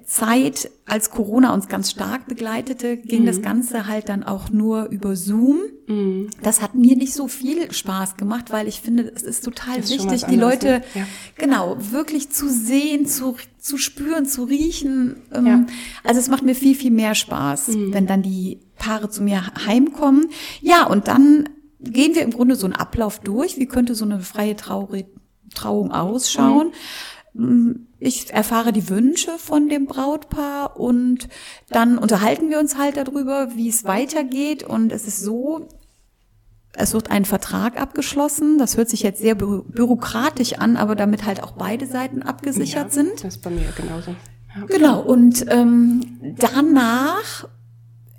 Zeit, 0.05 0.69
als 0.85 1.09
Corona 1.09 1.53
uns 1.53 1.69
ganz 1.69 1.89
stark 1.91 2.27
begleitete, 2.27 2.97
ging 2.97 3.21
mhm. 3.21 3.27
das 3.27 3.41
Ganze 3.41 3.87
halt 3.87 4.09
dann 4.09 4.23
auch 4.23 4.49
nur 4.49 4.89
über 4.89 5.15
Zoom. 5.15 5.59
Mhm. 5.87 6.29
Das 6.43 6.61
hat 6.61 6.75
mir 6.75 6.97
nicht 6.97 7.13
so 7.13 7.29
viel 7.29 7.71
Spaß 7.71 8.17
gemacht, 8.17 8.51
weil 8.51 8.67
ich 8.67 8.81
finde, 8.81 9.09
es 9.15 9.23
ist 9.23 9.45
total 9.45 9.79
ist 9.79 9.89
wichtig, 9.89 10.25
die 10.25 10.35
Leute 10.35 10.81
ja. 10.93 11.07
genau 11.37 11.77
wirklich 11.91 12.29
zu 12.29 12.49
sehen, 12.49 13.05
zu, 13.05 13.37
zu 13.57 13.77
spüren, 13.77 14.25
zu 14.25 14.43
riechen. 14.43 15.15
Ähm, 15.33 15.45
ja. 15.45 15.65
Also 16.03 16.19
es 16.19 16.27
macht 16.27 16.43
mir 16.43 16.55
viel, 16.55 16.75
viel 16.75 16.91
mehr 16.91 17.15
Spaß, 17.15 17.69
mhm. 17.69 17.93
wenn 17.93 18.05
dann 18.05 18.21
die 18.21 18.59
Paare 18.77 19.09
zu 19.09 19.23
mir 19.23 19.43
heimkommen. 19.65 20.27
Ja, 20.59 20.85
und 20.87 21.07
dann 21.07 21.47
gehen 21.79 22.15
wir 22.15 22.23
im 22.23 22.31
Grunde 22.31 22.55
so 22.55 22.65
einen 22.65 22.75
Ablauf 22.75 23.19
durch. 23.19 23.57
Wie 23.57 23.67
könnte 23.67 23.95
so 23.95 24.03
eine 24.03 24.19
freie 24.19 24.57
Traurig 24.57 25.05
Trauung 25.57 25.91
ausschauen. 25.91 26.67
Mhm. 27.33 27.87
Ich 27.99 28.31
erfahre 28.31 28.73
die 28.73 28.89
Wünsche 28.89 29.31
von 29.37 29.69
dem 29.69 29.85
Brautpaar 29.85 30.79
und 30.79 31.29
dann 31.69 31.97
unterhalten 31.97 32.49
wir 32.49 32.59
uns 32.59 32.77
halt 32.77 32.97
darüber, 32.97 33.55
wie 33.55 33.69
es 33.69 33.85
weitergeht. 33.85 34.63
Und 34.63 34.91
es 34.91 35.07
ist 35.07 35.21
so, 35.21 35.67
es 36.73 36.93
wird 36.93 37.09
ein 37.09 37.25
Vertrag 37.25 37.79
abgeschlossen. 37.79 38.59
Das 38.59 38.77
hört 38.77 38.89
sich 38.89 39.01
jetzt 39.01 39.19
sehr 39.19 39.35
bü 39.35 39.63
bürokratisch 39.63 40.53
an, 40.53 40.77
aber 40.77 40.95
damit 40.95 41.25
halt 41.25 41.41
auch 41.41 41.53
beide 41.53 41.87
Seiten 41.87 42.21
abgesichert 42.21 42.87
ja, 42.87 42.89
sind. 42.89 43.13
Das 43.15 43.35
ist 43.35 43.41
bei 43.41 43.49
mir 43.49 43.73
genauso. 43.75 44.11
Ja. 44.55 44.65
Genau. 44.67 45.01
Und 45.01 45.45
ähm, 45.49 46.35
danach 46.37 47.47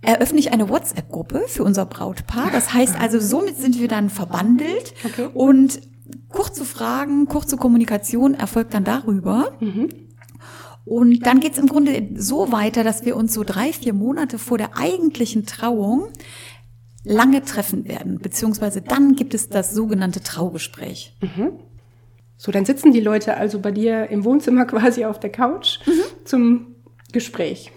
eröffne 0.01 0.39
ich 0.39 0.53
eine 0.53 0.69
WhatsApp-Gruppe 0.69 1.45
für 1.49 1.65
unser 1.65 1.87
Brautpaar. 1.87 2.51
Das 2.53 2.73
heißt 2.73 3.01
also, 3.01 3.21
somit 3.21 3.59
sind 3.59 3.79
wir 3.79 3.89
dann 3.89 4.11
verbandelt 4.11 4.95
okay. 5.05 5.29
und 5.35 5.81
kurze 6.29 6.65
Fragen, 6.65 7.27
kurze 7.27 7.57
Kommunikation 7.57 8.35
erfolgt 8.35 8.75
dann 8.75 8.85
darüber. 8.85 9.53
Mhm. 9.61 9.89
Und 10.85 11.27
dann 11.27 11.41
geht's 11.41 11.59
im 11.59 11.67
Grunde 11.67 12.09
so 12.15 12.51
weiter, 12.51 12.83
dass 12.83 13.05
wir 13.05 13.17
uns 13.17 13.35
so 13.35 13.45
drei, 13.45 13.73
vier 13.73 13.93
Monate 13.93 14.39
vor 14.39 14.57
der 14.57 14.79
eigentlichen 14.79 15.45
Trauung 15.45 16.09
lange 17.05 17.43
treffen 17.43 17.87
werden, 17.87 18.19
beziehungsweise 18.19 18.83
dann 18.83 19.15
gibt 19.15 19.35
es 19.35 19.49
das 19.49 19.75
sogenannte 19.75 20.23
Traugespräch. 20.23 21.17
Mhm. 21.21 21.53
So, 22.37 22.53
dann 22.53 22.65
sitzen 22.65 22.93
die 22.93 23.01
Leute 23.01 23.37
also 23.37 23.59
bei 23.59 23.71
dir 23.71 24.09
im 24.11 24.25
Wohnzimmer 24.25 24.65
quasi 24.67 25.05
auf 25.05 25.21
der 25.21 25.31
Couch 25.31 25.81
mhm. 25.87 26.25
zum 26.25 26.67
Gespräch. 27.13 27.73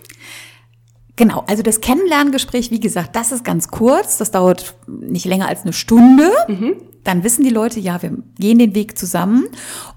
Genau, 1.22 1.43
also 1.45 1.61
das 1.61 1.82
Kennenlerngespräch, 1.82 2.72
wie 2.72 2.80
gesagt, 2.80 3.15
das 3.15 3.32
ist 3.32 3.43
ganz 3.43 3.67
kurz, 3.67 4.17
das 4.17 4.32
dauert 4.32 4.74
nicht 4.88 5.26
länger 5.26 5.47
als 5.47 5.61
eine 5.61 5.72
Stunde. 5.72 6.32
Mhm 6.47 6.74
dann 7.03 7.24
wissen 7.24 7.43
die 7.43 7.49
Leute, 7.49 7.80
ja, 7.80 8.01
wir 8.01 8.17
gehen 8.38 8.59
den 8.59 8.76
Weg 8.76 8.97
zusammen 8.97 9.45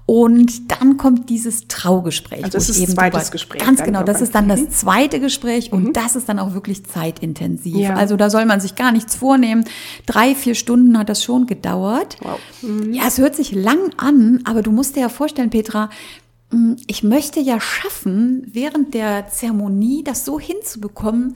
und 0.05 0.71
dann 0.71 0.97
kommt 0.97 1.29
dieses 1.29 1.67
Traugespräch. 1.67 2.43
Also 2.43 2.57
das 2.57 2.69
ist 2.69 2.81
das 2.81 2.95
zweites 2.95 3.31
Gespräch. 3.31 3.61
Ganz 3.61 3.83
genau, 3.83 4.03
das 4.03 4.21
ist 4.21 4.33
dann 4.33 4.47
das 4.47 4.61
mhm. 4.61 4.69
zweite 4.71 5.19
Gespräch 5.19 5.71
und 5.71 5.83
mhm. 5.83 5.93
das 5.93 6.15
ist 6.15 6.27
dann 6.29 6.39
auch 6.39 6.53
wirklich 6.53 6.85
zeitintensiv. 6.85 7.75
Ja. 7.75 7.93
Also 7.93 8.17
da 8.17 8.29
soll 8.29 8.45
man 8.45 8.59
sich 8.59 8.75
gar 8.75 8.91
nichts 8.91 9.15
vornehmen. 9.15 9.65
Drei, 10.05 10.33
vier 10.33 10.55
Stunden 10.55 10.97
hat 10.97 11.09
das 11.09 11.23
schon 11.23 11.45
gedauert. 11.45 12.17
Wow. 12.21 12.39
Mhm. 12.63 12.93
Ja, 12.93 13.03
es 13.07 13.19
hört 13.19 13.35
sich 13.35 13.51
lang 13.51 13.91
an, 13.97 14.41
aber 14.45 14.63
du 14.63 14.71
musst 14.71 14.95
dir 14.95 15.01
ja 15.01 15.09
vorstellen, 15.09 15.51
Petra, 15.51 15.89
ich 16.87 17.03
möchte 17.03 17.39
ja 17.39 17.59
schaffen, 17.59 18.45
während 18.47 18.93
der 18.93 19.27
Zeremonie 19.27 20.03
das 20.03 20.25
so 20.25 20.39
hinzubekommen, 20.39 21.35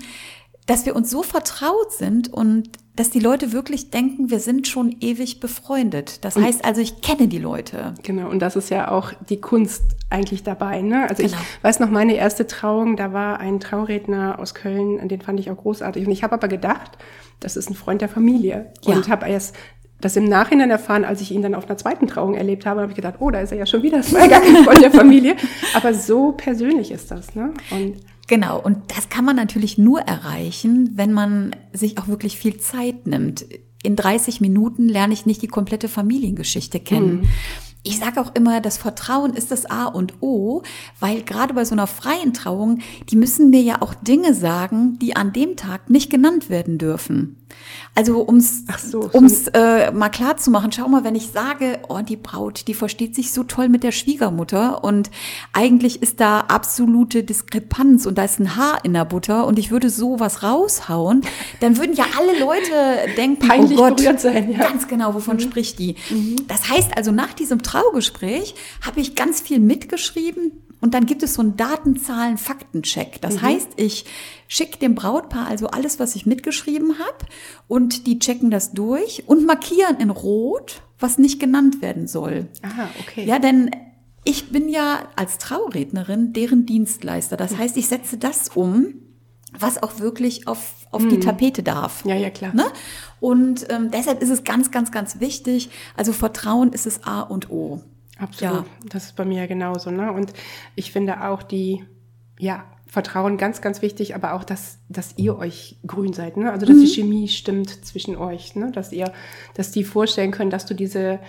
dass 0.66 0.86
wir 0.86 0.96
uns 0.96 1.10
so 1.10 1.24
vertraut 1.24 1.92
sind 1.92 2.32
und 2.32 2.70
dass 2.96 3.10
die 3.10 3.20
Leute 3.20 3.54
wirklich 3.54 3.92
denken, 3.92 4.30
wir 4.30 4.40
sind 4.40 4.68
schon 4.68 4.96
ewig 5.00 5.40
befreundet. 5.40 6.24
Das 6.24 6.36
und 6.36 6.44
heißt 6.44 6.64
also, 6.64 6.82
ich 6.82 7.02
kenne 7.02 7.28
die 7.28 7.40
Leute. 7.40 7.94
Genau, 8.04 8.30
und 8.30 8.40
das 8.40 8.56
ist 8.56 8.70
ja 8.70 8.92
auch 8.92 9.14
die 9.30 9.42
Kunst 9.42 9.82
eigentlich 10.10 10.44
dabei. 10.44 10.82
Ne? 10.82 11.10
Also 11.10 11.24
genau. 11.24 11.38
ich 11.38 11.64
weiß 11.64 11.80
noch, 11.80 11.90
meine 11.90 12.16
erste 12.16 12.46
Trauung, 12.46 12.98
da 12.98 13.14
war 13.14 13.40
ein 13.40 13.60
Trauredner 13.60 14.38
aus 14.38 14.54
Köln, 14.54 15.08
den 15.08 15.22
fand 15.22 15.40
ich 15.40 15.50
auch 15.50 15.58
großartig. 15.58 16.06
Und 16.06 16.12
ich 16.12 16.24
habe 16.24 16.34
aber 16.34 16.50
gedacht, 16.50 16.98
das 17.40 17.56
ist 17.56 17.70
ein 17.70 17.76
Freund 17.76 18.02
der 18.02 18.10
Familie. 18.10 18.72
Ja. 18.84 18.96
Und 18.96 19.08
habe 19.08 19.28
erst 19.28 19.56
das 20.02 20.16
im 20.16 20.26
Nachhinein 20.26 20.70
erfahren, 20.70 21.04
als 21.04 21.22
ich 21.22 21.32
ihn 21.32 21.42
dann 21.42 21.56
auf 21.56 21.66
einer 21.66 21.78
zweiten 21.78 22.08
Trauung 22.08 22.36
erlebt 22.36 22.66
habe, 22.66 22.82
habe 22.82 22.92
ich 22.92 22.96
gedacht, 22.96 23.16
oh, 23.20 23.32
da 23.32 23.42
ist 23.42 23.52
er 23.52 23.58
ja 23.58 23.66
schon 23.66 23.84
wieder, 23.84 23.98
das 23.98 24.14
war 24.14 24.22
ja 24.22 24.28
gar 24.28 24.42
kein 24.42 24.64
Freund 24.64 24.82
der 24.82 24.92
Familie. 24.92 25.36
Aber 25.74 25.94
so 25.94 26.32
persönlich 26.32 26.92
ist 26.92 27.12
das. 27.12 27.36
Ne? 27.36 27.54
Und 27.72 27.96
Genau, 28.30 28.62
und 28.62 28.78
das 28.96 29.10
kann 29.10 29.26
man 29.26 29.36
natürlich 29.36 29.80
nur 29.80 30.02
erreichen, 30.02 30.92
wenn 30.94 31.12
man 31.12 31.56
sich 31.74 31.98
auch 31.98 32.08
wirklich 32.08 32.38
viel 32.38 32.58
Zeit 32.58 33.08
nimmt. 33.08 33.44
In 33.82 33.96
30 33.96 34.40
Minuten 34.40 34.88
lerne 34.88 35.14
ich 35.14 35.26
nicht 35.26 35.42
die 35.42 35.48
komplette 35.48 35.88
Familiengeschichte 35.90 36.80
kennen. 36.80 37.22
Mhm. 37.22 37.30
Ich 37.82 37.98
sage 37.98 38.22
auch 38.22 38.36
immer, 38.36 38.62
das 38.62 38.78
Vertrauen 38.78 39.34
ist 39.34 39.50
das 39.50 39.66
A 39.66 39.86
und 39.86 40.22
O, 40.22 40.62
weil 41.00 41.24
gerade 41.24 41.56
bei 41.56 41.66
so 41.66 41.74
einer 41.74 41.88
freien 41.88 42.34
Trauung, 42.34 42.80
die 43.10 43.16
müssen 43.16 43.50
mir 43.50 43.62
ja 43.62 43.82
auch 43.82 43.96
Dinge 43.96 44.36
sagen, 44.36 45.00
die 45.00 45.16
an 45.16 45.34
dem 45.34 45.56
Tag 45.56 45.90
nicht 45.90 46.12
genannt 46.12 46.52
werden 46.52 46.78
dürfen. 46.78 47.39
Also 47.96 48.26
ums 48.26 48.64
so, 48.78 49.10
ums 49.14 49.48
äh, 49.48 49.92
mal 49.92 50.10
klar 50.10 50.38
zu 50.38 50.52
machen, 50.52 50.72
schau 50.72 50.88
mal, 50.88 51.04
wenn 51.04 51.16
ich 51.16 51.32
sage, 51.32 51.80
oh, 51.90 52.00
die 52.00 52.16
Braut, 52.16 52.68
die 52.68 52.74
versteht 52.74 53.16
sich 53.16 53.34
so 53.34 53.44
toll 53.44 53.68
mit 53.68 53.84
der 53.84 53.92
Schwiegermutter 53.92 54.84
und 54.84 55.10
eigentlich 55.54 56.02
ist 56.02 56.20
da 56.20 56.42
absolute 56.42 57.24
Diskrepanz 57.24 58.06
und 58.06 58.18
da 58.18 58.24
ist 58.24 58.40
ein 58.40 58.56
Haar 58.56 58.86
in 58.86 58.94
der 58.94 59.06
Butter 59.06 59.46
und 59.48 59.60
ich 59.60 59.72
würde 59.72 59.90
sowas 59.90 60.44
raushauen, 60.44 61.22
dann 61.60 61.78
würden 61.78 61.96
ja 61.96 62.06
alle 62.18 62.40
Leute 62.40 63.14
denken, 63.18 63.44
oh 63.44 63.48
Peinlich 63.48 63.80
oh 63.80 63.90
Gott, 63.90 64.20
sein, 64.20 64.52
ja. 64.52 64.60
ganz 64.60 64.88
genau, 64.88 65.14
wovon 65.14 65.38
mhm. 65.38 65.42
spricht 65.42 65.80
die? 65.80 65.96
Mhm. 66.10 66.48
Das 66.48 66.70
heißt 66.70 66.96
also, 66.96 67.12
nach 67.12 67.34
diesem 67.34 67.62
Traugespräch 67.62 68.56
habe 68.86 69.02
ich 69.02 69.16
ganz 69.16 69.42
viel 69.42 69.60
mitgeschrieben, 69.60 70.52
und 70.82 70.94
dann 70.94 71.06
gibt 71.06 71.24
es 71.24 71.34
so 71.34 71.42
einen 71.42 71.58
Datenzahlen-Faktencheck. 71.58 73.22
Das 73.22 73.36
mhm. 73.36 73.42
heißt, 73.42 73.70
ich 73.76 74.06
schicke 74.48 74.80
dem 74.80 74.96
Brautpaar 74.96 75.48
also 75.48 75.68
alles, 75.68 76.00
was 76.00 76.16
ich 76.16 76.26
mitgeschrieben 76.26 77.00
habe 77.00 77.26
und 77.68 78.08
die 78.08 78.20
checken 78.20 78.50
das 78.50 78.72
durch 78.72 79.24
und 79.28 79.46
markieren 79.46 79.98
in 80.00 80.10
Rot, 80.10 80.82
was 80.98 81.18
nicht 81.18 81.40
genannt 81.40 81.82
werden 81.82 82.08
soll. 82.08 82.48
Aha, 82.62 82.90
okay. 83.00 83.26
Ja, 83.26 83.40
denn 83.40 83.72
ich 84.24 84.52
bin 84.52 84.70
ja 84.70 85.08
als 85.16 85.38
Traurednerin 85.38 86.34
deren 86.34 86.66
Dienstleister. 86.66 87.38
Das 87.38 87.58
heißt, 87.58 87.78
ich 87.78 87.88
setze 87.88 88.18
das 88.18 88.50
um, 88.50 88.94
was 89.58 89.82
auch 89.82 90.00
wirklich 90.00 90.48
auf, 90.48 90.74
auf 90.92 91.04
mhm. 91.04 91.10
die 91.10 91.20
Tapete 91.20 91.64
darf. 91.64 92.06
Ja, 92.06 92.16
ja, 92.16 92.30
klar. 92.30 92.54
Ne? 92.54 92.66
Und 93.20 93.66
ähm, 93.70 93.92
deshalb 93.92 94.22
ist 94.22 94.30
es 94.30 94.44
ganz, 94.44 94.72
ganz, 94.72 94.92
ganz 94.92 95.20
wichtig. 95.20 95.70
Also 95.96 96.14
Vertrauen 96.14 96.72
ist 96.74 96.86
es 96.86 97.04
A 97.04 97.22
und 97.22 97.50
O. 97.50 97.82
Absolut. 98.20 98.66
Ja. 98.66 98.88
Das 98.90 99.06
ist 99.06 99.16
bei 99.16 99.26
mir 99.26 99.40
ja 99.40 99.48
genauso. 99.48 99.92
Ne? 99.92 100.12
Und 100.12 100.34
ich 100.76 100.92
finde 100.92 101.30
auch 101.30 101.44
die, 101.44 101.84
ja, 102.38 102.66
Vertrauen 102.90 103.38
ganz, 103.38 103.62
ganz 103.62 103.84
wichtig, 103.84 104.16
aber 104.16 104.34
auch, 104.34 104.44
dass, 104.44 104.80
dass 104.90 105.14
ihr 105.16 105.38
euch 105.38 105.78
grün 105.86 106.12
seid, 106.12 106.38
ne? 106.38 106.52
Also 106.52 106.66
dass 106.66 106.76
mhm. 106.76 106.82
die 106.82 106.88
Chemie 106.88 107.28
stimmt 107.28 107.86
zwischen 107.86 108.18
euch, 108.18 108.56
ne? 108.56 108.72
Dass 108.72 108.92
ihr, 108.92 109.14
dass 109.54 109.70
die 109.70 109.84
vorstellen 109.84 110.32
können, 110.32 110.50
dass 110.50 110.66
du 110.66 110.74
diese, 110.74 111.20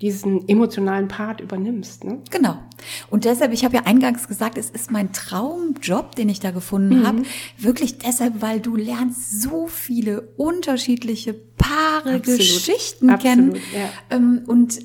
diesen 0.00 0.48
emotionalen 0.48 1.08
Part 1.08 1.42
übernimmst. 1.42 2.04
Ne? 2.04 2.20
Genau. 2.30 2.56
Und 3.10 3.26
deshalb, 3.26 3.52
ich 3.52 3.66
habe 3.66 3.76
ja 3.76 3.82
eingangs 3.84 4.28
gesagt, 4.28 4.56
es 4.56 4.70
ist 4.70 4.90
mein 4.90 5.12
Traumjob, 5.12 6.14
den 6.14 6.30
ich 6.30 6.40
da 6.40 6.52
gefunden 6.52 7.00
mhm. 7.00 7.06
habe. 7.06 7.22
Wirklich 7.58 7.98
deshalb, 7.98 8.40
weil 8.40 8.60
du 8.60 8.76
lernst 8.76 9.42
so 9.42 9.66
viele 9.66 10.22
unterschiedliche 10.38 11.34
Paare, 11.34 12.14
Absolut. 12.14 12.38
Geschichten 12.38 13.10
Absolut, 13.10 13.20
kennen. 13.20 13.54
Ja. 13.74 14.16
Ähm, 14.16 14.42
und 14.46 14.78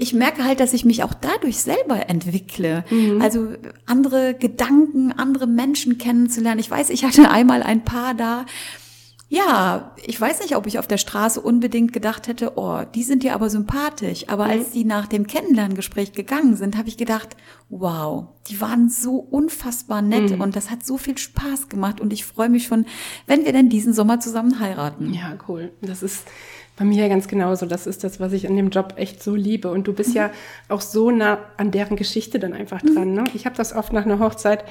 ich 0.00 0.14
merke 0.14 0.44
halt, 0.44 0.60
dass 0.60 0.72
ich 0.72 0.86
mich 0.86 1.02
auch 1.02 1.12
dadurch 1.12 1.58
selber 1.58 2.08
entwickle. 2.08 2.84
Mhm. 2.90 3.20
Also 3.20 3.48
andere 3.84 4.34
Gedanken, 4.34 5.12
andere 5.12 5.46
Menschen 5.46 5.98
kennenzulernen. 5.98 6.58
Ich 6.58 6.70
weiß, 6.70 6.88
ich 6.88 7.04
hatte 7.04 7.30
einmal 7.30 7.62
ein 7.62 7.84
Paar 7.84 8.14
da, 8.14 8.46
ja, 9.32 9.94
ich 10.04 10.20
weiß 10.20 10.40
nicht, 10.40 10.56
ob 10.56 10.66
ich 10.66 10.80
auf 10.80 10.88
der 10.88 10.98
Straße 10.98 11.40
unbedingt 11.40 11.92
gedacht 11.92 12.26
hätte, 12.26 12.54
oh, 12.56 12.80
die 12.94 13.04
sind 13.04 13.22
dir 13.22 13.32
aber 13.32 13.48
sympathisch. 13.48 14.28
Aber 14.28 14.46
mhm. 14.46 14.50
als 14.50 14.70
die 14.72 14.84
nach 14.84 15.06
dem 15.06 15.28
Kennenlerngespräch 15.28 16.12
gegangen 16.12 16.56
sind, 16.56 16.76
habe 16.76 16.88
ich 16.88 16.96
gedacht, 16.96 17.36
wow, 17.68 18.26
die 18.48 18.60
waren 18.60 18.88
so 18.88 19.16
unfassbar 19.16 20.02
nett 20.02 20.30
mhm. 20.30 20.40
und 20.40 20.56
das 20.56 20.70
hat 20.70 20.84
so 20.84 20.98
viel 20.98 21.16
Spaß 21.16 21.68
gemacht 21.68 22.00
und 22.00 22.12
ich 22.12 22.24
freue 22.24 22.48
mich 22.48 22.66
schon, 22.66 22.86
wenn 23.28 23.44
wir 23.44 23.52
denn 23.52 23.68
diesen 23.68 23.92
Sommer 23.92 24.18
zusammen 24.18 24.58
heiraten. 24.58 25.14
Ja, 25.14 25.38
cool. 25.46 25.70
Das 25.80 26.02
ist 26.02 26.24
bei 26.80 26.86
mir 26.86 27.10
ganz 27.10 27.28
genauso. 27.28 27.66
Das 27.66 27.86
ist 27.86 28.04
das, 28.04 28.20
was 28.20 28.32
ich 28.32 28.48
an 28.48 28.56
dem 28.56 28.70
Job 28.70 28.94
echt 28.96 29.22
so 29.22 29.34
liebe. 29.34 29.70
Und 29.70 29.86
du 29.86 29.92
bist 29.92 30.10
mhm. 30.10 30.16
ja 30.16 30.30
auch 30.70 30.80
so 30.80 31.10
nah 31.10 31.38
an 31.58 31.70
deren 31.70 31.94
Geschichte 31.94 32.38
dann 32.38 32.54
einfach 32.54 32.80
dran. 32.80 33.12
Ne? 33.12 33.24
Ich 33.34 33.44
habe 33.44 33.54
das 33.54 33.74
oft 33.74 33.92
nach 33.92 34.06
einer 34.06 34.18
Hochzeit 34.18 34.64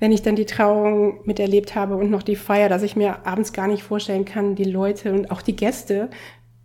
wenn 0.00 0.12
ich 0.12 0.22
dann 0.22 0.36
die 0.36 0.46
Trauung 0.46 1.26
miterlebt 1.26 1.74
habe 1.74 1.96
und 1.96 2.08
noch 2.08 2.22
die 2.22 2.36
Feier, 2.36 2.68
dass 2.68 2.84
ich 2.84 2.94
mir 2.94 3.26
abends 3.26 3.52
gar 3.52 3.66
nicht 3.66 3.82
vorstellen 3.82 4.24
kann, 4.24 4.54
die 4.54 4.62
Leute 4.62 5.12
und 5.12 5.32
auch 5.32 5.42
die 5.42 5.56
Gäste 5.56 6.08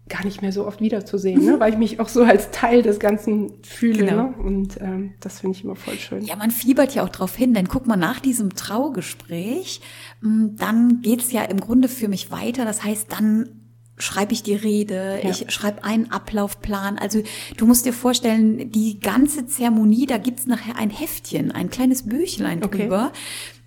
gar 0.08 0.24
nicht 0.24 0.44
mehr 0.44 0.52
so 0.52 0.68
oft 0.68 0.82
wiederzusehen, 0.82 1.44
ne? 1.44 1.60
weil 1.60 1.72
ich 1.72 1.80
mich 1.80 2.00
auch 2.00 2.10
so 2.10 2.24
als 2.24 2.52
Teil 2.52 2.84
des 2.84 3.00
Ganzen 3.00 3.54
fühle. 3.64 4.06
Genau. 4.06 4.24
Ne? 4.24 4.34
Und 4.38 4.80
ähm, 4.82 5.14
das 5.20 5.40
finde 5.40 5.58
ich 5.58 5.64
immer 5.64 5.76
voll 5.76 5.96
schön. 5.96 6.24
Ja, 6.24 6.36
man 6.36 6.52
fiebert 6.52 6.94
ja 6.94 7.04
auch 7.04 7.10
drauf 7.10 7.36
hin, 7.36 7.56
denn 7.56 7.68
guck 7.68 7.88
mal, 7.88 7.96
nach 7.96 8.20
diesem 8.20 8.54
Traugespräch, 8.54 9.82
hm, 10.22 10.56
dann 10.58 11.02
geht's 11.02 11.32
ja 11.32 11.44
im 11.44 11.60
Grunde 11.60 11.88
für 11.88 12.10
mich 12.10 12.30
weiter. 12.30 12.66
Das 12.66 12.84
heißt, 12.84 13.12
dann 13.12 13.63
schreibe 13.98 14.34
ich 14.34 14.44
die 14.44 14.56
Rede, 14.56 15.20
ja. 15.24 15.30
ich 15.30 15.52
schreibe 15.52 15.84
einen 15.84 16.12
Ablaufplan. 16.12 16.98
Also 16.98 17.22
du 17.58 17.66
musst 17.66 17.86
dir 17.86 17.94
vorstellen, 17.94 18.72
die 18.72 19.00
ganze 19.00 19.46
Zeremonie, 19.46 20.06
da 20.06 20.18
gibt's 20.18 20.48
nachher 20.48 20.78
ein 20.78 20.90
Heftchen, 20.90 21.52
ein 21.52 21.70
kleines 21.70 22.04
Büchlein 22.04 22.62
drüber. 22.62 23.12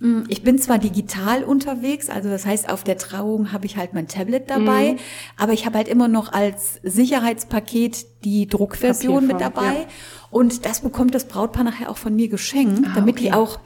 Okay. 0.01 0.25
Ich 0.29 0.43
bin 0.43 0.59
zwar 0.59 0.79
digital 0.79 1.43
unterwegs, 1.43 2.11
also 2.11 2.29
das 2.29 2.45
heißt, 2.45 2.69
auf 2.69 2.85
der 2.85 2.99
Trauung 2.99 3.53
habe 3.53 3.65
ich 3.65 3.79
halt 3.79 3.95
mein 3.95 4.09
Tablet 4.09 4.51
dabei, 4.51 4.93
mhm. 4.93 4.99
aber 5.39 5.55
ich 5.55 5.65
habe 5.65 5.79
halt 5.79 5.89
immer 5.89 6.07
noch 6.07 6.35
als 6.35 6.81
Sicherheitspaket 6.83 8.05
die 8.25 8.47
Druckversion 8.47 9.27
mit 9.27 9.41
dabei. 9.41 9.73
Ja. 9.73 9.87
Und 10.31 10.67
das 10.67 10.81
bekommt 10.81 11.15
das 11.15 11.29
Brautpaar 11.29 11.65
nachher 11.65 11.91
auch 11.91 11.97
von 11.97 12.15
mir 12.15 12.29
geschenkt, 12.29 12.87
ah, 12.87 12.93
damit 12.95 13.15
okay. 13.15 13.25
die 13.25 13.33
auch 13.33 13.59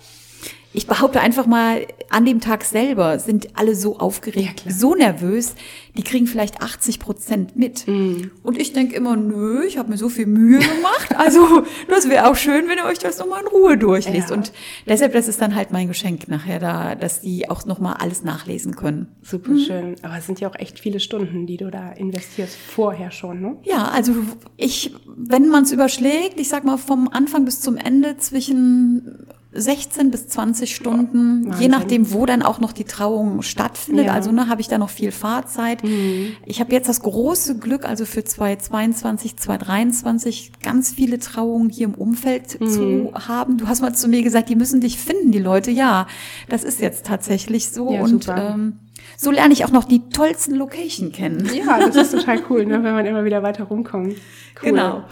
ich 0.73 0.87
behaupte 0.87 1.21
einfach 1.21 1.47
mal, 1.47 1.87
an 2.11 2.25
dem 2.25 2.41
Tag 2.41 2.65
selber 2.65 3.19
sind 3.19 3.59
alle 3.59 3.75
so 3.75 3.99
aufgeregt, 3.99 4.63
ja, 4.67 4.73
so 4.73 4.95
nervös, 4.95 5.55
die 5.97 6.05
kriegen 6.05 6.29
vielleicht 6.29 6.63
80 6.63 7.01
Prozent 7.01 7.57
mit. 7.57 7.89
Mm. 7.89 8.31
Und 8.45 8.57
ich 8.57 8.73
denke 8.73 8.95
immer, 8.95 9.17
nö, 9.17 9.65
ich 9.65 9.79
habe 9.79 9.91
mir 9.91 9.97
so 9.97 10.09
viel 10.09 10.27
Mühe 10.27 10.59
gemacht. 10.59 11.17
Also 11.17 11.65
das 11.89 12.09
wäre 12.09 12.31
auch 12.31 12.37
schön, 12.37 12.69
wenn 12.69 12.79
ihr 12.79 12.85
euch 12.85 13.01
das 13.01 13.19
nochmal 13.19 13.43
in 13.43 13.49
Ruhe 13.49 13.77
durchliest. 13.77 14.31
Ja. 14.31 14.37
Und 14.37 14.53
deshalb, 14.87 15.13
das 15.13 15.27
ist 15.27 15.41
dann 15.41 15.57
halt 15.57 15.73
mein 15.73 15.89
Geschenk 15.89 16.29
nachher 16.29 16.61
da, 16.61 16.95
dass 16.95 17.21
die 17.21 17.51
auch 17.51 17.65
nochmal 17.65 17.95
alles 17.99 18.23
nachlesen 18.23 18.77
können. 18.77 19.09
Super 19.23 19.51
mhm. 19.51 19.59
schön. 19.59 19.97
Aber 20.03 20.19
es 20.19 20.27
sind 20.27 20.39
ja 20.39 20.49
auch 20.49 20.57
echt 20.57 20.79
viele 20.79 21.01
Stunden, 21.01 21.47
die 21.47 21.57
du 21.57 21.71
da 21.71 21.91
investierst, 21.91 22.57
vorher 22.57 23.11
schon, 23.11 23.41
ne? 23.41 23.57
Ja, 23.65 23.89
also 23.89 24.15
ich, 24.57 24.95
wenn 25.07 25.49
man 25.49 25.65
es 25.65 25.73
überschlägt, 25.73 26.39
ich 26.39 26.49
sag 26.49 26.63
mal 26.63 26.77
vom 26.77 27.09
Anfang 27.09 27.45
bis 27.45 27.61
zum 27.61 27.77
Ende 27.77 28.17
zwischen 28.19 29.27
16 29.53 30.13
bis 30.13 30.29
20 30.29 30.77
Stunden, 30.77 31.47
Wahnsinn. 31.47 31.63
je 31.63 31.69
nachdem, 31.69 32.13
wo 32.13 32.25
dann 32.25 32.43
auch 32.43 32.61
noch 32.61 32.73
die 32.73 32.85
Trauung 32.85 33.43
stattfindet. 33.43 34.07
Ja. 34.07 34.13
Also 34.13 34.31
ne, 34.31 34.49
habe 34.49 34.61
ich 34.61 34.69
da 34.69 34.79
noch 34.79 34.91
viel 34.91 35.11
Fahrzeit. 35.11 35.83
Mhm. 35.83 36.37
Ich 36.47 36.61
habe 36.61 36.73
jetzt 36.73 36.89
das 36.89 37.01
große 37.01 37.59
Glück, 37.59 37.85
also 37.85 38.05
für 38.05 38.23
2022, 38.23 39.37
2023 39.37 40.53
ganz 40.63 40.93
viele 40.93 41.19
Trauungen 41.19 41.69
hier 41.69 41.89
im 41.89 41.95
Umfeld 41.95 42.61
mhm. 42.61 42.69
zu 42.69 43.13
haben. 43.15 43.59
Du 43.59 43.67
hast 43.67 43.83
mal 43.83 43.93
zu 43.93 44.07
mir 44.07 44.23
gesagt, 44.23 44.49
die 44.49 44.57
müssen 44.57 44.81
dich 44.81 44.99
finden, 44.99 45.33
die 45.33 45.41
Leute. 45.41 45.73
Ja, 45.73 46.07
das 46.49 46.63
ist 46.63 46.81
jetzt 46.81 47.07
tatsächlich 47.07 47.71
so. 47.71 47.93
Ja, 47.93 48.03
und 48.03 48.29
ähm, 48.29 48.79
so 49.17 49.33
lerne 49.33 49.53
ich 49.53 49.65
auch 49.65 49.73
noch 49.73 49.85
die 49.85 50.09
tollsten 50.11 50.55
Location 50.55 51.11
kennen. 51.11 51.51
Ja, 51.53 51.79
das 51.81 51.97
ist 51.97 52.13
total 52.19 52.41
cool, 52.49 52.67
ne, 52.67 52.85
wenn 52.85 52.95
man 52.95 53.05
immer 53.05 53.25
wieder 53.25 53.43
weiter 53.43 53.65
rumkommt. 53.65 54.15
Cool. 54.63 54.71
Genau. 54.71 55.05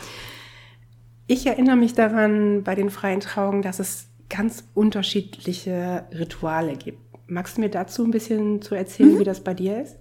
Ich 1.27 1.45
erinnere 1.47 1.77
mich 1.77 1.95
daran 1.95 2.63
bei 2.63 2.77
den 2.77 2.89
freien 2.89 3.21
Trauungen, 3.21 3.63
dass 3.63 3.81
es 3.81 4.09
ganz 4.29 4.65
unterschiedliche 4.75 6.05
Rituale 6.13 6.77
gibt. 6.77 6.99
Magst 7.31 7.57
du 7.57 7.61
mir 7.61 7.69
dazu 7.69 8.05
ein 8.05 8.11
bisschen 8.11 8.63
zu 8.63 8.75
erzählen, 8.75 9.15
mhm. 9.15 9.19
wie 9.21 9.25
das 9.25 9.41
bei 9.41 9.53
dir 9.53 9.83
ist? 9.83 9.97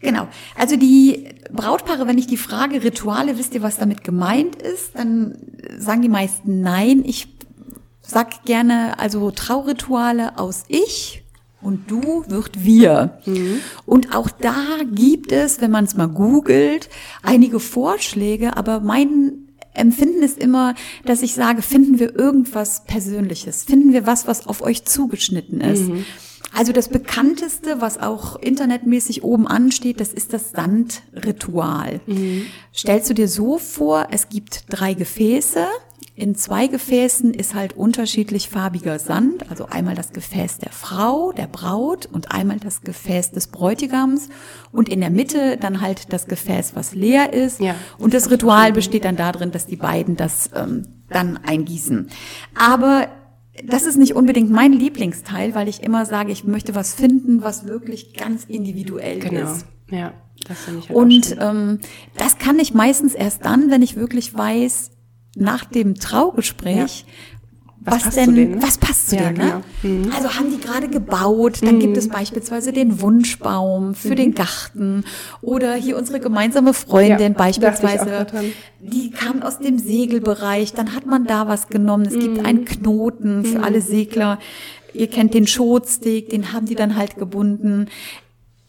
Genau. 0.00 0.28
Also 0.56 0.76
die 0.76 1.28
Brautpaare, 1.52 2.06
wenn 2.06 2.16
ich 2.16 2.26
die 2.26 2.38
Frage 2.38 2.82
Rituale, 2.82 3.38
wisst 3.38 3.54
ihr, 3.54 3.62
was 3.62 3.76
damit 3.76 4.02
gemeint 4.02 4.56
ist, 4.56 4.96
dann 4.96 5.36
sagen 5.78 6.00
die 6.00 6.08
meisten 6.08 6.62
nein. 6.62 7.02
Ich 7.04 7.28
sag 8.00 8.44
gerne, 8.44 8.98
also 8.98 9.30
Traurituale 9.30 10.38
aus 10.38 10.64
ich 10.68 11.22
und 11.60 11.90
du 11.90 12.24
wird 12.28 12.64
wir. 12.64 13.18
Mhm. 13.26 13.60
Und 13.84 14.14
auch 14.14 14.30
da 14.30 14.78
gibt 14.90 15.32
es, 15.32 15.60
wenn 15.60 15.70
man 15.70 15.84
es 15.84 15.96
mal 15.96 16.08
googelt, 16.08 16.88
einige 17.22 17.60
Vorschläge, 17.60 18.56
aber 18.56 18.80
mein 18.80 19.49
Empfinden 19.74 20.22
ist 20.22 20.38
immer, 20.38 20.74
dass 21.04 21.22
ich 21.22 21.34
sage, 21.34 21.62
finden 21.62 21.98
wir 21.98 22.14
irgendwas 22.16 22.84
Persönliches, 22.84 23.64
finden 23.64 23.92
wir 23.92 24.06
was, 24.06 24.26
was 24.26 24.46
auf 24.46 24.62
euch 24.62 24.84
zugeschnitten 24.84 25.60
ist. 25.60 25.88
Mhm. 25.88 26.04
Also 26.52 26.72
das 26.72 26.88
bekannteste, 26.88 27.80
was 27.80 27.98
auch 27.98 28.36
internetmäßig 28.36 29.22
oben 29.22 29.46
ansteht, 29.46 30.00
das 30.00 30.12
ist 30.12 30.32
das 30.32 30.50
Sandritual. 30.50 32.00
Mhm. 32.06 32.46
Stellst 32.74 33.08
du 33.08 33.14
dir 33.14 33.28
so 33.28 33.58
vor, 33.58 34.08
es 34.10 34.28
gibt 34.28 34.64
drei 34.68 34.94
Gefäße, 34.94 35.66
in 36.14 36.34
zwei 36.34 36.66
Gefäßen 36.66 37.32
ist 37.32 37.54
halt 37.54 37.74
unterschiedlich 37.74 38.50
farbiger 38.50 38.98
Sand, 38.98 39.50
also 39.50 39.66
einmal 39.66 39.94
das 39.94 40.12
Gefäß 40.12 40.58
der 40.58 40.70
Frau, 40.70 41.32
der 41.32 41.46
Braut 41.46 42.06
und 42.12 42.30
einmal 42.32 42.58
das 42.58 42.82
Gefäß 42.82 43.30
des 43.32 43.46
Bräutigams 43.46 44.28
und 44.70 44.88
in 44.88 45.00
der 45.00 45.10
Mitte 45.10 45.56
dann 45.58 45.80
halt 45.80 46.12
das 46.12 46.26
Gefäß, 46.26 46.72
was 46.74 46.94
leer 46.94 47.32
ist. 47.32 47.60
Ja, 47.60 47.74
und 47.98 48.12
das 48.12 48.30
Ritual 48.30 48.72
besteht 48.72 49.04
dann 49.04 49.16
darin, 49.16 49.50
dass 49.50 49.66
die 49.66 49.76
beiden 49.76 50.16
das 50.16 50.50
ähm, 50.54 50.82
dann 51.08 51.38
eingießen. 51.38 52.10
Aber 52.54 53.08
das 53.64 53.84
ist 53.84 53.96
nicht 53.96 54.14
unbedingt 54.14 54.50
mein 54.50 54.72
Lieblingsteil, 54.72 55.54
weil 55.54 55.68
ich 55.68 55.82
immer 55.82 56.06
sage, 56.06 56.32
ich 56.32 56.44
möchte 56.44 56.74
was 56.74 56.94
finden, 56.94 57.42
was 57.42 57.66
wirklich 57.66 58.14
ganz 58.14 58.44
individuell 58.44 59.20
genau. 59.20 59.52
ist. 59.52 59.66
Ja, 59.90 60.12
das 60.46 60.60
finde 60.60 60.80
ich 60.80 60.88
halt 60.88 60.96
Und 60.96 61.36
ähm, 61.40 61.80
das 62.16 62.38
kann 62.38 62.58
ich 62.58 62.74
meistens 62.74 63.14
erst 63.14 63.44
dann, 63.44 63.70
wenn 63.70 63.82
ich 63.82 63.96
wirklich 63.96 64.34
weiß, 64.34 64.90
nach 65.36 65.64
dem 65.64 65.94
Traugespräch. 65.94 67.04
Was, 67.82 68.06
was 68.06 68.14
denn, 68.14 68.34
denen, 68.34 68.50
ne? 68.56 68.62
was 68.62 68.76
passt 68.76 69.08
zu 69.08 69.16
ja, 69.16 69.32
denen? 69.32 69.38
Ne? 69.38 69.62
Genau. 69.82 69.94
Mhm. 69.94 70.12
Also 70.14 70.34
haben 70.34 70.50
die 70.50 70.60
gerade 70.60 70.88
gebaut, 70.88 71.60
dann 71.62 71.76
mhm. 71.76 71.80
gibt 71.80 71.96
es 71.96 72.08
beispielsweise 72.08 72.74
den 72.74 73.00
Wunschbaum 73.00 73.94
für 73.94 74.10
mhm. 74.10 74.16
den 74.16 74.34
Garten 74.34 75.04
oder 75.40 75.74
hier 75.74 75.96
unsere 75.96 76.20
gemeinsame 76.20 76.74
Freundin 76.74 77.32
ja, 77.32 77.38
beispielsweise, 77.38 78.26
die 78.80 79.10
kam 79.10 79.42
aus 79.42 79.60
dem 79.60 79.78
Segelbereich, 79.78 80.74
dann 80.74 80.94
hat 80.94 81.06
man 81.06 81.24
da 81.24 81.48
was 81.48 81.68
genommen. 81.68 82.04
Es 82.04 82.18
gibt 82.18 82.38
mhm. 82.38 82.44
einen 82.44 82.64
Knoten 82.66 83.46
für 83.46 83.58
mhm. 83.58 83.64
alle 83.64 83.80
Segler. 83.80 84.38
Ihr 84.92 85.06
kennt 85.06 85.32
den 85.32 85.46
Schotstick, 85.46 86.28
den 86.28 86.52
haben 86.52 86.66
die 86.66 86.74
dann 86.74 86.96
halt 86.96 87.16
gebunden. 87.16 87.86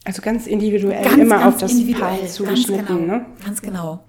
Also 0.05 0.21
ganz 0.21 0.47
individuell, 0.47 1.03
ganz, 1.03 1.17
immer 1.17 1.39
ganz 1.39 1.55
auf 1.55 1.59
das 1.59 1.99
Paar 1.99 2.25
zugeschnitten, 2.27 2.85
ganz 2.85 2.87
genau, 2.87 3.17
ne? 3.17 3.25
Ganz 3.43 3.61
genau. 3.61 4.03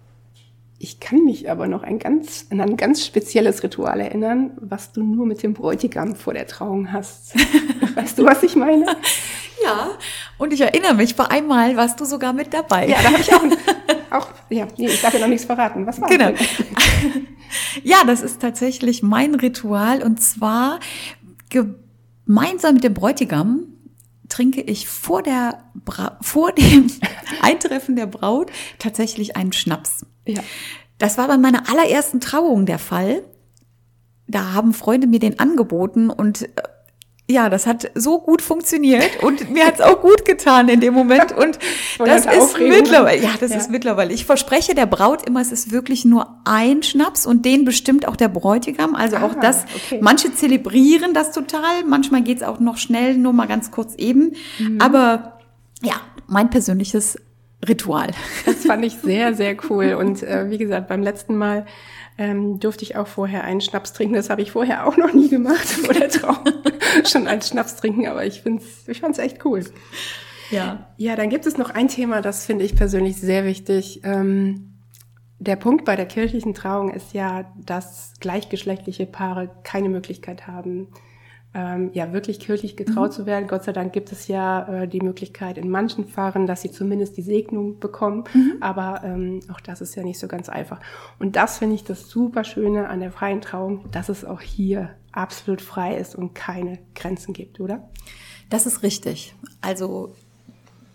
Ich 0.85 0.99
kann 0.99 1.25
mich 1.25 1.49
aber 1.49 1.69
noch 1.69 1.85
ein 1.85 2.01
ganz, 2.01 2.47
an 2.51 2.61
ein 2.61 2.77
ganz 2.77 3.07
spezielles 3.07 3.63
Ritual 3.63 4.01
erinnern, 4.01 4.51
was 4.61 4.91
du 4.91 5.05
nur 5.05 5.27
mit 5.27 5.45
dem 5.45 5.55
Bräutigam 5.55 6.17
vor 6.17 6.35
der 6.35 6.49
Trauung 6.49 6.93
hast. 6.93 7.37
weißt 7.95 8.19
du, 8.19 8.25
was 8.25 8.43
ich 8.43 8.57
meine? 8.57 8.87
Ja, 9.65 9.93
und 10.39 10.53
ich 10.53 10.61
erinnere 10.61 10.95
mich, 10.95 11.15
bei 11.15 11.25
einmal 11.31 11.77
warst 11.77 12.01
du 12.01 12.05
sogar 12.05 12.33
mit 12.33 12.53
dabei. 12.53 12.89
Ja, 12.89 12.97
da 13.01 13.13
habe 13.13 13.21
ich 13.21 13.33
auch, 13.33 13.45
auch 14.11 14.29
ja, 14.49 14.67
nee, 14.77 14.89
ich 14.89 15.01
darf 15.01 15.15
ja 15.15 15.21
noch 15.21 15.29
nichts 15.29 15.45
verraten. 15.45 15.87
Was 15.87 16.01
war 16.01 16.09
genau. 16.09 16.33
ja, 17.85 17.99
das 18.05 18.23
ist 18.23 18.41
tatsächlich 18.41 19.05
mein 19.05 19.37
Ritual 19.37 20.03
und 20.03 20.21
zwar 20.21 20.81
gemeinsam 21.49 22.75
mit 22.75 22.83
dem 22.83 22.93
Bräutigam 22.93 23.69
trinke 24.29 24.63
ich 24.63 24.89
vor 24.89 25.23
der 25.23 25.63
Bra 25.75 26.19
vor 26.23 26.51
dem 26.51 26.91
Eintreffen 27.41 27.95
der 27.95 28.07
Braut 28.07 28.51
tatsächlich 28.81 29.37
einen 29.37 29.53
Schnaps. 29.53 30.05
Ja. 30.27 30.43
Das 30.99 31.19
war 31.19 31.29
bei 31.29 31.37
meiner 31.37 31.69
allerersten 31.69 32.21
Trauung 32.21 32.67
der 32.67 32.79
Fall. 32.79 33.23
Da 34.29 34.53
haben 34.53 34.73
Freunde 34.73 35.07
mir 35.07 35.19
den 35.19 35.39
angeboten 35.41 36.11
und 36.11 36.43
äh, 36.43 36.49
ja, 37.31 37.49
das 37.49 37.67
hat 37.67 37.91
so 37.95 38.21
gut 38.21 38.43
funktioniert 38.43 39.23
und 39.23 39.51
mir 39.53 39.67
hat 39.67 39.75
es 39.75 39.81
auch 39.81 40.01
gut 40.01 40.25
getan 40.25 40.69
in 40.69 40.81
dem 40.81 40.95
Moment. 40.95 41.33
Und 41.37 41.59
das 41.99 42.27
ist 42.27 42.59
mittlerweile, 42.59 43.23
ja, 43.23 43.31
das 43.41 43.53
ja. 43.53 43.57
ist 43.57 43.71
mittlerweile. 43.71 44.13
Ich 44.13 44.27
verspreche 44.27 44.75
der 44.75 44.87
Braut 44.87 45.27
immer, 45.27 45.41
es 45.41 45.53
ist 45.53 45.71
wirklich 45.71 46.05
nur 46.05 46.41
ein 46.45 46.83
Schnaps 46.83 47.27
und 47.27 47.45
den 47.45 47.65
bestimmt 47.65 48.07
auch 48.07 48.17
der 48.17 48.29
Bräutigam. 48.29 48.95
Also 48.95 49.17
ah, 49.17 49.23
auch 49.23 49.35
das, 49.35 49.65
okay. 49.75 49.99
manche 50.03 50.35
zelebrieren 50.35 51.15
das 51.15 51.33
total, 51.33 51.85
manchmal 51.87 52.23
geht's 52.23 52.43
auch 52.43 52.61
noch 52.61 52.77
schnell, 52.77 53.17
nur 53.17 53.33
mal 53.33 53.47
ganz 53.47 53.71
kurz 53.71 53.95
eben. 53.95 54.35
Mhm. 54.59 54.81
Aber 54.81 55.39
ja, 55.83 55.95
mein 56.27 56.51
persönliches 56.51 57.19
Ritual. 57.67 58.11
Das 58.45 58.65
fand 58.67 58.85
ich 58.85 58.95
sehr, 58.95 59.35
sehr 59.35 59.57
cool. 59.71 59.95
Und 59.95 60.23
äh, 60.23 60.51
wie 60.51 60.59
gesagt, 60.59 60.89
beim 60.89 61.03
letzten 61.03 61.37
Mal 61.37 61.67
ähm, 62.19 62.59
durfte 62.59 62.85
ich 62.85 62.97
auch 62.97 63.07
vorher 63.07 63.45
einen 63.45 63.61
Schnaps 63.61 63.93
trinken. 63.93 64.15
Das 64.15 64.31
habe 64.31 64.43
ich 64.43 64.53
vorher 64.53 64.87
auch 64.87 64.97
noch 64.97 65.13
nie 65.13 65.29
gemacht 65.29 65.67
vor 65.69 65.95
der 65.95 66.09
Trauung. 66.09 66.45
Schon 67.05 67.27
einen 67.27 67.43
Schnaps 67.43 67.77
trinken, 67.77 68.07
aber 68.07 68.25
ich 68.27 68.43
finde 68.43 68.63
ich 68.87 69.01
fand 69.01 69.15
es 69.15 69.19
echt 69.19 69.45
cool. 69.45 69.65
Ja. 70.51 70.87
Ja, 70.97 71.17
dann 71.17 71.31
gibt 71.31 71.47
es 71.47 71.57
noch 71.57 71.71
ein 71.71 71.89
Thema, 71.89 72.21
das 72.21 72.45
finde 72.45 72.65
ich 72.65 72.77
persönlich 72.77 73.17
sehr 73.17 73.45
wichtig. 73.45 74.03
Ähm, 74.05 74.73
der 75.39 75.57
Punkt 75.57 75.85
bei 75.85 75.97
der 75.97 76.07
kirchlichen 76.07 76.55
Trauung 76.55 76.93
ist 76.93 77.15
ja, 77.15 77.51
dass 77.57 78.15
gleichgeschlechtliche 78.21 79.07
Paare 79.07 79.51
keine 79.65 79.89
Möglichkeit 79.89 80.47
haben, 80.47 80.89
ähm, 81.55 81.91
ja 81.93 82.13
wirklich 82.13 82.41
kirchlich 82.41 82.77
getraut 82.77 83.11
mhm. 83.11 83.15
zu 83.15 83.27
werden. 83.27 83.49
Gott 83.49 83.65
sei 83.65 83.73
Dank 83.73 83.93
gibt 83.93 84.11
es 84.11 84.29
ja 84.29 84.83
äh, 84.83 84.89
die 84.89 85.01
Möglichkeit 85.01 85.59
in 85.59 85.69
manchen 85.69 86.07
Pfarren, 86.07 86.47
dass 86.47 86.63
sie 86.63 86.71
zumindest 86.71 87.17
die 87.17 87.23
Segnung 87.23 87.79
bekommen. 87.79 88.25
Mhm. 88.33 88.57
Aber 88.61 89.03
ähm, 89.05 89.41
auch 89.53 89.61
das 89.61 89.81
ist 89.81 89.95
ja 89.95 90.03
nicht 90.03 90.19
so 90.19 90.29
ganz 90.29 90.49
einfach. 90.49 90.81
Und 91.19 91.37
das 91.37 91.59
finde 91.59 91.75
ich 91.75 91.85
das 91.85 92.09
super 92.09 92.45
Schöne 92.45 92.89
an 92.89 93.01
der 93.01 93.13
freien 93.13 93.41
Trauung, 93.43 93.85
dass 93.91 94.09
es 94.09 94.25
auch 94.25 94.41
hier 94.41 94.91
absolut 95.13 95.61
frei 95.61 95.97
ist 95.97 96.15
und 96.15 96.35
keine 96.35 96.79
Grenzen 96.95 97.35
gibt, 97.35 97.61
oder? 97.61 97.89
Das 98.49 98.67
ist 98.67 98.83
richtig. 98.83 99.35
Also 99.61 100.15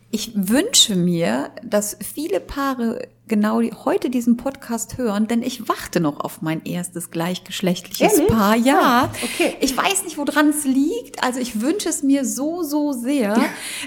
ich 0.10 0.32
wünsche 0.36 0.95
mir, 0.95 1.51
dass 1.64 1.97
viele 2.01 2.39
Paare 2.39 3.08
genau 3.28 3.61
heute 3.86 4.09
diesen 4.09 4.38
Podcast 4.38 4.97
hören, 4.97 5.28
denn 5.28 5.41
ich 5.41 5.67
warte 5.67 5.99
noch 5.99 6.19
auf 6.19 6.41
mein 6.41 6.63
erstes 6.63 7.11
gleichgeschlechtliches 7.11 8.13
Ehrlich? 8.13 8.28
Paar. 8.28 8.55
Ja, 8.55 9.09
ah, 9.11 9.15
okay. 9.23 9.55
Ich 9.59 9.75
weiß 9.75 10.03
nicht, 10.03 10.17
woran 10.17 10.49
es 10.49 10.65
liegt. 10.65 11.23
Also 11.23 11.39
ich 11.39 11.61
wünsche 11.61 11.89
es 11.89 12.03
mir 12.03 12.25
so, 12.25 12.63
so 12.63 12.93
sehr. 12.93 13.38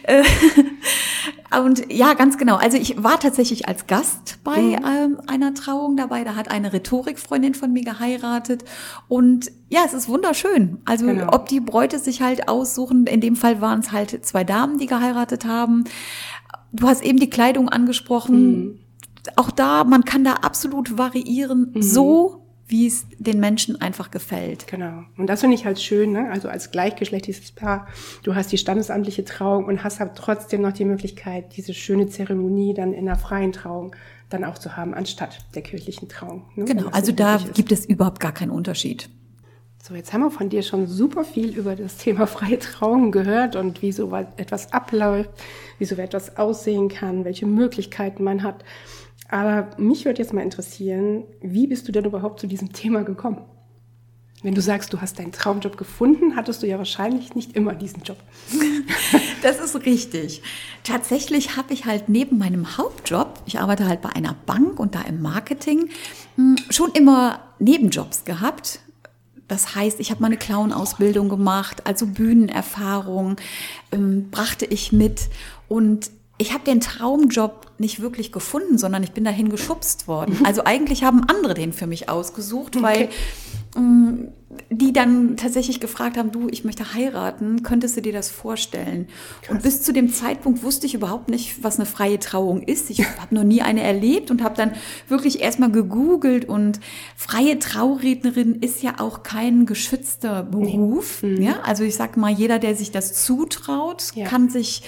Äh, 0.03 0.23
Und 1.59 1.93
ja, 1.93 2.15
ganz 2.15 2.39
genau. 2.39 2.57
Also 2.57 2.77
ich 2.77 3.03
war 3.03 3.19
tatsächlich 3.19 3.67
als 3.67 3.87
Gast 3.87 4.39
bei 4.45 4.61
mhm. 4.61 4.85
ähm, 4.87 5.21
einer 5.27 5.53
Trauung 5.53 5.97
dabei. 5.97 6.23
Da 6.23 6.37
hat 6.37 6.51
eine 6.51 6.73
Rhetorikfreundin 6.73 7.55
von 7.55 7.73
mir 7.73 7.83
geheiratet. 7.83 8.65
Und 9.09 9.51
ja, 9.69 9.81
es 9.85 9.93
ist 9.93 10.09
wunderschön. 10.09 10.79
Also 10.85 11.07
genau. 11.07 11.33
ob 11.33 11.49
die 11.49 11.61
Bräute 11.61 11.99
sich 11.99 12.23
halt 12.23 12.49
aussuchen, 12.49 13.07
in 13.07 13.21
dem 13.21 13.35
Fall 13.35 13.61
waren 13.61 13.81
es 13.81 13.91
halt 13.91 14.25
zwei 14.25 14.45
Damen, 14.45 14.79
die 14.79 14.87
geheiratet 14.87 15.45
haben. 15.45 15.85
Du 16.73 16.87
hast 16.87 17.03
eben 17.03 17.19
die 17.19 17.31
Kleidung 17.31 17.69
angesprochen. 17.69 18.51
Mhm. 18.51 18.81
Auch 19.37 19.51
da, 19.51 19.85
man 19.85 20.05
kann 20.05 20.25
da 20.25 20.35
absolut 20.35 20.99
variieren. 20.99 21.73
Mhm. 21.75 21.83
So 21.83 22.41
wie 22.71 22.87
es 22.87 23.05
den 23.19 23.41
Menschen 23.41 23.81
einfach 23.81 24.13
gefällt. 24.13 24.69
Genau. 24.69 25.03
Und 25.17 25.27
das 25.27 25.41
finde 25.41 25.57
ich 25.57 25.65
halt 25.65 25.81
schön, 25.81 26.13
ne? 26.13 26.31
Also 26.31 26.49
als 26.49 26.71
gleichgeschlechtliches 26.71 27.51
Paar, 27.51 27.89
du 28.23 28.37
hast 28.37 28.53
die 28.53 28.59
standesamtliche 28.59 29.25
Trauung 29.25 29.65
und 29.65 29.83
hast 29.83 30.01
aber 30.01 30.15
trotzdem 30.15 30.63
noch 30.63 30.73
die 30.73 30.85
Möglichkeit, 30.85 31.57
diese 31.57 31.75
schöne 31.75 32.07
Zeremonie 32.07 32.73
dann 32.73 32.93
in 32.93 33.07
der 33.07 33.17
freien 33.17 33.51
Trauung 33.53 33.97
dann 34.29 34.45
auch 34.45 34.57
zu 34.57 34.77
haben, 34.77 34.95
anstatt 34.95 35.39
der 35.57 35.63
kirchlichen 35.63 36.09
Trauung. 36.09 36.45
Ne? 36.55 36.65
Genau, 36.65 36.89
also 36.91 37.11
da 37.11 37.41
gibt 37.55 37.73
es 37.73 37.85
überhaupt 37.85 38.21
gar 38.21 38.33
keinen 38.33 38.53
Unterschied. 38.53 39.11
So, 39.83 39.95
jetzt 39.95 40.13
haben 40.13 40.21
wir 40.21 40.31
von 40.31 40.51
dir 40.51 40.63
schon 40.63 40.87
super 40.87 41.25
viel 41.25 41.57
über 41.57 41.75
das 41.75 41.97
Thema 41.97 42.27
freie 42.27 42.59
Trauung 42.59 43.11
gehört 43.11 43.57
und 43.57 43.83
wie 43.83 43.91
so 43.91 44.15
etwas 44.37 44.73
abläuft, 44.73 45.31
wie 45.79 45.87
so 45.87 45.97
etwas 45.97 46.37
aussehen 46.37 46.89
kann, 46.89 47.25
welche 47.25 47.47
Möglichkeiten 47.47 48.23
man 48.23 48.45
hat. 48.45 48.63
Aber 49.31 49.71
mich 49.79 50.05
würde 50.05 50.21
jetzt 50.21 50.33
mal 50.33 50.43
interessieren, 50.43 51.25
wie 51.41 51.69
bist 51.69 51.87
du 51.87 51.93
denn 51.93 52.05
überhaupt 52.05 52.41
zu 52.41 52.47
diesem 52.47 52.73
Thema 52.73 53.05
gekommen? 53.05 53.45
Wenn 54.43 54.55
du 54.55 54.63
sagst, 54.63 54.93
du 54.93 55.01
hast 55.01 55.19
deinen 55.19 55.33
Traumjob 55.33 55.77
gefunden, 55.77 56.35
hattest 56.35 56.63
du 56.63 56.67
ja 56.67 56.79
wahrscheinlich 56.79 57.35
nicht 57.35 57.55
immer 57.55 57.75
diesen 57.75 58.03
Job. 58.03 58.19
Das 59.43 59.59
ist 59.59 59.87
richtig. 59.87 60.43
Tatsächlich 60.85 61.57
habe 61.57 61.73
ich 61.73 61.87
halt 61.87 62.11
neben 62.11 62.37
meinem 62.37 62.77
Hauptjob, 62.77 63.41
ich 63.47 63.59
arbeite 63.59 63.87
halt 63.89 64.03
bei 64.03 64.11
einer 64.11 64.37
Bank 64.45 64.79
und 64.79 64.95
da 64.95 65.01
im 65.01 65.23
Marketing, 65.23 65.89
hm, 66.37 66.57
schon 66.69 66.93
immer 66.93 67.41
Nebenjobs 67.59 68.27
gehabt. 68.27 68.81
Das 69.49 69.75
heißt, 69.75 69.99
ich 69.99 70.11
habe 70.11 70.21
meine 70.21 70.37
Clown-Ausbildung 70.37 71.31
gemacht, 71.31 71.87
also 71.87 72.07
Bühnenerfahrung 72.07 73.37
ähm, 73.93 74.31
brachte 74.31 74.67
ich 74.67 74.93
mit 74.93 75.31
und 75.69 76.11
ich 76.41 76.55
habe 76.55 76.65
den 76.65 76.81
Traumjob 76.81 77.67
nicht 77.77 78.01
wirklich 78.01 78.33
gefunden, 78.33 78.79
sondern 78.79 79.03
ich 79.03 79.13
bin 79.13 79.25
dahin 79.25 79.51
geschubst 79.51 80.09
worden. 80.09 80.39
Mhm. 80.39 80.47
Also 80.47 80.65
eigentlich 80.65 81.05
haben 81.05 81.25
andere 81.29 81.53
den 81.53 81.75
für 81.75 81.87
mich 81.87 82.09
ausgesucht, 82.09 82.77
okay. 82.77 82.83
weil 82.83 83.09
ähm, 83.77 84.29
die 84.71 84.93
dann 84.93 85.37
tatsächlich 85.37 85.81
gefragt 85.81 86.17
haben, 86.17 86.33
du, 86.33 86.49
ich 86.49 86.65
möchte 86.65 86.95
heiraten, 86.95 87.63
könntest 87.63 87.97
du 87.97 88.03
dir 88.03 88.13
das 88.13 88.31
vorstellen? 88.31 89.07
Krass. 89.43 89.51
Und 89.55 89.63
bis 89.63 89.83
zu 89.83 89.93
dem 89.93 90.13
Zeitpunkt 90.13 90.63
wusste 90.63 90.87
ich 90.87 90.95
überhaupt 90.95 91.29
nicht, 91.29 91.63
was 91.63 91.77
eine 91.77 91.87
freie 91.87 92.19
Trauung 92.19 92.63
ist. 92.63 92.89
Ich 92.89 93.05
habe 93.19 93.35
noch 93.35 93.45
nie 93.45 93.61
eine 93.61 93.83
erlebt 93.83 94.31
und 94.31 94.43
habe 94.43 94.57
dann 94.57 94.73
wirklich 95.09 95.41
erstmal 95.41 95.71
gegoogelt 95.71 96.47
und 96.47 96.81
freie 97.17 97.59
Traurednerin 97.59 98.57
ist 98.57 98.83
ja 98.83 98.95
auch 98.99 99.23
kein 99.23 99.67
geschützter 99.67 100.43
Beruf. 100.43 101.23
Nee. 101.23 101.37
Mhm. 101.37 101.43
Ja, 101.43 101.61
also 101.65 101.85
ich 101.85 101.97
sag 101.97 102.17
mal, 102.17 102.33
jeder, 102.33 102.59
der 102.59 102.75
sich 102.75 102.91
das 102.91 103.25
zutraut, 103.25 104.13
ja. 104.15 104.27
kann 104.27 104.49
sich 104.49 104.83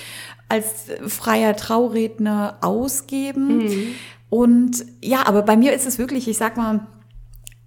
als 0.53 0.85
freier 1.09 1.57
Trauredner 1.57 2.59
ausgeben. 2.61 3.65
Mhm. 3.65 3.95
Und 4.29 4.85
ja, 5.03 5.27
aber 5.27 5.43
bei 5.43 5.57
mir 5.57 5.73
ist 5.73 5.87
es 5.87 5.99
wirklich, 5.99 6.29
ich 6.29 6.37
sag 6.37 6.57
mal, 6.57 6.87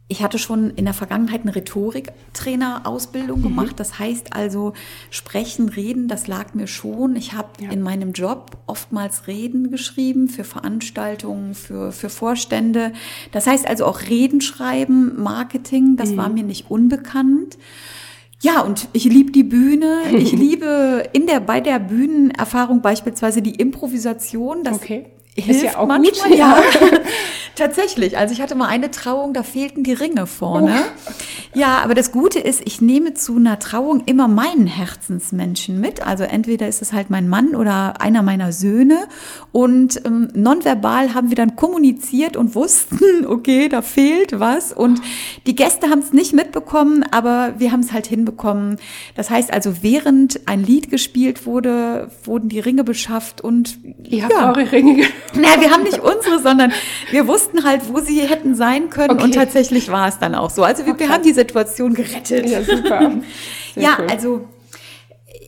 ich 0.07 0.21
hatte 0.21 0.37
schon 0.37 0.69
in 0.69 0.85
der 0.85 0.93
Vergangenheit 0.93 1.41
eine 1.41 1.55
Rhetoriktrainer-Ausbildung 1.55 3.39
mhm. 3.39 3.43
gemacht. 3.43 3.79
Das 3.79 3.97
heißt 3.97 4.33
also, 4.35 4.73
sprechen, 5.09 5.67
reden, 5.67 6.07
das 6.07 6.27
lag 6.27 6.53
mir 6.53 6.67
schon. 6.67 7.15
Ich 7.15 7.33
habe 7.33 7.49
ja. 7.59 7.71
in 7.71 7.81
meinem 7.81 8.13
Job 8.13 8.57
oftmals 8.67 9.25
Reden 9.25 9.71
geschrieben 9.71 10.27
für 10.27 10.43
Veranstaltungen, 10.43 11.55
für, 11.55 11.91
für 11.91 12.09
Vorstände. 12.09 12.93
Das 13.31 13.47
heißt 13.47 13.67
also 13.67 13.85
auch 13.85 14.01
Reden 14.03 14.41
schreiben, 14.41 15.19
Marketing, 15.19 15.97
das 15.97 16.11
mhm. 16.11 16.17
war 16.17 16.29
mir 16.29 16.43
nicht 16.43 16.69
unbekannt. 16.69 17.57
Ja, 18.45 18.61
und 18.61 18.89
ich 18.93 19.05
liebe 19.05 19.31
die 19.31 19.43
Bühne. 19.43 20.03
Ich 20.11 20.31
liebe 20.45 21.03
in 21.13 21.25
der, 21.25 21.39
bei 21.39 21.61
der 21.61 21.79
Bühnenerfahrung 21.79 22.79
beispielsweise 22.79 23.41
die 23.41 23.55
Improvisation. 23.55 24.61
Das 24.63 24.75
okay. 24.75 25.07
hilft 25.33 25.49
ist 25.49 25.63
ja 25.63 25.77
auch 25.79 25.87
manchmal, 25.87 26.29
gut. 26.29 26.37
ja. 26.37 26.61
Tatsächlich. 27.55 28.17
Also 28.17 28.33
ich 28.33 28.41
hatte 28.41 28.55
mal 28.55 28.67
eine 28.67 28.91
Trauung, 28.91 29.33
da 29.33 29.43
fehlten 29.43 29.83
die 29.83 29.93
Ringe 29.93 30.27
vorne. 30.27 30.83
Oh. 30.83 31.11
Ja, 31.53 31.79
aber 31.83 31.93
das 31.93 32.11
Gute 32.11 32.39
ist, 32.39 32.61
ich 32.65 32.81
nehme 32.81 33.13
zu 33.13 33.37
einer 33.37 33.59
Trauung 33.59 34.03
immer 34.05 34.27
meinen 34.27 34.67
Herzensmenschen 34.67 35.79
mit. 35.79 36.05
Also 36.05 36.25
entweder 36.25 36.67
ist 36.67 36.81
es 36.81 36.91
halt 36.91 37.09
mein 37.09 37.29
Mann 37.29 37.55
oder 37.55 38.01
einer 38.01 38.23
meiner 38.23 38.51
Söhne. 38.51 39.07
Und 39.53 40.05
ähm, 40.05 40.27
nonverbal 40.33 41.13
haben 41.13 41.29
wir 41.29 41.37
dann 41.37 41.55
kommuniziert 41.55 42.35
und 42.35 42.55
wussten, 42.55 43.25
okay, 43.25 43.69
da 43.69 43.81
fehlt 43.81 44.37
was. 44.39 44.73
Und 44.73 45.01
die 45.47 45.55
Gäste 45.55 45.89
haben 45.89 45.99
es 45.99 46.11
nicht 46.11 46.33
mitbekommen, 46.33 47.05
aber 47.11 47.53
wir 47.57 47.71
haben 47.71 47.79
es 47.79 47.93
halt 47.93 48.07
hinbekommen. 48.07 48.77
Das 49.15 49.29
heißt 49.29 49.53
also, 49.53 49.81
während 49.81 50.47
ein 50.47 50.61
Lied 50.61 50.91
gespielt 50.91 51.45
wurde, 51.45 52.09
wurden 52.25 52.49
die 52.49 52.59
Ringe 52.59 52.83
beschafft 52.83 53.39
und 53.39 53.77
Ihr 54.03 54.23
habt 54.23 54.33
ja. 54.33 54.49
eure 54.49 54.71
Ringe. 54.71 55.05
Naja, 55.35 55.61
wir 55.61 55.71
haben 55.71 55.83
nicht 55.83 55.99
unsere, 55.99 56.39
sondern 56.41 56.71
wir 57.11 57.27
wussten 57.27 57.44
halt, 57.63 57.93
wo 57.93 57.99
sie 57.99 58.21
hätten 58.21 58.55
sein 58.55 58.89
können. 58.89 59.11
Okay. 59.11 59.23
Und 59.23 59.35
tatsächlich 59.35 59.89
war 59.89 60.07
es 60.07 60.19
dann 60.19 60.35
auch 60.35 60.49
so. 60.49 60.63
Also 60.63 60.85
wir, 60.85 60.93
okay. 60.93 61.05
wir 61.05 61.09
haben 61.09 61.23
diese 61.23 61.41
Situation 61.41 61.93
gerettet. 61.93 62.49
Ja, 62.49 62.63
super. 62.63 63.11
ja, 63.75 63.97
cool. 63.99 64.07
also 64.09 64.47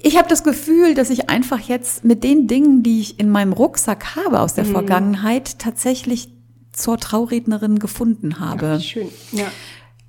ich 0.04 0.18
habe 0.18 0.30
das 0.30 0.44
Gefühl, 0.44 0.94
dass 0.94 1.10
ich 1.10 1.30
einfach 1.30 1.60
jetzt 1.60 2.06
mit 2.06 2.24
den 2.24 2.48
Dingen, 2.48 2.84
die 2.84 3.02
ich 3.02 3.20
in 3.20 3.30
meinem 3.30 3.54
Rucksack 3.54 4.16
habe 4.16 4.40
aus 4.40 4.54
der 4.54 4.66
mhm. 4.66 4.72
Vergangenheit, 4.72 5.60
tatsächlich 5.60 6.30
zur 6.72 6.98
Traurednerin 6.98 7.80
gefunden 7.80 8.40
habe. 8.40 8.66
Ja, 8.66 8.80
schön. 8.80 9.10
Ja. 9.32 9.46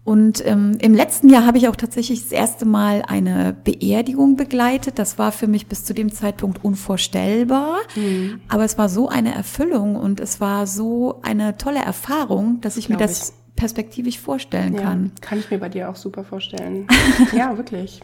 Und 0.09 0.43
ähm, 0.47 0.79
im 0.81 0.95
letzten 0.95 1.29
Jahr 1.29 1.45
habe 1.45 1.59
ich 1.59 1.69
auch 1.69 1.77
tatsächlich 1.77 2.23
das 2.23 2.33
erste 2.33 2.65
Mal 2.65 3.03
eine 3.07 3.55
Beerdigung 3.63 4.37
begleitet. 4.37 4.99
Das 4.99 5.19
war 5.19 5.33
für 5.33 5.47
mich 5.47 5.67
bis 5.67 5.85
zu 5.85 5.93
dem 5.93 6.11
Zeitpunkt 6.11 6.65
unvorstellbar. 6.65 7.81
Mhm. 7.95 8.41
Aber 8.49 8.65
es 8.65 8.79
war 8.79 8.89
so 8.89 9.11
eine 9.11 9.35
Erfüllung 9.35 9.97
und 9.97 10.19
es 10.19 10.41
war 10.41 10.67
so 10.67 11.21
eine 11.21 11.59
tolle 11.59 11.81
Erfahrung, 11.81 12.63
dass 12.63 12.79
ich 12.79 12.89
mir 12.89 12.97
das 12.97 13.29
ich 13.29 13.57
perspektivisch 13.57 14.19
vorstellen 14.19 14.77
ja, 14.77 14.81
kann. 14.81 15.13
Kann 15.21 15.41
ich 15.41 15.51
mir 15.51 15.59
bei 15.59 15.69
dir 15.69 15.91
auch 15.91 15.97
super 15.97 16.25
vorstellen. 16.25 16.87
ja, 17.37 17.59
wirklich. 17.59 18.01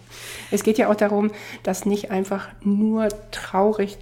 Es 0.50 0.62
geht 0.62 0.76
ja 0.76 0.90
auch 0.90 0.96
darum, 0.96 1.30
dass 1.62 1.86
nicht 1.86 2.10
einfach 2.10 2.48
nur 2.62 3.08
traurig, 3.30 3.96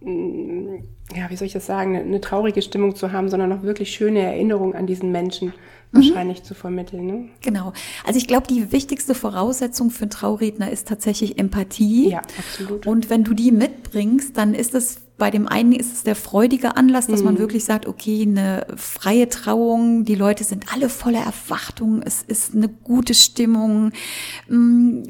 mm, 0.00 0.76
ja, 1.14 1.28
wie 1.28 1.36
soll 1.36 1.46
ich 1.46 1.52
das 1.52 1.66
sagen, 1.66 1.94
eine, 1.94 2.22
traurige 2.22 2.62
Stimmung 2.62 2.96
zu 2.96 3.12
haben, 3.12 3.28
sondern 3.28 3.52
auch 3.52 3.64
wirklich 3.64 3.90
schöne 3.90 4.20
Erinnerungen 4.20 4.74
an 4.74 4.86
diesen 4.86 5.12
Menschen. 5.12 5.52
Wahrscheinlich 5.94 6.40
mhm. 6.40 6.44
zu 6.44 6.54
vermitteln. 6.54 7.06
Ne? 7.06 7.28
Genau. 7.40 7.72
Also 8.04 8.18
ich 8.18 8.26
glaube, 8.26 8.46
die 8.46 8.72
wichtigste 8.72 9.14
Voraussetzung 9.14 9.90
für 9.90 10.02
einen 10.02 10.10
Trauredner 10.10 10.70
ist 10.70 10.88
tatsächlich 10.88 11.38
Empathie. 11.38 12.10
Ja, 12.10 12.22
absolut. 12.38 12.86
Und 12.86 13.10
wenn 13.10 13.24
du 13.24 13.34
die 13.34 13.52
mitbringst, 13.52 14.36
dann 14.36 14.54
ist 14.54 14.74
es 14.74 15.00
bei 15.16 15.30
dem 15.30 15.46
einen 15.46 15.72
ist 15.72 15.92
es 15.92 16.02
der 16.02 16.16
freudige 16.16 16.76
Anlass, 16.76 17.06
dass 17.06 17.20
mhm. 17.20 17.26
man 17.26 17.38
wirklich 17.38 17.64
sagt, 17.64 17.86
okay, 17.86 18.22
eine 18.22 18.66
freie 18.76 19.28
Trauung, 19.28 20.04
die 20.04 20.16
Leute 20.16 20.42
sind 20.42 20.72
alle 20.72 20.88
voller 20.88 21.22
Erwartung, 21.22 22.02
es 22.02 22.22
ist 22.22 22.54
eine 22.54 22.68
gute 22.68 23.14
Stimmung. 23.14 23.92
Mm, 24.48 25.02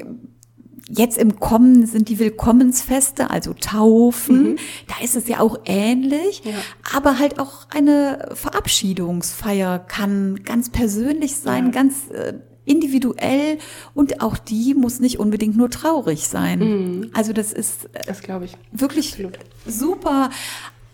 jetzt 0.88 1.18
im 1.18 1.40
Kommen 1.40 1.86
sind 1.86 2.08
die 2.08 2.18
Willkommensfeste, 2.18 3.30
also 3.30 3.54
Taufen. 3.54 4.52
Mhm. 4.52 4.56
Da 4.86 5.04
ist 5.04 5.16
es 5.16 5.28
ja 5.28 5.40
auch 5.40 5.58
ähnlich. 5.64 6.42
Ja. 6.44 6.52
Aber 6.94 7.18
halt 7.18 7.38
auch 7.38 7.66
eine 7.70 8.30
Verabschiedungsfeier 8.34 9.78
kann 9.78 10.42
ganz 10.44 10.70
persönlich 10.70 11.36
sein, 11.36 11.66
ja. 11.66 11.70
ganz 11.70 12.10
äh, 12.10 12.34
individuell 12.64 13.58
und 13.94 14.22
auch 14.22 14.38
die 14.38 14.74
muss 14.74 15.00
nicht 15.00 15.18
unbedingt 15.18 15.56
nur 15.56 15.70
traurig 15.70 16.28
sein. 16.28 16.58
Mhm. 16.58 17.10
Also 17.12 17.32
das 17.32 17.52
ist 17.52 17.86
äh, 17.92 18.00
das 18.06 18.22
glaube 18.22 18.46
ich 18.46 18.56
wirklich 18.72 19.12
Absolut. 19.12 19.38
super 19.66 20.30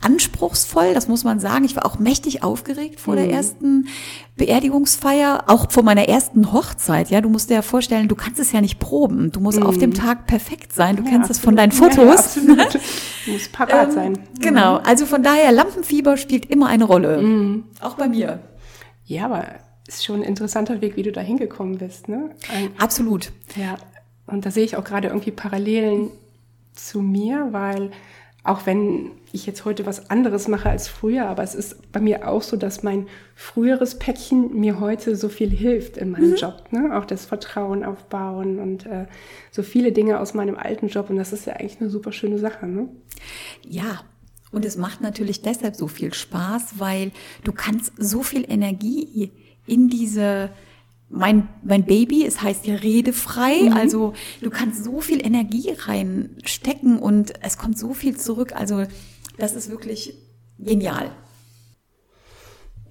anspruchsvoll, 0.00 0.94
das 0.94 1.08
muss 1.08 1.24
man 1.24 1.40
sagen. 1.40 1.64
Ich 1.64 1.76
war 1.76 1.84
auch 1.84 1.98
mächtig 1.98 2.42
aufgeregt 2.42 3.00
vor 3.00 3.14
mhm. 3.14 3.18
der 3.18 3.30
ersten 3.30 3.88
Beerdigungsfeier, 4.36 5.44
auch 5.46 5.70
vor 5.70 5.82
meiner 5.82 6.08
ersten 6.08 6.52
Hochzeit. 6.52 7.10
Ja, 7.10 7.20
du 7.20 7.28
musst 7.28 7.50
dir 7.50 7.54
ja 7.54 7.62
vorstellen, 7.62 8.08
du 8.08 8.14
kannst 8.14 8.40
es 8.40 8.52
ja 8.52 8.60
nicht 8.60 8.78
proben. 8.78 9.30
Du 9.32 9.40
musst 9.40 9.60
mhm. 9.60 9.66
auf 9.66 9.78
dem 9.78 9.92
Tag 9.92 10.26
perfekt 10.26 10.72
sein. 10.72 10.96
Du 10.96 11.04
ja, 11.04 11.10
kennst 11.10 11.30
es 11.30 11.38
von 11.38 11.56
deinen 11.56 11.72
Fotos. 11.72 11.96
Ja, 11.96 12.04
ja, 12.04 12.12
absolut. 12.12 12.74
du 13.26 13.32
musst 13.32 13.52
parat 13.52 13.88
ähm, 13.88 13.94
sein. 13.94 14.18
Genau. 14.40 14.78
Mhm. 14.78 14.86
Also 14.86 15.06
von 15.06 15.22
daher, 15.22 15.52
Lampenfieber 15.52 16.16
spielt 16.16 16.46
immer 16.46 16.68
eine 16.68 16.84
Rolle. 16.84 17.20
Mhm. 17.20 17.64
Auch 17.80 17.94
bei 17.94 18.08
mir. 18.08 18.40
Ja, 19.04 19.26
aber 19.26 19.44
ist 19.86 20.04
schon 20.04 20.20
ein 20.20 20.22
interessanter 20.22 20.80
Weg, 20.80 20.96
wie 20.96 21.02
du 21.02 21.12
da 21.12 21.20
hingekommen 21.20 21.78
bist, 21.78 22.08
ne? 22.08 22.30
Ein, 22.54 22.70
Absolut. 22.78 23.32
Ja. 23.56 23.76
Und 24.26 24.46
da 24.46 24.50
sehe 24.50 24.64
ich 24.64 24.76
auch 24.76 24.84
gerade 24.84 25.08
irgendwie 25.08 25.32
Parallelen 25.32 26.10
zu 26.72 27.02
mir, 27.02 27.48
weil 27.50 27.90
auch 28.42 28.64
wenn 28.64 29.10
ich 29.32 29.46
jetzt 29.46 29.64
heute 29.64 29.84
was 29.84 30.10
anderes 30.10 30.48
mache 30.48 30.70
als 30.70 30.88
früher, 30.88 31.26
aber 31.26 31.42
es 31.42 31.54
ist 31.54 31.92
bei 31.92 32.00
mir 32.00 32.26
auch 32.26 32.42
so, 32.42 32.56
dass 32.56 32.82
mein 32.82 33.06
früheres 33.34 33.98
Päckchen 33.98 34.58
mir 34.58 34.80
heute 34.80 35.14
so 35.14 35.28
viel 35.28 35.50
hilft 35.50 35.98
in 35.98 36.10
meinem 36.10 36.30
mhm. 36.30 36.36
Job. 36.36 36.64
Ne? 36.70 36.96
Auch 36.96 37.04
das 37.04 37.26
Vertrauen 37.26 37.84
aufbauen 37.84 38.58
und 38.58 38.86
äh, 38.86 39.06
so 39.50 39.62
viele 39.62 39.92
Dinge 39.92 40.20
aus 40.20 40.32
meinem 40.32 40.56
alten 40.56 40.88
Job. 40.88 41.10
Und 41.10 41.16
das 41.16 41.32
ist 41.32 41.46
ja 41.46 41.54
eigentlich 41.54 41.80
eine 41.80 41.90
super 41.90 42.12
schöne 42.12 42.38
Sache. 42.38 42.66
Ne? 42.66 42.88
Ja, 43.68 44.02
Und 44.52 44.64
es 44.64 44.76
macht 44.76 45.00
natürlich 45.00 45.42
deshalb 45.42 45.76
so 45.76 45.86
viel 45.86 46.14
Spaß, 46.14 46.78
weil 46.78 47.12
du 47.44 47.52
kannst 47.52 47.92
so 47.98 48.22
viel 48.22 48.50
Energie 48.50 49.30
in 49.66 49.88
diese 49.88 50.50
mein, 51.10 51.48
mein 51.62 51.84
Baby, 51.84 52.24
es 52.24 52.40
heißt 52.40 52.66
ja 52.66 52.76
redefrei, 52.76 53.62
mhm. 53.62 53.72
also 53.72 54.14
du 54.40 54.48
kannst 54.48 54.84
so 54.84 55.00
viel 55.00 55.24
Energie 55.24 55.70
reinstecken 55.76 56.98
und 56.98 57.32
es 57.42 57.58
kommt 57.58 57.78
so 57.78 57.92
viel 57.92 58.16
zurück. 58.16 58.52
Also 58.54 58.84
das 59.36 59.54
ist 59.54 59.70
wirklich 59.70 60.14
genial. 60.58 61.10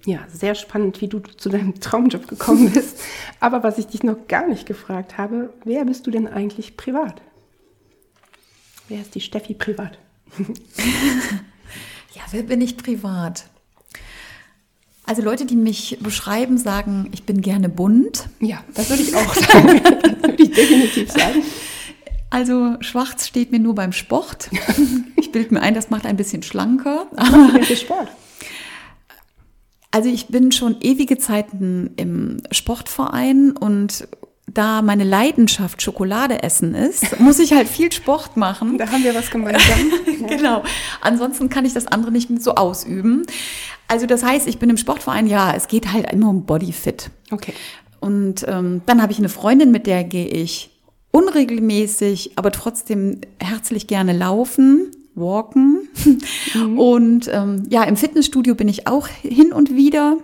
Ja, 0.04 0.26
sehr 0.32 0.54
spannend, 0.54 1.00
wie 1.00 1.08
du 1.08 1.20
zu 1.20 1.48
deinem 1.48 1.80
Traumjob 1.80 2.28
gekommen 2.28 2.70
bist. 2.74 3.00
Aber 3.40 3.62
was 3.62 3.78
ich 3.78 3.86
dich 3.86 4.02
noch 4.02 4.28
gar 4.28 4.46
nicht 4.46 4.66
gefragt 4.66 5.18
habe, 5.18 5.52
wer 5.64 5.84
bist 5.86 6.06
du 6.06 6.10
denn 6.10 6.28
eigentlich 6.28 6.76
privat? 6.76 7.22
Wer 8.88 9.00
ist 9.00 9.14
die 9.14 9.20
Steffi 9.20 9.54
privat? 9.54 9.98
ja, 12.14 12.22
wer 12.30 12.42
bin 12.42 12.60
ich 12.60 12.76
privat? 12.76 13.44
Also 15.10 15.22
Leute, 15.22 15.44
die 15.44 15.56
mich 15.56 15.98
beschreiben, 16.00 16.56
sagen, 16.56 17.08
ich 17.10 17.24
bin 17.24 17.40
gerne 17.40 17.68
bunt. 17.68 18.28
Ja, 18.38 18.62
das 18.74 18.90
würde 18.90 19.02
ich 19.02 19.16
auch 19.16 19.34
sagen. 19.34 19.80
das 20.02 20.22
würde 20.22 20.40
ich 20.40 20.52
definitiv 20.52 21.10
sagen. 21.10 21.42
Also 22.30 22.76
schwarz 22.78 23.26
steht 23.26 23.50
mir 23.50 23.58
nur 23.58 23.74
beim 23.74 23.90
Sport. 23.92 24.48
Ich 25.16 25.32
bilde 25.32 25.54
mir 25.54 25.60
ein, 25.60 25.74
das 25.74 25.90
macht 25.90 26.06
ein 26.06 26.16
bisschen 26.16 26.42
schlanker. 26.42 27.06
Was 27.12 27.80
Sport? 27.80 28.08
Also 29.92 30.08
ich 30.08 30.26
bin 30.26 30.50
schon 30.50 30.76
ewige 30.80 31.18
Zeiten 31.18 31.90
im 31.96 32.42
Sportverein 32.50 33.52
und 33.52 34.08
da 34.54 34.82
meine 34.82 35.04
Leidenschaft 35.04 35.82
Schokolade 35.82 36.42
essen 36.42 36.74
ist, 36.74 37.20
muss 37.20 37.38
ich 37.38 37.52
halt 37.52 37.68
viel 37.68 37.92
Sport 37.92 38.36
machen. 38.36 38.78
Da 38.78 38.90
haben 38.90 39.04
wir 39.04 39.14
was 39.14 39.30
gemeinsam. 39.30 39.92
genau. 40.28 40.62
Ansonsten 41.00 41.48
kann 41.48 41.64
ich 41.64 41.72
das 41.72 41.86
andere 41.86 42.10
nicht 42.10 42.28
so 42.42 42.54
ausüben. 42.54 43.24
Also 43.88 44.06
das 44.06 44.22
heißt, 44.22 44.46
ich 44.46 44.58
bin 44.58 44.70
im 44.70 44.76
Sportverein, 44.76 45.26
ja, 45.26 45.52
es 45.54 45.68
geht 45.68 45.92
halt 45.92 46.12
immer 46.12 46.28
um 46.28 46.44
Bodyfit. 46.44 47.10
Okay. 47.30 47.52
Und 48.00 48.46
ähm, 48.48 48.82
dann 48.86 49.02
habe 49.02 49.12
ich 49.12 49.18
eine 49.18 49.28
Freundin, 49.28 49.70
mit 49.70 49.86
der 49.86 50.04
gehe 50.04 50.28
ich 50.28 50.70
unregelmäßig, 51.10 52.32
aber 52.36 52.52
trotzdem 52.52 53.20
herzlich 53.38 53.86
gerne 53.86 54.16
laufen, 54.16 54.90
walken. 55.14 55.88
Mhm. 56.54 56.78
Und 56.78 57.30
ähm, 57.32 57.64
ja, 57.68 57.84
im 57.84 57.96
Fitnessstudio 57.96 58.54
bin 58.54 58.68
ich 58.68 58.86
auch 58.86 59.06
hin 59.08 59.52
und 59.52 59.74
wieder 59.74 60.18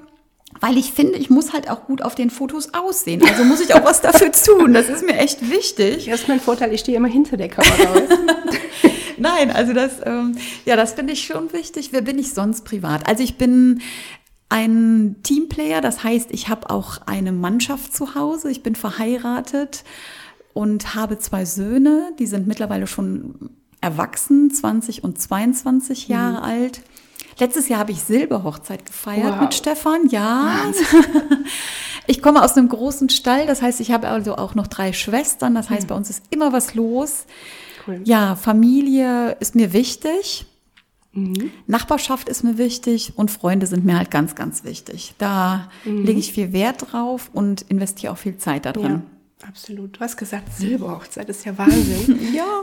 weil 0.60 0.76
ich 0.76 0.92
finde, 0.92 1.18
ich 1.18 1.30
muss 1.30 1.52
halt 1.52 1.70
auch 1.70 1.84
gut 1.86 2.02
auf 2.02 2.14
den 2.14 2.30
Fotos 2.30 2.74
aussehen. 2.74 3.22
Also 3.28 3.44
muss 3.44 3.60
ich 3.60 3.74
auch 3.74 3.84
was 3.84 4.00
dafür 4.00 4.32
tun. 4.32 4.74
Das 4.74 4.88
ist 4.88 5.04
mir 5.04 5.16
echt 5.18 5.50
wichtig. 5.50 6.06
Das 6.06 6.22
ist 6.22 6.28
mein 6.28 6.40
Vorteil, 6.40 6.72
ich 6.72 6.80
stehe 6.80 6.96
immer 6.96 7.08
hinter 7.08 7.36
der 7.36 7.48
Kamera. 7.48 8.02
Nein, 9.18 9.50
also 9.50 9.72
das, 9.72 10.00
ähm, 10.04 10.36
ja, 10.64 10.76
das 10.76 10.94
finde 10.94 11.12
ich 11.12 11.24
schon 11.24 11.52
wichtig. 11.52 11.92
Wer 11.92 12.02
bin 12.02 12.18
ich 12.18 12.32
sonst 12.32 12.64
privat? 12.64 13.08
Also 13.08 13.22
ich 13.22 13.38
bin 13.38 13.80
ein 14.48 15.16
Teamplayer, 15.22 15.80
das 15.80 16.04
heißt, 16.04 16.28
ich 16.32 16.48
habe 16.48 16.70
auch 16.70 16.98
eine 17.06 17.32
Mannschaft 17.32 17.94
zu 17.94 18.14
Hause. 18.14 18.50
Ich 18.50 18.62
bin 18.62 18.74
verheiratet 18.74 19.84
und 20.52 20.94
habe 20.94 21.18
zwei 21.18 21.44
Söhne, 21.44 22.12
die 22.18 22.26
sind 22.26 22.46
mittlerweile 22.46 22.86
schon 22.86 23.50
erwachsen, 23.80 24.50
20 24.50 25.04
und 25.04 25.20
22 25.20 26.08
Jahre 26.08 26.38
mhm. 26.38 26.44
alt. 26.44 26.82
Letztes 27.38 27.68
Jahr 27.68 27.80
habe 27.80 27.92
ich 27.92 28.02
Silberhochzeit 28.02 28.86
gefeiert 28.86 29.34
wow. 29.34 29.40
mit 29.42 29.54
Stefan, 29.54 30.08
ja. 30.08 30.72
ich 32.06 32.22
komme 32.22 32.42
aus 32.42 32.56
einem 32.56 32.68
großen 32.68 33.10
Stall, 33.10 33.46
das 33.46 33.60
heißt, 33.60 33.80
ich 33.80 33.90
habe 33.90 34.08
also 34.08 34.36
auch 34.36 34.54
noch 34.54 34.66
drei 34.66 34.92
Schwestern, 34.92 35.54
das 35.54 35.68
heißt, 35.68 35.84
mhm. 35.84 35.88
bei 35.88 35.94
uns 35.96 36.08
ist 36.08 36.22
immer 36.30 36.52
was 36.52 36.74
los. 36.74 37.26
Cool. 37.86 38.00
Ja, 38.04 38.36
Familie 38.36 39.36
ist 39.40 39.54
mir 39.54 39.72
wichtig. 39.72 40.46
Mhm. 41.12 41.50
Nachbarschaft 41.66 42.28
ist 42.28 42.42
mir 42.42 42.58
wichtig 42.58 43.12
und 43.16 43.30
Freunde 43.30 43.66
sind 43.66 43.84
mir 43.84 43.98
halt 43.98 44.10
ganz, 44.10 44.34
ganz 44.34 44.64
wichtig. 44.64 45.14
Da 45.18 45.70
mhm. 45.84 46.04
lege 46.04 46.18
ich 46.18 46.32
viel 46.32 46.52
Wert 46.52 46.92
drauf 46.92 47.30
und 47.32 47.62
investiere 47.62 48.12
auch 48.12 48.18
viel 48.18 48.38
Zeit 48.38 48.66
darin. 48.66 49.02
Ja, 49.42 49.48
absolut. 49.48 49.96
Du 49.96 50.00
hast 50.00 50.16
gesagt, 50.16 50.54
Silberhochzeit 50.56 51.28
ist 51.28 51.44
ja 51.44 51.56
Wahnsinn. 51.56 52.32
ja. 52.34 52.62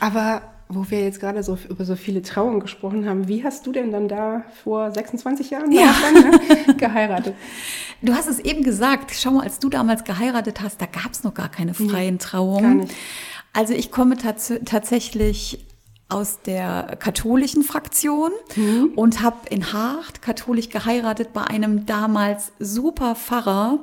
Aber 0.00 0.42
wo 0.74 0.90
wir 0.90 1.00
jetzt 1.02 1.20
gerade 1.20 1.42
so 1.42 1.58
über 1.68 1.84
so 1.84 1.96
viele 1.96 2.22
Trauungen 2.22 2.60
gesprochen 2.60 3.08
haben, 3.08 3.28
wie 3.28 3.44
hast 3.44 3.66
du 3.66 3.72
denn 3.72 3.92
dann 3.92 4.08
da 4.08 4.44
vor 4.62 4.90
26 4.90 5.50
Jahren 5.50 5.72
ja. 5.72 5.94
dann, 6.02 6.30
ne, 6.30 6.74
geheiratet? 6.76 7.34
Du 8.00 8.14
hast 8.14 8.28
es 8.28 8.38
eben 8.38 8.62
gesagt, 8.64 9.12
schau 9.14 9.32
mal, 9.32 9.44
als 9.44 9.58
du 9.58 9.68
damals 9.68 10.04
geheiratet 10.04 10.60
hast, 10.60 10.80
da 10.80 10.86
gab 10.86 11.12
es 11.12 11.22
noch 11.22 11.34
gar 11.34 11.48
keine 11.48 11.74
freien 11.74 12.18
Trauungen. 12.18 12.88
Also 13.52 13.74
ich 13.74 13.90
komme 13.90 14.16
tats 14.16 14.52
tatsächlich 14.64 15.64
aus 16.08 16.40
der 16.42 16.96
katholischen 16.98 17.62
Fraktion 17.62 18.30
mhm. 18.56 18.92
und 18.96 19.22
habe 19.22 19.48
in 19.48 19.72
Hart 19.72 20.20
katholisch 20.20 20.68
geheiratet 20.68 21.32
bei 21.32 21.42
einem 21.42 21.86
damals 21.86 22.52
super 22.58 23.14
Pfarrer, 23.14 23.80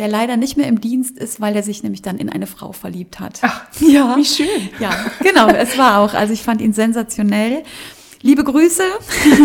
der 0.00 0.08
leider 0.08 0.38
nicht 0.38 0.56
mehr 0.56 0.66
im 0.66 0.80
Dienst 0.80 1.18
ist, 1.18 1.42
weil 1.42 1.54
er 1.54 1.62
sich 1.62 1.82
nämlich 1.82 2.00
dann 2.00 2.16
in 2.16 2.30
eine 2.30 2.46
Frau 2.46 2.72
verliebt 2.72 3.20
hat. 3.20 3.40
Ach, 3.42 3.66
ja. 3.80 4.16
Wie 4.16 4.24
schön. 4.24 4.70
Ja, 4.80 4.90
genau, 5.22 5.48
es 5.48 5.76
war 5.76 5.98
auch. 5.98 6.14
Also 6.14 6.32
ich 6.32 6.42
fand 6.42 6.62
ihn 6.62 6.72
sensationell. 6.72 7.64
Liebe 8.22 8.44
Grüße. 8.44 8.82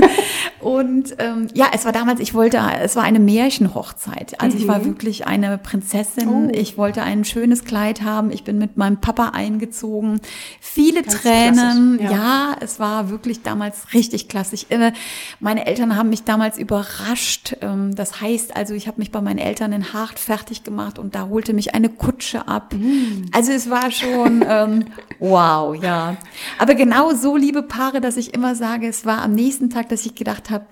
und 0.60 1.16
ähm, 1.20 1.48
ja, 1.54 1.68
es 1.74 1.86
war 1.86 1.94
damals, 1.94 2.20
ich 2.20 2.34
wollte, 2.34 2.60
es 2.82 2.98
war 2.98 3.04
eine 3.04 3.22
Märchenhochzeit. 3.22 4.42
Also 4.42 4.58
mhm. 4.58 4.62
ich 4.62 4.68
war 4.68 4.80
mhm. 4.80 4.86
wirklich 4.86 5.28
eine 5.28 5.58
Prinzessin. 5.58 6.28
Oh. 6.28 6.50
Ich 6.52 6.78
wollte 6.78 7.02
ein 7.02 7.24
schönes 7.24 7.64
Kleid 7.64 8.02
haben. 8.02 8.32
Ich 8.32 8.44
bin 8.44 8.58
mit 8.58 8.76
meinem 8.76 9.00
Papa 9.00 9.30
eingezogen. 9.30 10.20
Viele 10.60 11.04
Ganz 11.04 11.22
Tränen. 11.22 12.00
Ja. 12.04 12.12
ja. 12.12 12.56
es 12.60 12.78
war 12.78 13.10
wirklich 13.10 13.44
damals 13.44 13.94
richtig 13.94 14.28
klassisch. 14.28 14.66
Äh, 14.68 14.92
meine 15.40 15.68
Eltern 15.68 15.96
haben 15.96 16.10
mich 16.10 16.26
damals 16.26 16.58
überrascht. 16.58 17.56
Ähm, 17.62 17.96
das 17.96 18.20
heißt 18.20 18.58
also, 18.58 18.74
ich 18.74 18.88
habe 18.88 19.00
mich 19.00 19.10
bei 19.10 19.22
meinen 19.22 19.40
Eltern 19.40 19.72
in 19.72 19.94
Hart 19.94 20.20
fertig 20.20 20.66
gemacht 20.66 21.00
und 21.00 21.16
da 21.16 21.30
holte 21.30 21.54
mich 21.54 21.76
eine 21.76 21.88
Kutsche 21.88 22.50
ab. 22.50 22.74
Mhm. 22.74 23.28
Also 23.32 23.54
es 23.54 23.70
war 23.70 23.90
schon 23.90 24.44
ähm, 24.46 24.86
wow, 25.20 25.82
ja. 25.82 26.18
Aber 26.60 26.76
genau 26.76 27.14
so, 27.14 27.38
liebe 27.38 27.64
Paare, 27.64 28.02
dass 28.02 28.18
ich 28.18 28.34
immer 28.34 28.54
sage, 28.54 28.65
sage, 28.66 28.88
es 28.88 29.06
war 29.06 29.22
am 29.22 29.34
nächsten 29.34 29.70
Tag, 29.70 29.90
dass 29.90 30.06
ich 30.08 30.16
gedacht 30.16 30.50
habe, 30.50 30.66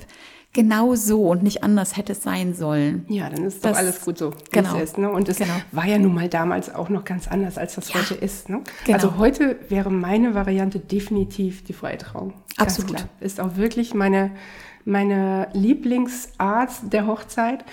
genau 0.51 0.95
so 0.95 1.29
und 1.29 1.43
nicht 1.43 1.63
anders 1.63 1.95
hätte 1.95 2.13
es 2.13 2.23
sein 2.23 2.55
sollen. 2.55 3.05
Ja, 3.07 3.29
dann 3.29 3.43
ist 3.43 3.63
das, 3.63 3.73
doch 3.73 3.77
alles 3.77 4.01
gut 4.01 4.17
so, 4.17 4.31
wie 4.31 4.37
genau, 4.51 4.75
es 4.77 4.83
ist. 4.83 4.97
Ne? 4.97 5.11
Und 5.11 5.29
es 5.29 5.37
genau. 5.37 5.53
war 5.71 5.85
ja 5.85 5.99
nun 5.99 6.13
mal 6.13 6.27
damals 6.27 6.73
auch 6.73 6.89
noch 6.89 7.05
ganz 7.05 7.27
anders, 7.27 7.59
als 7.59 7.75
das 7.75 7.93
ja, 7.93 7.99
heute 7.99 8.15
ist. 8.15 8.49
Ne? 8.49 8.61
Genau. 8.85 8.97
Also 8.97 9.17
heute 9.17 9.57
wäre 9.69 9.91
meine 9.91 10.33
Variante 10.33 10.79
definitiv 10.79 11.63
die 11.63 11.73
Freitrauung. 11.73 12.33
Absolut. 12.57 13.05
Ist 13.19 13.39
auch 13.39 13.57
wirklich 13.57 13.93
meine, 13.93 14.31
meine 14.85 15.49
Lieblingsart 15.53 16.71
der 16.91 17.05
Hochzeit. 17.05 17.63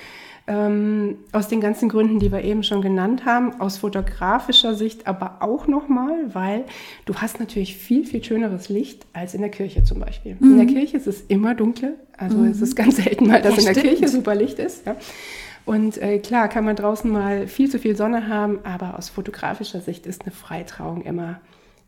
Ähm, 0.51 1.19
aus 1.31 1.47
den 1.47 1.61
ganzen 1.61 1.89
Gründen, 1.89 2.19
die 2.19 2.33
wir 2.33 2.43
eben 2.43 2.65
schon 2.65 2.83
genannt 2.83 3.25
haben, 3.25 3.61
aus 3.61 3.79
fotografischer 3.79 4.75
Sicht 4.75 5.07
aber 5.07 5.37
auch 5.43 5.69
nochmal, 5.69 6.35
weil 6.35 6.65
du 7.05 7.15
hast 7.15 7.39
natürlich 7.39 7.77
viel, 7.77 8.05
viel 8.05 8.25
schöneres 8.25 8.69
Licht 8.69 9.07
als 9.13 9.35
in 9.35 9.43
der 9.43 9.51
Kirche 9.51 9.85
zum 9.85 10.01
Beispiel. 10.01 10.37
Mhm. 10.41 10.51
In 10.51 10.57
der 10.57 10.67
mhm. 10.67 10.75
Kirche 10.75 10.97
ist 10.97 11.07
es 11.07 11.21
immer 11.21 11.55
dunkel, 11.55 11.95
also 12.17 12.39
mhm. 12.39 12.49
es 12.49 12.61
ist 12.61 12.75
ganz 12.75 12.97
selten 12.97 13.29
mal, 13.29 13.41
dass 13.41 13.53
ja, 13.53 13.59
in 13.61 13.65
der 13.67 13.75
stimmt. 13.75 13.99
Kirche 13.99 14.09
super 14.09 14.35
Licht 14.35 14.59
ist. 14.59 14.87
Ja. 14.87 14.97
Und 15.67 15.99
äh, 15.99 16.19
klar 16.19 16.49
kann 16.49 16.65
man 16.65 16.75
draußen 16.75 17.09
mal 17.09 17.47
viel 17.47 17.71
zu 17.71 17.79
viel 17.79 17.95
Sonne 17.95 18.27
haben, 18.27 18.59
aber 18.65 18.99
aus 18.99 19.09
fotografischer 19.09 19.81
Sicht 19.81 20.05
ist 20.05 20.23
eine 20.23 20.33
Freitrauung 20.33 21.03
immer 21.03 21.41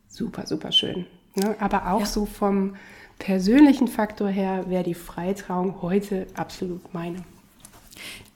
super, 0.06 0.46
super 0.46 0.70
schön. 0.70 1.06
Ne? 1.34 1.56
Aber 1.58 1.90
auch 1.90 2.00
ja. 2.00 2.06
so 2.06 2.26
vom 2.26 2.76
persönlichen 3.18 3.88
Faktor 3.88 4.28
her 4.28 4.66
wäre 4.68 4.84
die 4.84 4.94
Freitrauung 4.94 5.82
heute 5.82 6.28
absolut 6.36 6.94
meine. 6.94 7.24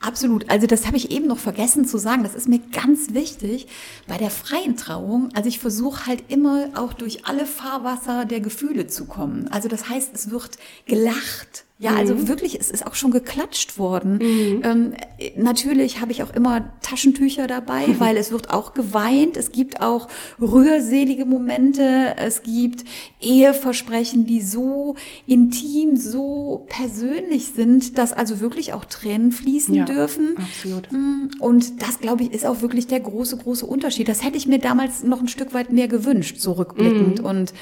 Absolut. 0.00 0.50
Also 0.50 0.66
das 0.66 0.86
habe 0.86 0.96
ich 0.96 1.10
eben 1.10 1.26
noch 1.26 1.38
vergessen 1.38 1.86
zu 1.86 1.98
sagen. 1.98 2.22
Das 2.22 2.34
ist 2.34 2.48
mir 2.48 2.58
ganz 2.58 3.14
wichtig 3.14 3.66
bei 4.06 4.18
der 4.18 4.30
freien 4.30 4.76
Trauung. 4.76 5.30
Also 5.34 5.48
ich 5.48 5.58
versuche 5.58 6.06
halt 6.06 6.24
immer 6.28 6.70
auch 6.74 6.92
durch 6.92 7.26
alle 7.26 7.46
Fahrwasser 7.46 8.24
der 8.24 8.40
Gefühle 8.40 8.86
zu 8.86 9.06
kommen. 9.06 9.48
Also 9.48 9.68
das 9.68 9.88
heißt, 9.88 10.14
es 10.14 10.30
wird 10.30 10.58
gelacht, 10.86 11.65
ja, 11.78 11.94
also 11.94 12.14
mhm. 12.14 12.28
wirklich, 12.28 12.58
es 12.58 12.70
ist 12.70 12.86
auch 12.86 12.94
schon 12.94 13.10
geklatscht 13.10 13.78
worden. 13.78 14.18
Mhm. 14.22 14.62
Ähm, 14.64 14.94
natürlich 15.36 16.00
habe 16.00 16.10
ich 16.10 16.22
auch 16.22 16.32
immer 16.32 16.72
Taschentücher 16.80 17.46
dabei, 17.46 17.84
weil 17.98 18.16
es 18.16 18.32
wird 18.32 18.48
auch 18.48 18.72
geweint. 18.72 19.36
Es 19.36 19.52
gibt 19.52 19.82
auch 19.82 20.08
rührselige 20.40 21.26
Momente. 21.26 22.14
Es 22.16 22.42
gibt 22.42 22.84
Eheversprechen, 23.20 24.24
die 24.24 24.40
so 24.40 24.96
intim, 25.26 25.98
so 25.98 26.66
persönlich 26.70 27.48
sind, 27.54 27.98
dass 27.98 28.14
also 28.14 28.40
wirklich 28.40 28.72
auch 28.72 28.86
Tränen 28.86 29.30
fließen 29.30 29.74
ja, 29.74 29.84
dürfen. 29.84 30.34
Absolut. 30.38 30.90
Mm, 30.90 31.28
und 31.40 31.82
das, 31.82 32.00
glaube 32.00 32.22
ich, 32.22 32.32
ist 32.32 32.46
auch 32.46 32.62
wirklich 32.62 32.86
der 32.86 33.00
große, 33.00 33.36
große 33.36 33.66
Unterschied. 33.66 34.08
Das 34.08 34.24
hätte 34.24 34.38
ich 34.38 34.46
mir 34.46 34.60
damals 34.60 35.02
noch 35.02 35.20
ein 35.20 35.28
Stück 35.28 35.52
weit 35.52 35.72
mehr 35.72 35.88
gewünscht, 35.88 36.36
so 36.38 36.52
rückblickend. 36.52 37.18
Mhm. 37.18 37.26
Und 37.26 37.52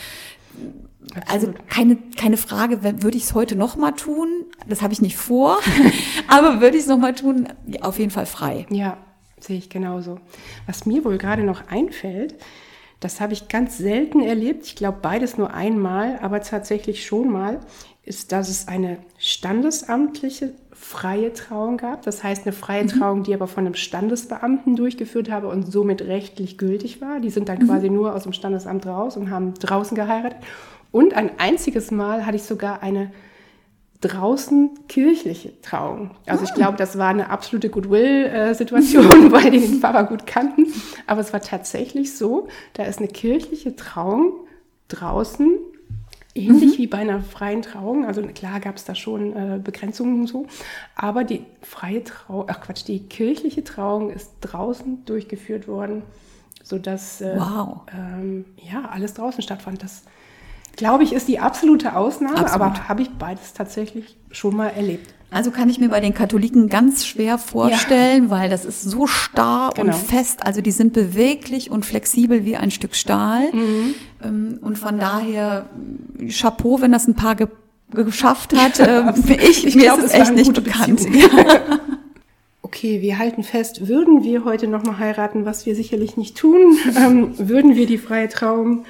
also 1.27 1.53
keine, 1.69 1.97
keine 2.17 2.37
Frage, 2.37 2.83
würde 2.83 3.17
ich 3.17 3.25
es 3.25 3.35
heute 3.35 3.57
noch 3.57 3.77
mal 3.77 3.93
tun? 3.93 4.29
Das 4.69 4.83
habe 4.83 4.93
ich 4.93 5.03
nicht 5.03 5.17
vor, 5.17 5.59
aber 6.29 6.61
würde 6.61 6.77
ich 6.77 6.85
es 6.85 6.89
noch 6.89 6.99
mal 6.99 7.15
tun? 7.15 7.49
Auf 7.81 7.99
jeden 7.99 8.11
Fall 8.11 8.27
frei. 8.27 8.67
Ja, 8.71 8.99
sehe 9.39 9.59
ich 9.59 9.71
genauso. 9.71 10.19
Was 10.67 10.87
mir 10.87 11.05
wohl 11.05 11.19
gerade 11.19 11.43
noch 11.43 11.69
einfällt, 11.69 12.35
Das 13.01 13.21
habe 13.21 13.35
ich 13.35 13.49
ganz 13.49 13.77
selten 13.77 14.23
erlebt. 14.23 14.65
Ich 14.65 14.77
glaube 14.77 14.99
beides 15.03 15.37
nur 15.37 15.53
einmal, 15.53 16.19
aber 16.23 16.41
tatsächlich 16.41 17.05
schon 17.05 17.31
mal, 17.31 17.61
ist, 18.03 18.33
dass 18.33 18.49
es 18.49 18.67
eine 18.67 18.99
standesamtliche 19.19 20.55
freie 20.73 21.33
Trauung 21.33 21.79
gab. 21.79 22.03
Das 22.03 22.23
heißt, 22.23 22.47
eine 22.47 22.53
freie 22.53 22.85
mhm. 22.85 22.89
Trauung, 22.89 23.23
die 23.23 23.35
aber 23.35 23.47
von 23.47 23.67
einem 23.67 23.75
Standesbeamten 23.75 24.77
durchgeführt 24.77 25.31
habe 25.31 25.49
und 25.49 25.71
somit 25.71 26.03
rechtlich 26.03 26.59
gültig 26.59 27.01
war. 27.01 27.21
Die 27.21 27.31
sind 27.31 27.49
dann 27.49 27.59
mhm. 27.59 27.67
quasi 27.67 27.91
nur 27.91 28.15
aus 28.15 28.25
dem 28.25 28.33
Standesamt 28.33 28.87
raus 28.87 29.17
und 29.17 29.31
haben 29.31 29.55
draußen 29.55 29.95
geheiratet. 29.95 30.39
Und 30.95 31.15
ein 31.15 31.41
einziges 31.41 31.91
Mal 31.91 32.25
hatte 32.25 32.37
ich 32.37 32.45
sogar 32.45 32.81
eine 32.81 33.11
draußen 34.01 34.87
kirchliche 34.87 35.61
Trauung. 35.61 36.13
Also 36.25 36.45
ich 36.45 36.53
ah. 36.53 36.55
glaube, 36.55 36.77
das 36.77 36.97
war 36.99 37.09
eine 37.09 37.31
absolute 37.31 37.69
Goodwill-Situation, 37.69 39.05
weil 39.33 39.51
die 39.51 39.59
den 39.59 39.81
Pfarrer 39.81 40.05
gut 40.05 40.25
kannten. 40.25 40.73
Aber 41.09 41.21
es 41.21 41.33
war 41.33 41.41
tatsächlich 41.41 42.17
so, 42.17 42.47
da 42.75 42.85
ist 42.85 43.01
eine 43.01 43.09
kirchliche 43.09 43.75
Trauung 43.75 44.35
draußen 44.87 45.59
Ähnlich 46.37 46.75
mhm. 46.75 46.83
wie 46.83 46.87
bei 46.89 46.99
einer 46.99 47.23
freien 47.23 47.63
Trauung, 47.63 48.05
also 48.07 48.21
klar 48.23 48.59
gab 48.59 48.75
es 48.75 48.85
da 48.85 48.97
schon 48.97 49.37
äh, 49.37 49.61
Begrenzungen 49.63 50.23
und 50.23 50.27
so, 50.27 50.47
aber 50.97 51.23
die 51.23 51.47
freie 51.63 52.03
Trauung, 52.03 52.47
ach 52.49 52.61
Quatsch, 52.61 52.89
die 52.89 53.07
kirchliche 53.07 53.63
Trauung 53.63 54.11
ist 54.11 54.33
draußen 54.41 55.05
durchgeführt 55.05 55.69
worden, 55.69 56.03
sodass 56.65 57.21
äh, 57.21 57.37
wow. 57.39 57.83
ähm, 57.97 58.47
ja 58.57 58.85
alles 58.91 59.15
draußen 59.15 59.45
stattfand. 59.45 59.85
Das 59.85 60.03
glaube 60.77 61.05
ich 61.05 61.13
ist 61.13 61.29
die 61.29 61.39
absolute 61.39 61.97
Ausnahme, 61.97 62.39
Absolut. 62.39 62.61
aber 62.61 62.89
habe 62.89 63.03
ich 63.03 63.11
beides 63.11 63.53
tatsächlich 63.53 64.17
schon 64.31 64.57
mal 64.57 64.69
erlebt. 64.69 65.15
Also 65.31 65.51
kann 65.51 65.69
ich 65.69 65.81
mir 65.81 65.89
bei 65.89 65.99
den 65.99 66.15
Katholiken 66.15 66.69
ganz 66.69 67.05
schwer 67.07 67.39
vorstellen, 67.39 68.25
ja. 68.25 68.31
weil 68.31 68.51
das 68.51 68.65
ist 68.65 68.83
so 68.83 69.09
starr 69.09 69.73
genau. 69.75 69.89
und 69.89 69.95
fest. 69.95 70.47
Also 70.47 70.61
die 70.61 70.71
sind 70.71 70.93
beweglich 70.93 71.73
und 71.73 71.85
flexibel 71.85 72.45
wie 72.45 72.57
ein 72.57 72.71
Stück 72.71 72.95
Stahl. 72.95 73.53
Mhm. 73.53 73.95
Ähm, 74.23 74.59
und 74.61 74.79
von 74.79 74.99
daher 75.01 75.67
Chapeau, 76.29 76.81
wenn 76.81 76.93
das 76.93 77.09
ein 77.09 77.15
paar 77.15 77.35
ge 77.35 77.49
geschafft 77.91 78.57
hat. 78.57 78.81
Ähm, 78.81 79.13
ich, 79.27 79.67
ich 79.67 79.75
mir 79.75 79.85
glaub, 79.85 79.99
ist 79.99 80.07
es 80.07 80.15
echt 80.15 80.35
nicht 80.35 80.55
bekannt. 80.55 81.03
Okay, 82.63 83.03
wir 83.03 83.19
halten 83.19 83.45
fest, 83.45 83.87
würden 83.87 84.25
wir 84.25 84.45
heute 84.45 84.67
nochmal 84.67 84.99
heiraten, 84.99 85.45
was 85.45 85.65
wir 85.65 85.77
sicherlich 85.77 86.17
nicht 86.17 86.37
tun, 86.37 86.77
ähm, 86.97 87.35
würden 87.39 87.77
wir 87.77 87.87
die 87.87 87.99
freie 87.99 88.29
Trauung 88.29 88.85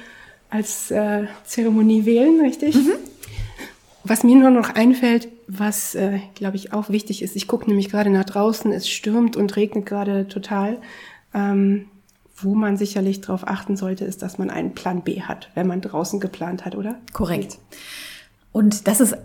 als 0.55 0.89
äh, 0.89 1.25
Zeremonie 1.43 2.05
wählen, 2.05 2.39
richtig? 2.41 2.75
Mhm. 2.75 2.93
Was 4.03 4.23
mir 4.23 4.35
nur 4.35 4.51
noch 4.51 4.69
einfällt, 4.69 5.27
was, 5.47 5.95
äh, 5.95 6.19
glaube 6.35 6.55
ich, 6.55 6.71
auch 6.71 6.89
wichtig 6.89 7.21
ist, 7.21 7.35
ich 7.35 7.47
gucke 7.47 7.67
nämlich 7.67 7.89
gerade 7.89 8.09
nach 8.09 8.23
draußen, 8.23 8.71
es 8.71 8.87
stürmt 8.87 9.35
und 9.35 9.55
regnet 9.55 9.85
gerade 9.85 10.27
total. 10.27 10.77
Ähm, 11.33 11.87
wo 12.37 12.53
man 12.53 12.77
sicherlich 12.77 13.21
darauf 13.21 13.47
achten 13.47 13.77
sollte, 13.77 14.03
ist, 14.05 14.21
dass 14.21 14.37
man 14.37 14.49
einen 14.49 14.73
Plan 14.73 15.03
B 15.03 15.21
hat, 15.21 15.49
wenn 15.55 15.67
man 15.67 15.81
draußen 15.81 16.19
geplant 16.19 16.65
hat, 16.65 16.75
oder? 16.75 16.99
Korrekt. 17.13 17.57
Und 18.51 18.87
das 18.87 18.99
ist 18.99 19.15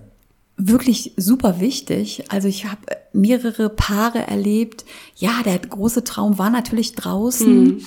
wirklich 0.57 1.13
super 1.17 1.61
wichtig. 1.61 2.25
Also 2.29 2.47
ich 2.47 2.67
habe 2.67 2.81
mehrere 3.13 3.69
Paare 3.69 4.27
erlebt. 4.29 4.85
Ja, 5.17 5.43
der 5.45 5.59
große 5.59 6.05
Traum 6.05 6.39
war 6.39 6.51
natürlich 6.51 6.95
draußen. 6.95 7.65
Mhm 7.65 7.85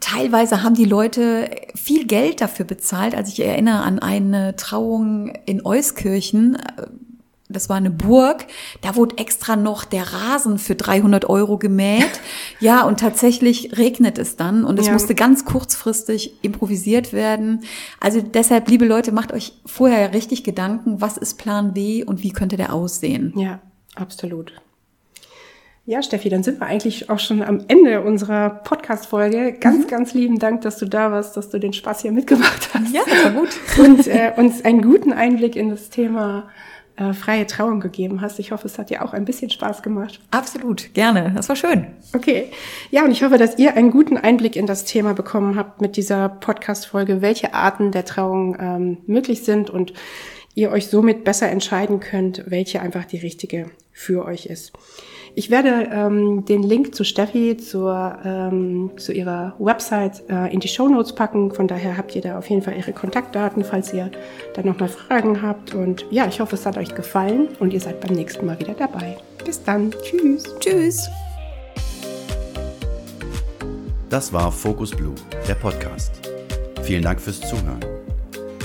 teilweise 0.00 0.62
haben 0.62 0.74
die 0.74 0.84
Leute 0.84 1.50
viel 1.74 2.06
Geld 2.06 2.40
dafür 2.40 2.64
bezahlt. 2.64 3.14
Also 3.14 3.32
ich 3.32 3.40
erinnere 3.44 3.82
an 3.82 3.98
eine 3.98 4.56
Trauung 4.56 5.32
in 5.46 5.64
Euskirchen. 5.64 6.58
Das 7.48 7.68
war 7.68 7.76
eine 7.76 7.90
Burg. 7.90 8.46
Da 8.80 8.96
wurde 8.96 9.18
extra 9.18 9.56
noch 9.56 9.84
der 9.84 10.12
Rasen 10.12 10.58
für 10.58 10.74
300 10.74 11.28
Euro 11.28 11.58
gemäht. 11.58 12.10
Ja, 12.60 12.84
und 12.84 13.00
tatsächlich 13.00 13.76
regnet 13.76 14.18
es 14.18 14.36
dann 14.36 14.64
und 14.64 14.78
es 14.78 14.86
ja. 14.86 14.92
musste 14.92 15.16
ganz 15.16 15.44
kurzfristig 15.44 16.44
improvisiert 16.44 17.12
werden. 17.12 17.64
Also 17.98 18.20
deshalb, 18.20 18.68
liebe 18.68 18.84
Leute, 18.84 19.10
macht 19.10 19.32
euch 19.32 19.54
vorher 19.66 20.14
richtig 20.14 20.44
Gedanken, 20.44 21.00
was 21.00 21.16
ist 21.16 21.38
Plan 21.38 21.72
B 21.72 22.04
und 22.04 22.22
wie 22.22 22.30
könnte 22.30 22.56
der 22.56 22.72
aussehen? 22.72 23.32
Ja, 23.36 23.60
absolut. 23.96 24.52
Ja, 25.84 26.00
Steffi, 26.00 26.28
dann 26.28 26.44
sind 26.44 26.60
wir 26.60 26.66
eigentlich 26.66 27.10
auch 27.10 27.18
schon 27.18 27.42
am 27.42 27.64
Ende 27.66 28.02
unserer 28.02 28.50
Podcast-Folge. 28.50 29.54
Ganz, 29.54 29.84
mhm. 29.84 29.88
ganz 29.88 30.14
lieben 30.14 30.38
Dank, 30.38 30.60
dass 30.60 30.78
du 30.78 30.86
da 30.86 31.10
warst, 31.10 31.36
dass 31.36 31.50
du 31.50 31.58
den 31.58 31.72
Spaß 31.72 32.02
hier 32.02 32.12
mitgemacht 32.12 32.72
hast. 32.72 32.94
Ja, 32.94 33.02
das 33.04 33.24
war 33.24 33.32
gut. 33.32 33.48
Und 33.78 34.06
äh, 34.06 34.32
uns 34.36 34.64
einen 34.64 34.82
guten 34.82 35.12
Einblick 35.12 35.56
in 35.56 35.70
das 35.70 35.90
Thema 35.90 36.48
äh, 36.94 37.12
freie 37.12 37.48
Trauung 37.48 37.80
gegeben 37.80 38.20
hast. 38.20 38.38
Ich 38.38 38.52
hoffe, 38.52 38.68
es 38.68 38.78
hat 38.78 38.90
dir 38.90 39.04
auch 39.04 39.12
ein 39.12 39.24
bisschen 39.24 39.50
Spaß 39.50 39.82
gemacht. 39.82 40.20
Absolut, 40.30 40.94
gerne. 40.94 41.32
Das 41.34 41.48
war 41.48 41.56
schön. 41.56 41.88
Okay. 42.14 42.52
Ja, 42.92 43.04
und 43.04 43.10
ich 43.10 43.24
hoffe, 43.24 43.36
dass 43.36 43.58
ihr 43.58 43.74
einen 43.74 43.90
guten 43.90 44.16
Einblick 44.16 44.54
in 44.54 44.68
das 44.68 44.84
Thema 44.84 45.14
bekommen 45.14 45.56
habt 45.56 45.80
mit 45.80 45.96
dieser 45.96 46.28
Podcast-Folge, 46.28 47.22
welche 47.22 47.54
Arten 47.54 47.90
der 47.90 48.04
Trauung 48.04 48.56
ähm, 48.60 48.98
möglich 49.08 49.42
sind 49.42 49.68
und 49.68 49.94
ihr 50.54 50.70
euch 50.70 50.86
somit 50.86 51.24
besser 51.24 51.48
entscheiden 51.48 51.98
könnt, 51.98 52.44
welche 52.46 52.80
einfach 52.80 53.04
die 53.04 53.18
richtige 53.18 53.70
für 53.90 54.24
euch 54.24 54.46
ist. 54.46 54.72
Ich 55.34 55.50
werde 55.50 55.88
ähm, 55.90 56.44
den 56.44 56.62
Link 56.62 56.94
zu 56.94 57.04
Steffi, 57.04 57.56
zur, 57.56 58.18
ähm, 58.24 58.90
zu 58.96 59.12
ihrer 59.12 59.54
Website 59.58 60.22
äh, 60.28 60.52
in 60.52 60.60
die 60.60 60.68
Show 60.68 60.88
Notes 60.88 61.14
packen. 61.14 61.50
Von 61.52 61.66
daher 61.68 61.96
habt 61.96 62.14
ihr 62.14 62.20
da 62.20 62.36
auf 62.38 62.50
jeden 62.50 62.60
Fall 62.60 62.76
ihre 62.76 62.92
Kontaktdaten, 62.92 63.64
falls 63.64 63.94
ihr 63.94 64.10
dann 64.54 64.66
nochmal 64.66 64.90
Fragen 64.90 65.40
habt. 65.40 65.74
Und 65.74 66.04
ja, 66.10 66.26
ich 66.26 66.40
hoffe, 66.40 66.56
es 66.56 66.66
hat 66.66 66.76
euch 66.76 66.94
gefallen 66.94 67.48
und 67.60 67.72
ihr 67.72 67.80
seid 67.80 68.00
beim 68.00 68.12
nächsten 68.14 68.44
Mal 68.44 68.60
wieder 68.60 68.74
dabei. 68.74 69.16
Bis 69.44 69.64
dann. 69.64 69.90
Tschüss. 70.02 70.54
Tschüss. 70.60 71.08
Das 74.10 74.30
war 74.32 74.52
Focus 74.52 74.90
Blue, 74.90 75.14
der 75.48 75.54
Podcast. 75.54 76.12
Vielen 76.82 77.02
Dank 77.02 77.18
fürs 77.18 77.40
Zuhören. 77.40 77.80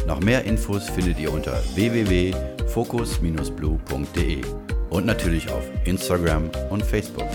Noch 0.05 0.19
mehr 0.19 0.43
Infos 0.43 0.89
findet 0.89 1.17
ihr 1.19 1.31
unter 1.31 1.53
www.focus-blue.de 1.75 4.66
und 4.89 5.05
natürlich 5.05 5.49
auf 5.51 5.63
Instagram 5.85 6.49
und 6.69 6.83
Facebook. 6.83 7.27